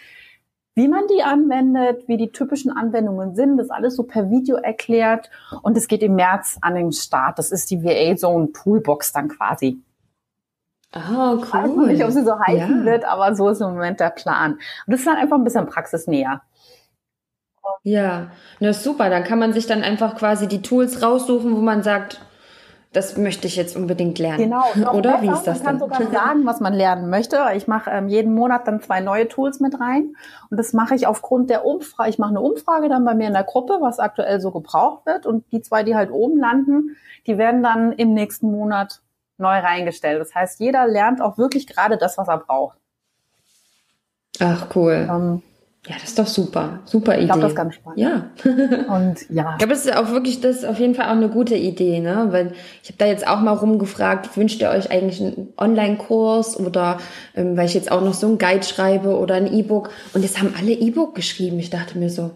wie 0.74 0.88
man 0.88 1.02
die 1.08 1.22
anwendet, 1.22 2.08
wie 2.08 2.16
die 2.16 2.32
typischen 2.32 2.70
Anwendungen 2.70 3.34
sind, 3.34 3.58
das 3.58 3.70
alles 3.70 3.94
so 3.94 4.04
per 4.04 4.30
Video 4.30 4.56
erklärt. 4.56 5.30
Und 5.62 5.76
es 5.76 5.86
geht 5.86 6.02
im 6.02 6.14
März 6.14 6.58
an 6.62 6.74
den 6.74 6.92
Start. 6.92 7.38
Das 7.38 7.52
ist 7.52 7.70
die 7.70 7.84
VA 7.84 8.16
Zone 8.16 8.52
Toolbox 8.52 9.12
dann 9.12 9.28
quasi. 9.28 9.82
Ah, 10.92 11.32
cool. 11.32 11.42
Ich 11.42 11.52
weiß 11.52 11.70
noch 11.70 11.86
nicht, 11.86 12.04
ob 12.04 12.10
sie 12.10 12.24
so 12.24 12.38
heißen 12.38 12.80
ja. 12.80 12.84
wird, 12.84 13.04
aber 13.04 13.34
so 13.34 13.48
ist 13.48 13.60
im 13.60 13.70
Moment 13.70 14.00
der 14.00 14.10
Plan. 14.10 14.52
Und 14.52 14.60
das 14.86 15.00
ist 15.00 15.06
dann 15.06 15.16
einfach 15.16 15.36
ein 15.36 15.44
bisschen 15.44 15.66
praxisnäher. 15.66 16.42
Ja, 17.82 18.28
das 18.60 18.78
ist 18.78 18.84
super. 18.84 19.10
Dann 19.10 19.24
kann 19.24 19.38
man 19.38 19.52
sich 19.52 19.66
dann 19.66 19.82
einfach 19.82 20.16
quasi 20.16 20.46
die 20.46 20.62
Tools 20.62 21.02
raussuchen, 21.02 21.56
wo 21.56 21.60
man 21.60 21.82
sagt, 21.82 22.20
das 22.92 23.16
möchte 23.16 23.46
ich 23.46 23.56
jetzt 23.56 23.74
unbedingt 23.74 24.18
lernen. 24.18 24.52
Genau. 24.74 24.92
Oder 24.92 25.12
besser, 25.12 25.22
wie 25.22 25.30
ist 25.30 25.46
das 25.46 25.62
man 25.62 25.78
dann? 25.78 25.88
Man 25.88 25.90
kann 25.90 26.06
sogar 26.06 26.24
sagen, 26.26 26.46
was 26.46 26.60
man 26.60 26.74
lernen 26.74 27.08
möchte. 27.08 27.38
Ich 27.56 27.66
mache 27.66 27.90
ähm, 27.90 28.08
jeden 28.08 28.34
Monat 28.34 28.68
dann 28.68 28.82
zwei 28.82 29.00
neue 29.00 29.28
Tools 29.28 29.60
mit 29.60 29.80
rein. 29.80 30.14
Und 30.50 30.58
das 30.58 30.74
mache 30.74 30.94
ich 30.94 31.06
aufgrund 31.06 31.48
der 31.48 31.64
Umfrage. 31.64 32.10
Ich 32.10 32.18
mache 32.18 32.30
eine 32.30 32.40
Umfrage 32.42 32.90
dann 32.90 33.04
bei 33.04 33.14
mir 33.14 33.28
in 33.28 33.32
der 33.32 33.44
Gruppe, 33.44 33.78
was 33.80 33.98
aktuell 33.98 34.40
so 34.40 34.50
gebraucht 34.50 35.06
wird. 35.06 35.24
Und 35.24 35.50
die 35.52 35.62
zwei, 35.62 35.84
die 35.84 35.96
halt 35.96 36.10
oben 36.10 36.38
landen, 36.38 36.96
die 37.26 37.38
werden 37.38 37.62
dann 37.62 37.92
im 37.92 38.12
nächsten 38.12 38.50
Monat 38.50 39.00
neu 39.38 39.58
reingestellt. 39.58 40.20
Das 40.20 40.34
heißt, 40.34 40.60
jeder 40.60 40.86
lernt 40.86 41.20
auch 41.20 41.38
wirklich 41.38 41.66
gerade 41.66 41.96
das, 41.96 42.18
was 42.18 42.28
er 42.28 42.38
braucht. 42.38 42.78
Ach, 44.40 44.66
cool. 44.74 45.08
Ähm, 45.10 45.42
ja, 45.86 45.96
das 46.00 46.10
ist 46.10 46.18
doch 46.18 46.28
super. 46.28 46.78
Super 46.84 47.14
Idee. 47.14 47.22
Ich 47.22 47.26
glaube, 47.26 47.40
das 47.40 47.50
ist 47.52 47.56
ganz 47.56 47.74
spannend. 47.74 47.98
Ja. 47.98 48.30
Und 48.94 49.28
ja. 49.30 49.52
Ich 49.52 49.58
glaube, 49.58 49.68
das 49.68 49.84
ist 49.84 49.96
auch 49.96 50.10
wirklich, 50.10 50.40
das 50.40 50.58
ist 50.58 50.64
auf 50.64 50.78
jeden 50.78 50.94
Fall 50.94 51.06
auch 51.06 51.16
eine 51.16 51.28
gute 51.28 51.56
Idee, 51.56 51.98
ne? 51.98 52.28
Weil 52.30 52.52
ich 52.84 52.88
habe 52.88 52.98
da 52.98 53.06
jetzt 53.06 53.26
auch 53.26 53.40
mal 53.40 53.52
rumgefragt, 53.52 54.36
wünscht 54.36 54.60
ihr 54.60 54.70
euch 54.70 54.92
eigentlich 54.92 55.20
einen 55.20 55.52
Online-Kurs 55.58 56.58
oder 56.58 56.98
ähm, 57.34 57.56
weil 57.56 57.66
ich 57.66 57.74
jetzt 57.74 57.90
auch 57.90 58.00
noch 58.00 58.14
so 58.14 58.28
einen 58.28 58.38
Guide 58.38 58.62
schreibe 58.62 59.18
oder 59.18 59.34
ein 59.34 59.52
E-Book 59.52 59.90
und 60.14 60.22
jetzt 60.22 60.38
haben 60.38 60.54
alle 60.56 60.70
E-Book 60.70 61.16
geschrieben. 61.16 61.58
Ich 61.58 61.70
dachte 61.70 61.98
mir 61.98 62.10
so, 62.10 62.30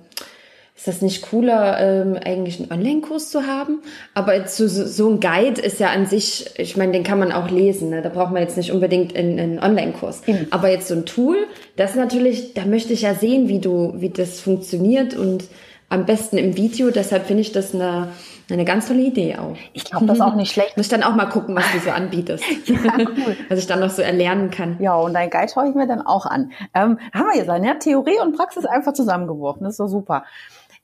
ist 0.76 0.86
das 0.86 1.00
nicht 1.00 1.22
cooler, 1.22 1.80
ähm, 1.80 2.18
eigentlich 2.22 2.60
einen 2.60 2.70
Online-Kurs 2.70 3.30
zu 3.30 3.46
haben? 3.46 3.80
Aber 4.12 4.46
so, 4.46 4.68
so 4.68 5.08
ein 5.08 5.20
Guide 5.20 5.60
ist 5.60 5.80
ja 5.80 5.88
an 5.88 6.04
sich, 6.04 6.50
ich 6.58 6.76
meine, 6.76 6.92
den 6.92 7.02
kann 7.02 7.18
man 7.18 7.32
auch 7.32 7.50
lesen. 7.50 7.88
Ne? 7.88 8.02
Da 8.02 8.10
braucht 8.10 8.30
man 8.30 8.42
jetzt 8.42 8.58
nicht 8.58 8.72
unbedingt 8.72 9.16
einen, 9.16 9.40
einen 9.40 9.58
Online-Kurs. 9.58 10.26
Mhm. 10.26 10.48
Aber 10.50 10.70
jetzt 10.70 10.88
so 10.88 10.94
ein 10.94 11.06
Tool, 11.06 11.38
das 11.76 11.94
natürlich, 11.94 12.52
da 12.52 12.66
möchte 12.66 12.92
ich 12.92 13.02
ja 13.02 13.14
sehen, 13.14 13.48
wie 13.48 13.58
du, 13.58 13.94
wie 13.96 14.10
das 14.10 14.38
funktioniert 14.40 15.14
und 15.14 15.44
am 15.88 16.04
besten 16.04 16.36
im 16.36 16.58
Video. 16.58 16.90
Deshalb 16.90 17.26
finde 17.26 17.40
ich 17.40 17.52
das 17.52 17.74
eine, 17.74 18.08
eine 18.50 18.66
ganz 18.66 18.88
tolle 18.88 19.00
Idee 19.00 19.36
auch. 19.36 19.56
Ich 19.72 19.84
glaube, 19.84 20.04
das 20.04 20.18
ist 20.18 20.22
auch 20.22 20.34
nicht 20.34 20.52
schlecht. 20.52 20.76
Muss 20.76 20.86
ich 20.86 20.92
dann 20.92 21.02
auch 21.02 21.14
mal 21.14 21.26
gucken, 21.26 21.56
was 21.56 21.64
du 21.72 21.78
so 21.78 21.90
anbietest. 21.90 22.44
ja, 22.66 22.92
cool. 22.98 23.36
Was 23.48 23.58
ich 23.58 23.66
dann 23.66 23.80
noch 23.80 23.90
so 23.90 24.02
erlernen 24.02 24.50
kann. 24.50 24.76
Ja, 24.80 24.96
und 24.96 25.14
dein 25.14 25.30
Guide 25.30 25.48
schaue 25.52 25.68
ich 25.68 25.74
mir 25.74 25.86
dann 25.86 26.02
auch 26.02 26.26
an. 26.26 26.52
Ähm, 26.74 26.98
haben 27.14 27.26
wir 27.32 27.36
jetzt 27.36 27.48
ja, 27.48 27.74
Theorie 27.74 28.18
und 28.22 28.36
Praxis 28.36 28.66
einfach 28.66 28.92
zusammengeworfen. 28.92 29.64
Das 29.64 29.72
ist 29.74 29.78
so 29.78 29.86
super. 29.86 30.24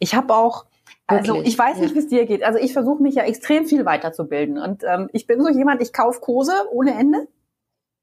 Ich 0.02 0.16
habe 0.16 0.34
auch 0.34 0.66
also 1.06 1.34
Wirklich? 1.34 1.52
ich 1.52 1.58
weiß 1.58 1.78
nicht, 1.78 1.90
ja. 1.90 1.94
wie 1.94 1.98
es 2.00 2.08
dir 2.08 2.26
geht. 2.26 2.42
Also 2.42 2.58
ich 2.58 2.72
versuche 2.72 3.02
mich 3.02 3.14
ja 3.14 3.24
extrem 3.24 3.66
viel 3.66 3.84
weiterzubilden. 3.84 4.58
Und 4.58 4.82
ähm, 4.84 5.08
ich 5.12 5.26
bin 5.26 5.40
so 5.40 5.48
jemand, 5.48 5.80
ich 5.82 5.92
kaufe 5.92 6.20
Kurse 6.20 6.52
ohne 6.72 6.94
Ende 6.94 7.28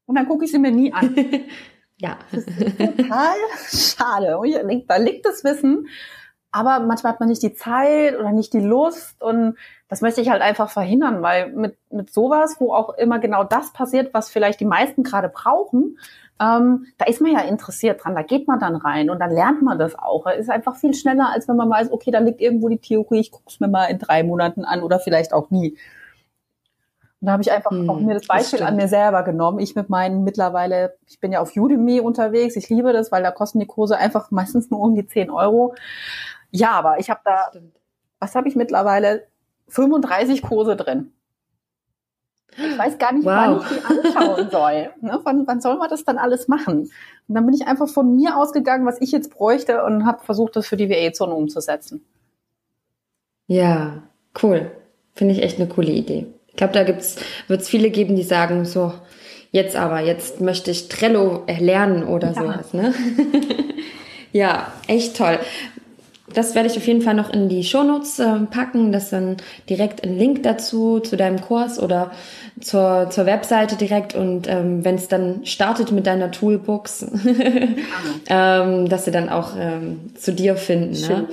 und 0.06 0.14
dann 0.14 0.26
gucke 0.26 0.44
ich 0.44 0.50
sie 0.50 0.58
mir 0.58 0.70
nie 0.70 0.92
an. 0.92 1.14
ja. 1.98 2.18
Das 2.30 2.44
ist 2.44 2.78
total 2.78 3.36
schade. 3.68 4.38
Und 4.38 4.84
da 4.88 4.96
liegt 4.96 5.26
das 5.26 5.44
Wissen, 5.44 5.88
aber 6.52 6.80
manchmal 6.80 7.12
hat 7.12 7.20
man 7.20 7.28
nicht 7.28 7.42
die 7.42 7.54
Zeit 7.54 8.18
oder 8.18 8.32
nicht 8.32 8.52
die 8.52 8.60
Lust 8.60 9.22
und 9.22 9.56
das 9.88 10.00
möchte 10.00 10.20
ich 10.20 10.30
halt 10.30 10.42
einfach 10.42 10.70
verhindern, 10.70 11.22
weil 11.22 11.52
mit, 11.52 11.76
mit 11.90 12.12
sowas, 12.12 12.56
wo 12.58 12.72
auch 12.72 12.90
immer 12.94 13.18
genau 13.18 13.44
das 13.44 13.72
passiert, 13.72 14.14
was 14.14 14.30
vielleicht 14.30 14.60
die 14.60 14.64
meisten 14.64 15.02
gerade 15.02 15.28
brauchen, 15.28 15.98
ähm, 16.40 16.86
da 16.96 17.04
ist 17.04 17.20
man 17.20 17.32
ja 17.32 17.40
interessiert 17.40 18.02
dran, 18.02 18.14
da 18.14 18.22
geht 18.22 18.48
man 18.48 18.58
dann 18.58 18.74
rein 18.76 19.10
und 19.10 19.20
dann 19.20 19.30
lernt 19.30 19.62
man 19.62 19.78
das 19.78 19.96
auch. 19.96 20.26
Es 20.26 20.40
ist 20.40 20.50
einfach 20.50 20.76
viel 20.76 20.94
schneller, 20.94 21.30
als 21.32 21.46
wenn 21.48 21.56
man 21.56 21.68
weiß, 21.68 21.92
okay, 21.92 22.10
da 22.10 22.18
liegt 22.18 22.40
irgendwo 22.40 22.68
die 22.68 22.78
Theorie, 22.78 23.20
ich 23.20 23.30
gucke 23.30 23.48
es 23.48 23.60
mir 23.60 23.68
mal 23.68 23.86
in 23.86 23.98
drei 23.98 24.22
Monaten 24.22 24.64
an 24.64 24.82
oder 24.82 24.98
vielleicht 24.98 25.32
auch 25.34 25.50
nie. 25.50 25.76
Und 27.20 27.26
da 27.26 27.32
habe 27.32 27.42
ich 27.42 27.52
einfach 27.52 27.70
hm, 27.72 27.90
auch 27.90 28.00
mir 28.00 28.14
das 28.14 28.26
Beispiel 28.26 28.60
das 28.60 28.68
an 28.68 28.76
mir 28.76 28.88
selber 28.88 29.22
genommen. 29.22 29.58
Ich 29.58 29.74
mit 29.74 29.90
meinen 29.90 30.24
mittlerweile, 30.24 30.96
ich 31.06 31.20
bin 31.20 31.32
ja 31.32 31.40
auf 31.40 31.54
Udemy 31.54 32.00
unterwegs, 32.00 32.56
ich 32.56 32.70
liebe 32.70 32.94
das, 32.94 33.12
weil 33.12 33.22
da 33.22 33.30
kosten 33.30 33.60
die 33.60 33.66
Kurse 33.66 33.98
einfach 33.98 34.30
meistens 34.30 34.70
nur 34.70 34.80
um 34.80 34.94
die 34.94 35.06
10 35.06 35.30
Euro. 35.30 35.74
Ja, 36.50 36.72
aber 36.72 36.98
ich 36.98 37.10
habe 37.10 37.20
da, 37.24 37.50
was 38.18 38.34
habe 38.34 38.48
ich 38.48 38.56
mittlerweile? 38.56 39.26
35 39.68 40.42
Kurse 40.42 40.76
drin. 40.76 41.12
Ich 42.56 42.78
weiß 42.78 42.98
gar 42.98 43.12
nicht, 43.12 43.24
wow. 43.24 43.32
wann 43.32 43.60
ich 43.60 43.68
die 43.68 43.84
anschauen 43.84 44.50
soll. 44.50 44.90
Ne? 45.00 45.20
Wann, 45.22 45.46
wann 45.46 45.60
soll 45.60 45.76
man 45.76 45.88
das 45.88 46.04
dann 46.04 46.18
alles 46.18 46.48
machen? 46.48 46.90
Und 47.28 47.34
dann 47.34 47.46
bin 47.46 47.54
ich 47.54 47.66
einfach 47.66 47.88
von 47.88 48.16
mir 48.16 48.36
ausgegangen, 48.36 48.86
was 48.86 49.00
ich 49.00 49.12
jetzt 49.12 49.30
bräuchte 49.30 49.84
und 49.84 50.04
habe 50.04 50.24
versucht, 50.24 50.56
das 50.56 50.66
für 50.66 50.76
die 50.76 50.90
WA-Zone 50.90 51.32
umzusetzen. 51.32 52.04
Ja, 53.46 54.02
cool. 54.42 54.70
Finde 55.14 55.34
ich 55.34 55.42
echt 55.42 55.58
eine 55.58 55.68
coole 55.68 55.90
Idee. 55.90 56.26
Ich 56.48 56.56
glaube, 56.56 56.72
da 56.72 56.86
wird 56.86 57.00
es 57.00 57.68
viele 57.68 57.90
geben, 57.90 58.16
die 58.16 58.22
sagen, 58.24 58.64
so, 58.64 58.92
jetzt 59.52 59.76
aber, 59.76 60.00
jetzt 60.00 60.40
möchte 60.40 60.70
ich 60.70 60.88
Trello 60.88 61.44
erlernen 61.46 62.04
oder 62.04 62.32
ja. 62.32 62.34
sowas. 62.34 62.74
Ne? 62.74 62.94
ja, 64.32 64.72
echt 64.86 65.16
toll. 65.16 65.38
Das 66.34 66.54
werde 66.54 66.68
ich 66.68 66.76
auf 66.76 66.86
jeden 66.86 67.02
Fall 67.02 67.14
noch 67.14 67.30
in 67.30 67.48
die 67.48 67.64
Shownotes 67.64 68.18
äh, 68.18 68.40
packen, 68.50 68.92
das 68.92 69.10
dann 69.10 69.36
direkt 69.68 70.04
ein 70.04 70.16
Link 70.16 70.42
dazu, 70.42 71.00
zu 71.00 71.16
deinem 71.16 71.40
Kurs 71.40 71.80
oder 71.80 72.10
zur, 72.60 73.08
zur 73.10 73.26
Webseite 73.26 73.76
direkt 73.76 74.14
und 74.14 74.48
ähm, 74.48 74.84
wenn 74.84 74.94
es 74.96 75.08
dann 75.08 75.44
startet 75.44 75.92
mit 75.92 76.06
deiner 76.06 76.30
Toolbox, 76.30 77.06
ähm, 78.28 78.88
dass 78.88 79.04
sie 79.04 79.10
dann 79.10 79.28
auch 79.28 79.52
ähm, 79.58 80.14
zu 80.14 80.32
dir 80.32 80.56
finden. 80.56 81.00
Ne? 81.00 81.28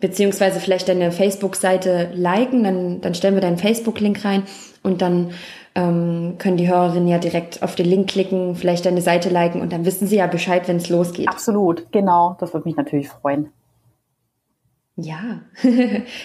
Beziehungsweise 0.00 0.58
vielleicht 0.58 0.88
deine 0.88 1.12
Facebook-Seite 1.12 2.10
liken, 2.12 2.64
dann, 2.64 3.00
dann 3.00 3.14
stellen 3.14 3.34
wir 3.34 3.40
deinen 3.40 3.58
Facebook-Link 3.58 4.24
rein 4.24 4.42
und 4.82 5.00
dann 5.00 5.30
ähm, 5.74 6.34
können 6.38 6.56
die 6.56 6.68
Hörerinnen 6.68 7.08
ja 7.08 7.18
direkt 7.18 7.62
auf 7.62 7.74
den 7.74 7.86
Link 7.86 8.10
klicken, 8.10 8.56
vielleicht 8.56 8.84
deine 8.84 9.00
Seite 9.00 9.30
liken 9.30 9.60
und 9.60 9.72
dann 9.72 9.86
wissen 9.86 10.06
sie 10.06 10.16
ja 10.16 10.26
Bescheid, 10.26 10.68
wenn 10.68 10.76
es 10.76 10.88
losgeht. 10.88 11.28
Absolut, 11.28 11.90
genau. 11.92 12.36
Das 12.40 12.52
würde 12.52 12.68
mich 12.68 12.76
natürlich 12.76 13.08
freuen. 13.08 13.50
Ja, 15.02 15.40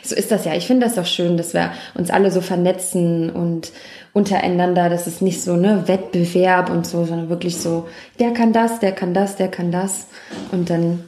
so 0.03 0.15
ist 0.15 0.31
das 0.31 0.45
ja. 0.45 0.53
Ich 0.53 0.67
finde 0.67 0.85
das 0.85 0.97
auch 0.97 1.05
schön, 1.05 1.37
dass 1.37 1.53
wir 1.53 1.71
uns 1.95 2.09
alle 2.09 2.31
so 2.31 2.41
vernetzen 2.41 3.29
und 3.29 3.71
untereinander, 4.13 4.89
dass 4.89 5.07
es 5.07 5.21
nicht 5.21 5.41
so 5.41 5.55
ne 5.55 5.87
Wettbewerb 5.87 6.69
und 6.69 6.85
so, 6.85 7.05
sondern 7.05 7.29
wirklich 7.29 7.57
so, 7.57 7.87
der 8.19 8.31
kann 8.31 8.53
das, 8.53 8.79
der 8.79 8.91
kann 8.91 9.13
das, 9.13 9.35
der 9.35 9.49
kann 9.49 9.71
das. 9.71 10.07
Und 10.51 10.69
dann 10.69 11.03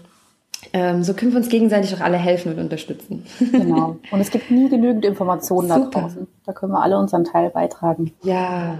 ähm, 0.74 1.03
so 1.03 1.13
können 1.13 1.32
wir 1.32 1.38
uns 1.38 1.49
gegenseitig 1.49 1.95
auch 1.95 2.01
alle 2.01 2.17
helfen 2.17 2.53
und 2.53 2.59
unterstützen. 2.59 3.26
Genau. 3.51 3.97
Und 4.11 4.20
es 4.20 4.30
gibt 4.30 4.51
nie 4.51 4.70
genügend 4.70 5.05
Informationen 5.05 5.70
da 5.70 5.80
draußen. 5.80 6.28
Da 6.45 6.53
können 6.53 6.72
wir 6.72 6.82
alle 6.82 6.97
unseren 6.97 7.24
Teil 7.24 7.49
beitragen. 7.49 8.11
Ja, 8.24 8.80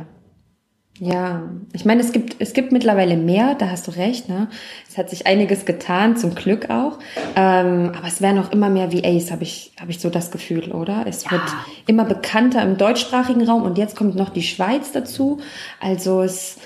ja, 1.02 1.43
ich 1.72 1.86
meine, 1.86 2.02
es 2.02 2.12
gibt, 2.12 2.36
es 2.39 2.52
gibt 2.52 2.74
mittlerweile 2.74 3.16
mehr, 3.16 3.56
da 3.56 3.70
hast 3.70 3.88
du 3.88 3.91
recht, 3.91 4.28
ne? 4.28 4.50
Es 4.89 4.97
hat 4.97 5.10
sich 5.10 5.28
einiges 5.28 5.64
getan, 5.64 6.18
zum 6.18 6.36
Glück 6.36 6.70
auch. 6.70 7.00
Ähm, 7.38 7.93
aber 7.97 8.08
es 8.08 8.22
werden 8.22 8.38
auch 8.38 8.52
immer 8.52 8.70
mehr 8.70 8.91
VAs, 8.91 9.32
habe 9.32 9.43
ich, 9.43 9.72
habe 9.80 9.91
ich 9.91 10.00
so 10.00 10.10
das 10.10 10.30
Gefühl, 10.30 10.74
oder? 10.74 11.06
Es 11.08 11.24
ja. 11.24 11.32
wird 11.32 11.43
immer 11.88 12.04
bekannter 12.04 12.62
im 12.64 12.78
deutschsprachigen 12.78 13.47
Raum 13.47 13.64
und 13.64 13.78
jetzt 13.78 13.95
kommt 13.95 14.16
noch 14.16 14.30
die 14.30 14.43
Schweiz 14.43 14.91
dazu. 14.91 15.39
Also 15.80 16.22
es, 16.22 16.58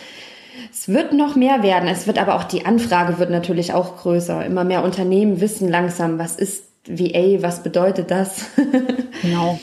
es 0.71 0.87
wird 0.87 1.13
noch 1.13 1.35
mehr 1.35 1.61
werden. 1.61 1.87
Es 1.87 2.07
wird 2.07 2.17
aber 2.17 2.33
auch 2.33 2.45
die 2.45 2.65
Anfrage 2.65 3.19
wird 3.19 3.29
natürlich 3.29 3.73
auch 3.73 3.97
größer. 3.97 4.43
Immer 4.43 4.63
mehr 4.63 4.83
Unternehmen 4.83 5.41
wissen 5.41 5.69
langsam, 5.69 6.17
was 6.17 6.35
ist 6.35 6.72
VA, 6.87 7.41
was 7.41 7.63
bedeutet 7.63 8.11
das? 8.11 8.45
Genau. 9.21 9.57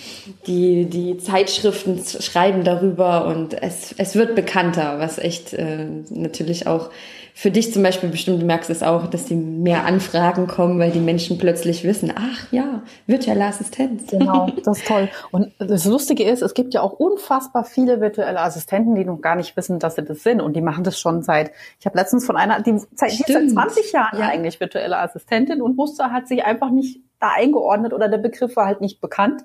die, 0.47 0.87
die 0.87 1.19
Zeitschriften 1.19 2.03
schreiben 2.03 2.65
darüber 2.65 3.27
und 3.27 3.53
es, 3.63 3.95
es 3.99 4.15
wird 4.15 4.35
bekannter, 4.35 4.99
was 4.99 5.19
echt 5.19 5.53
äh, 5.53 5.85
natürlich 6.09 6.67
auch 6.67 6.89
für 7.35 7.51
dich 7.51 7.73
zum 7.73 7.83
Beispiel 7.83 8.09
bestimmt, 8.09 8.43
du 8.43 8.47
merkst 8.47 8.71
es 8.71 8.83
auch, 8.83 9.07
dass 9.07 9.25
die 9.25 9.35
mehr 9.35 9.85
Anfragen 9.85 10.47
kommen, 10.47 10.79
weil 10.79 10.91
die 10.91 11.01
Menschen 11.01 11.39
plötzlich 11.39 11.85
wissen, 11.85 12.13
ach 12.15 12.51
ja, 12.53 12.83
virtuelle 13.07 13.47
Assistenz. 13.47 14.11
Genau, 14.11 14.49
das 14.65 14.79
ist 14.79 14.87
toll. 14.87 15.09
Und 15.31 15.53
das 15.59 15.85
Lustige 15.85 16.25
ist, 16.25 16.43
es 16.43 16.55
gibt 16.55 16.75
ja 16.75 16.83
auch 16.83 16.93
unfassbar 16.93 17.65
viele 17.65 18.01
virtuelle 18.01 18.41
Assistenten, 18.41 18.95
die 18.95 19.05
noch 19.05 19.21
gar 19.21 19.37
nicht 19.37 19.57
wissen, 19.57 19.79
dass 19.79 19.97
sie 19.97 20.03
das 20.03 20.23
sind. 20.23 20.41
Und 20.41 20.55
die 20.55 20.63
machen 20.63 20.85
das 20.85 20.99
schon 20.99 21.23
seit, 21.23 21.53
ich 21.79 21.87
habe 21.87 21.97
letztens 21.97 22.27
von 22.27 22.37
einer, 22.37 22.61
die, 22.61 22.79
seit, 22.95 23.13
die 23.13 23.33
seit 23.33 23.51
20 23.51 23.93
Jahren 23.93 24.19
ja. 24.19 24.29
eigentlich 24.29 24.61
virtuelle 24.61 24.99
Assistentin 24.99 25.63
und 25.63 25.77
musste, 25.77 26.13
hat 26.13 26.29
sich 26.29 26.45
einfach 26.45 26.71
nicht 26.71 27.01
da 27.21 27.33
eingeordnet 27.37 27.93
oder 27.93 28.09
der 28.09 28.19
Begriff 28.19 28.57
war 28.57 28.67
halt 28.67 28.81
nicht 28.81 29.01
bekannt. 29.01 29.45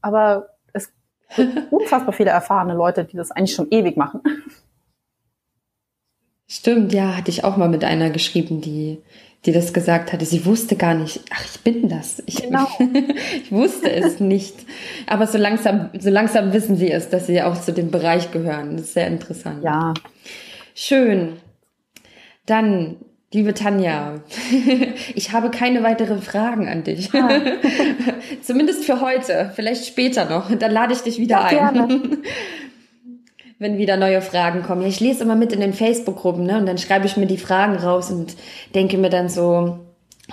Aber 0.00 0.48
es 0.72 0.92
gibt 1.36 1.52
unfassbar 1.72 2.12
viele 2.12 2.30
erfahrene 2.30 2.74
Leute, 2.74 3.04
die 3.04 3.16
das 3.16 3.30
eigentlich 3.30 3.54
schon 3.54 3.68
ewig 3.70 3.96
machen. 3.96 4.22
Stimmt, 6.54 6.92
ja, 6.92 7.16
hatte 7.16 7.30
ich 7.30 7.44
auch 7.44 7.56
mal 7.56 7.70
mit 7.70 7.82
einer 7.82 8.10
geschrieben, 8.10 8.60
die, 8.60 8.98
die 9.46 9.52
das 9.52 9.72
gesagt 9.72 10.12
hatte. 10.12 10.26
Sie 10.26 10.44
wusste 10.44 10.76
gar 10.76 10.92
nicht, 10.92 11.22
ach, 11.32 11.42
ich 11.46 11.60
bin 11.62 11.88
das. 11.88 12.22
Ich, 12.26 12.42
genau. 12.42 12.68
ich 13.42 13.50
wusste 13.50 13.90
es 13.90 14.20
nicht. 14.20 14.54
Aber 15.06 15.26
so 15.26 15.38
langsam, 15.38 15.88
so 15.98 16.10
langsam 16.10 16.52
wissen 16.52 16.76
sie 16.76 16.90
es, 16.90 17.08
dass 17.08 17.26
sie 17.26 17.40
auch 17.40 17.58
zu 17.58 17.72
dem 17.72 17.90
Bereich 17.90 18.32
gehören. 18.32 18.76
Das 18.76 18.88
ist 18.88 18.92
sehr 18.92 19.06
interessant. 19.06 19.64
Ja. 19.64 19.94
Schön. 20.74 21.38
Dann, 22.44 22.96
liebe 23.32 23.54
Tanja, 23.54 24.20
ich 25.14 25.32
habe 25.32 25.50
keine 25.50 25.82
weiteren 25.82 26.20
Fragen 26.20 26.68
an 26.68 26.84
dich. 26.84 27.14
Ah. 27.14 27.30
Zumindest 28.42 28.84
für 28.84 29.00
heute. 29.00 29.52
Vielleicht 29.56 29.86
später 29.86 30.26
noch. 30.26 30.54
Dann 30.54 30.70
lade 30.70 30.92
ich 30.92 31.00
dich 31.00 31.16
wieder 31.16 31.50
ja, 31.50 31.68
ein. 31.70 31.74
Gerne 31.74 32.18
wenn 33.62 33.78
wieder 33.78 33.96
neue 33.96 34.20
Fragen 34.20 34.62
kommen. 34.62 34.82
Ja, 34.82 34.88
ich 34.88 35.00
lese 35.00 35.22
immer 35.22 35.36
mit 35.36 35.52
in 35.52 35.60
den 35.60 35.72
Facebook-Gruppen, 35.72 36.44
ne? 36.44 36.58
Und 36.58 36.66
dann 36.66 36.78
schreibe 36.78 37.06
ich 37.06 37.16
mir 37.16 37.26
die 37.26 37.38
Fragen 37.38 37.76
raus 37.76 38.10
und 38.10 38.36
denke 38.74 38.98
mir 38.98 39.08
dann 39.08 39.28
so, 39.28 39.78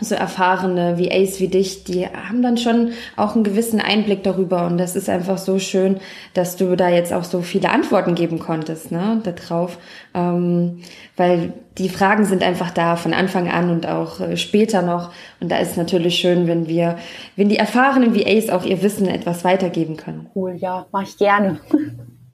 so 0.01 0.15
erfahrene 0.15 0.97
wie 0.97 1.11
Ace 1.11 1.39
wie 1.39 1.47
dich, 1.47 1.83
die 1.83 2.05
haben 2.05 2.41
dann 2.41 2.57
schon 2.57 2.91
auch 3.17 3.35
einen 3.35 3.43
gewissen 3.43 3.81
Einblick 3.81 4.23
darüber 4.23 4.65
und 4.67 4.77
das 4.77 4.95
ist 4.95 5.09
einfach 5.09 5.37
so 5.37 5.59
schön, 5.59 5.99
dass 6.33 6.55
du 6.55 6.75
da 6.77 6.89
jetzt 6.89 7.11
auch 7.11 7.23
so 7.23 7.41
viele 7.41 7.69
Antworten 7.69 8.15
geben 8.15 8.39
konntest, 8.39 8.91
ne, 8.91 9.19
da 9.23 9.31
drauf, 9.31 9.77
ähm, 10.13 10.81
weil 11.17 11.53
die 11.77 11.89
Fragen 11.89 12.23
sind 12.23 12.43
einfach 12.43 12.71
da 12.71 12.95
von 12.95 13.13
Anfang 13.13 13.49
an 13.49 13.71
und 13.71 13.87
auch 13.87 14.21
äh, 14.21 14.37
später 14.37 14.83
noch 14.83 15.11
und 15.41 15.51
da 15.51 15.57
ist 15.57 15.75
natürlich 15.75 16.15
schön, 16.15 16.47
wenn 16.47 16.67
wir, 16.67 16.97
wenn 17.35 17.49
die 17.49 17.57
erfahrenen 17.57 18.13
wie 18.13 18.25
Ace 18.25 18.51
auch 18.51 18.63
ihr 18.63 18.81
Wissen 18.81 19.07
etwas 19.07 19.43
weitergeben 19.43 19.97
können. 19.97 20.29
Cool, 20.35 20.55
ja, 20.55 20.85
mach 20.91 21.03
ich 21.03 21.17
gerne. 21.17 21.59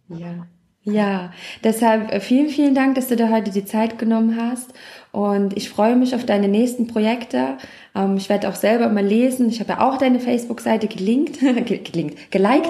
Ja. 0.10 0.46
Ja, 0.86 1.32
deshalb 1.64 2.12
äh, 2.12 2.20
vielen, 2.20 2.50
vielen 2.50 2.76
Dank, 2.76 2.94
dass 2.94 3.08
du 3.08 3.16
dir 3.16 3.32
heute 3.32 3.50
die 3.50 3.66
Zeit 3.66 3.98
genommen 3.98 4.40
hast. 4.40 4.72
Und 5.12 5.58
ich 5.58 5.70
freue 5.70 5.96
mich 5.96 6.14
auf 6.14 6.26
deine 6.26 6.48
nächsten 6.48 6.86
Projekte. 6.86 7.58
Ähm, 7.96 8.18
ich 8.18 8.30
werde 8.30 8.48
auch 8.50 8.56
selber 8.56 8.88
mal 8.90 9.04
lesen. 9.04 9.50
Ich 9.50 9.60
habe 9.60 9.74
ja 9.74 9.82
auch 9.82 9.98
deine 9.98 10.20
Facebook-Seite 10.20 10.88
gelinkt, 10.88 11.40
gelinkt, 11.66 12.32
geliked. 12.32 12.70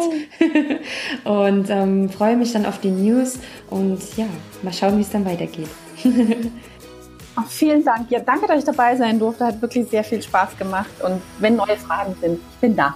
Oh. 1.26 1.30
und 1.43 1.70
ähm, 1.70 2.09
freue 2.09 2.38
mich 2.38 2.53
dann 2.53 2.66
auf 2.66 2.80
die 2.80 2.91
News. 2.91 3.38
Und 3.70 3.99
ja, 4.16 4.28
mal 4.61 4.72
schauen, 4.72 4.97
wie 4.97 5.01
es 5.01 5.09
dann 5.09 5.26
weitergeht. 5.26 5.68
Ach, 7.36 7.47
vielen 7.49 7.84
Dank. 7.84 8.09
Ja, 8.11 8.22
danke, 8.22 8.47
dass 8.47 8.59
ich 8.59 8.66
dabei 8.66 8.95
sein 8.95 9.20
durfte. 9.20 9.45
Hat 9.45 9.61
wirklich 9.61 9.89
sehr 9.89 10.05
viel 10.05 10.22
Spaß 10.22 10.57
gemacht. 10.57 10.91
Und 11.03 11.22
wenn 11.39 11.57
neue 11.57 11.76
Fragen 11.76 12.16
sind, 12.22 12.39
ich 12.53 12.59
bin 12.61 12.78
da. 12.78 12.95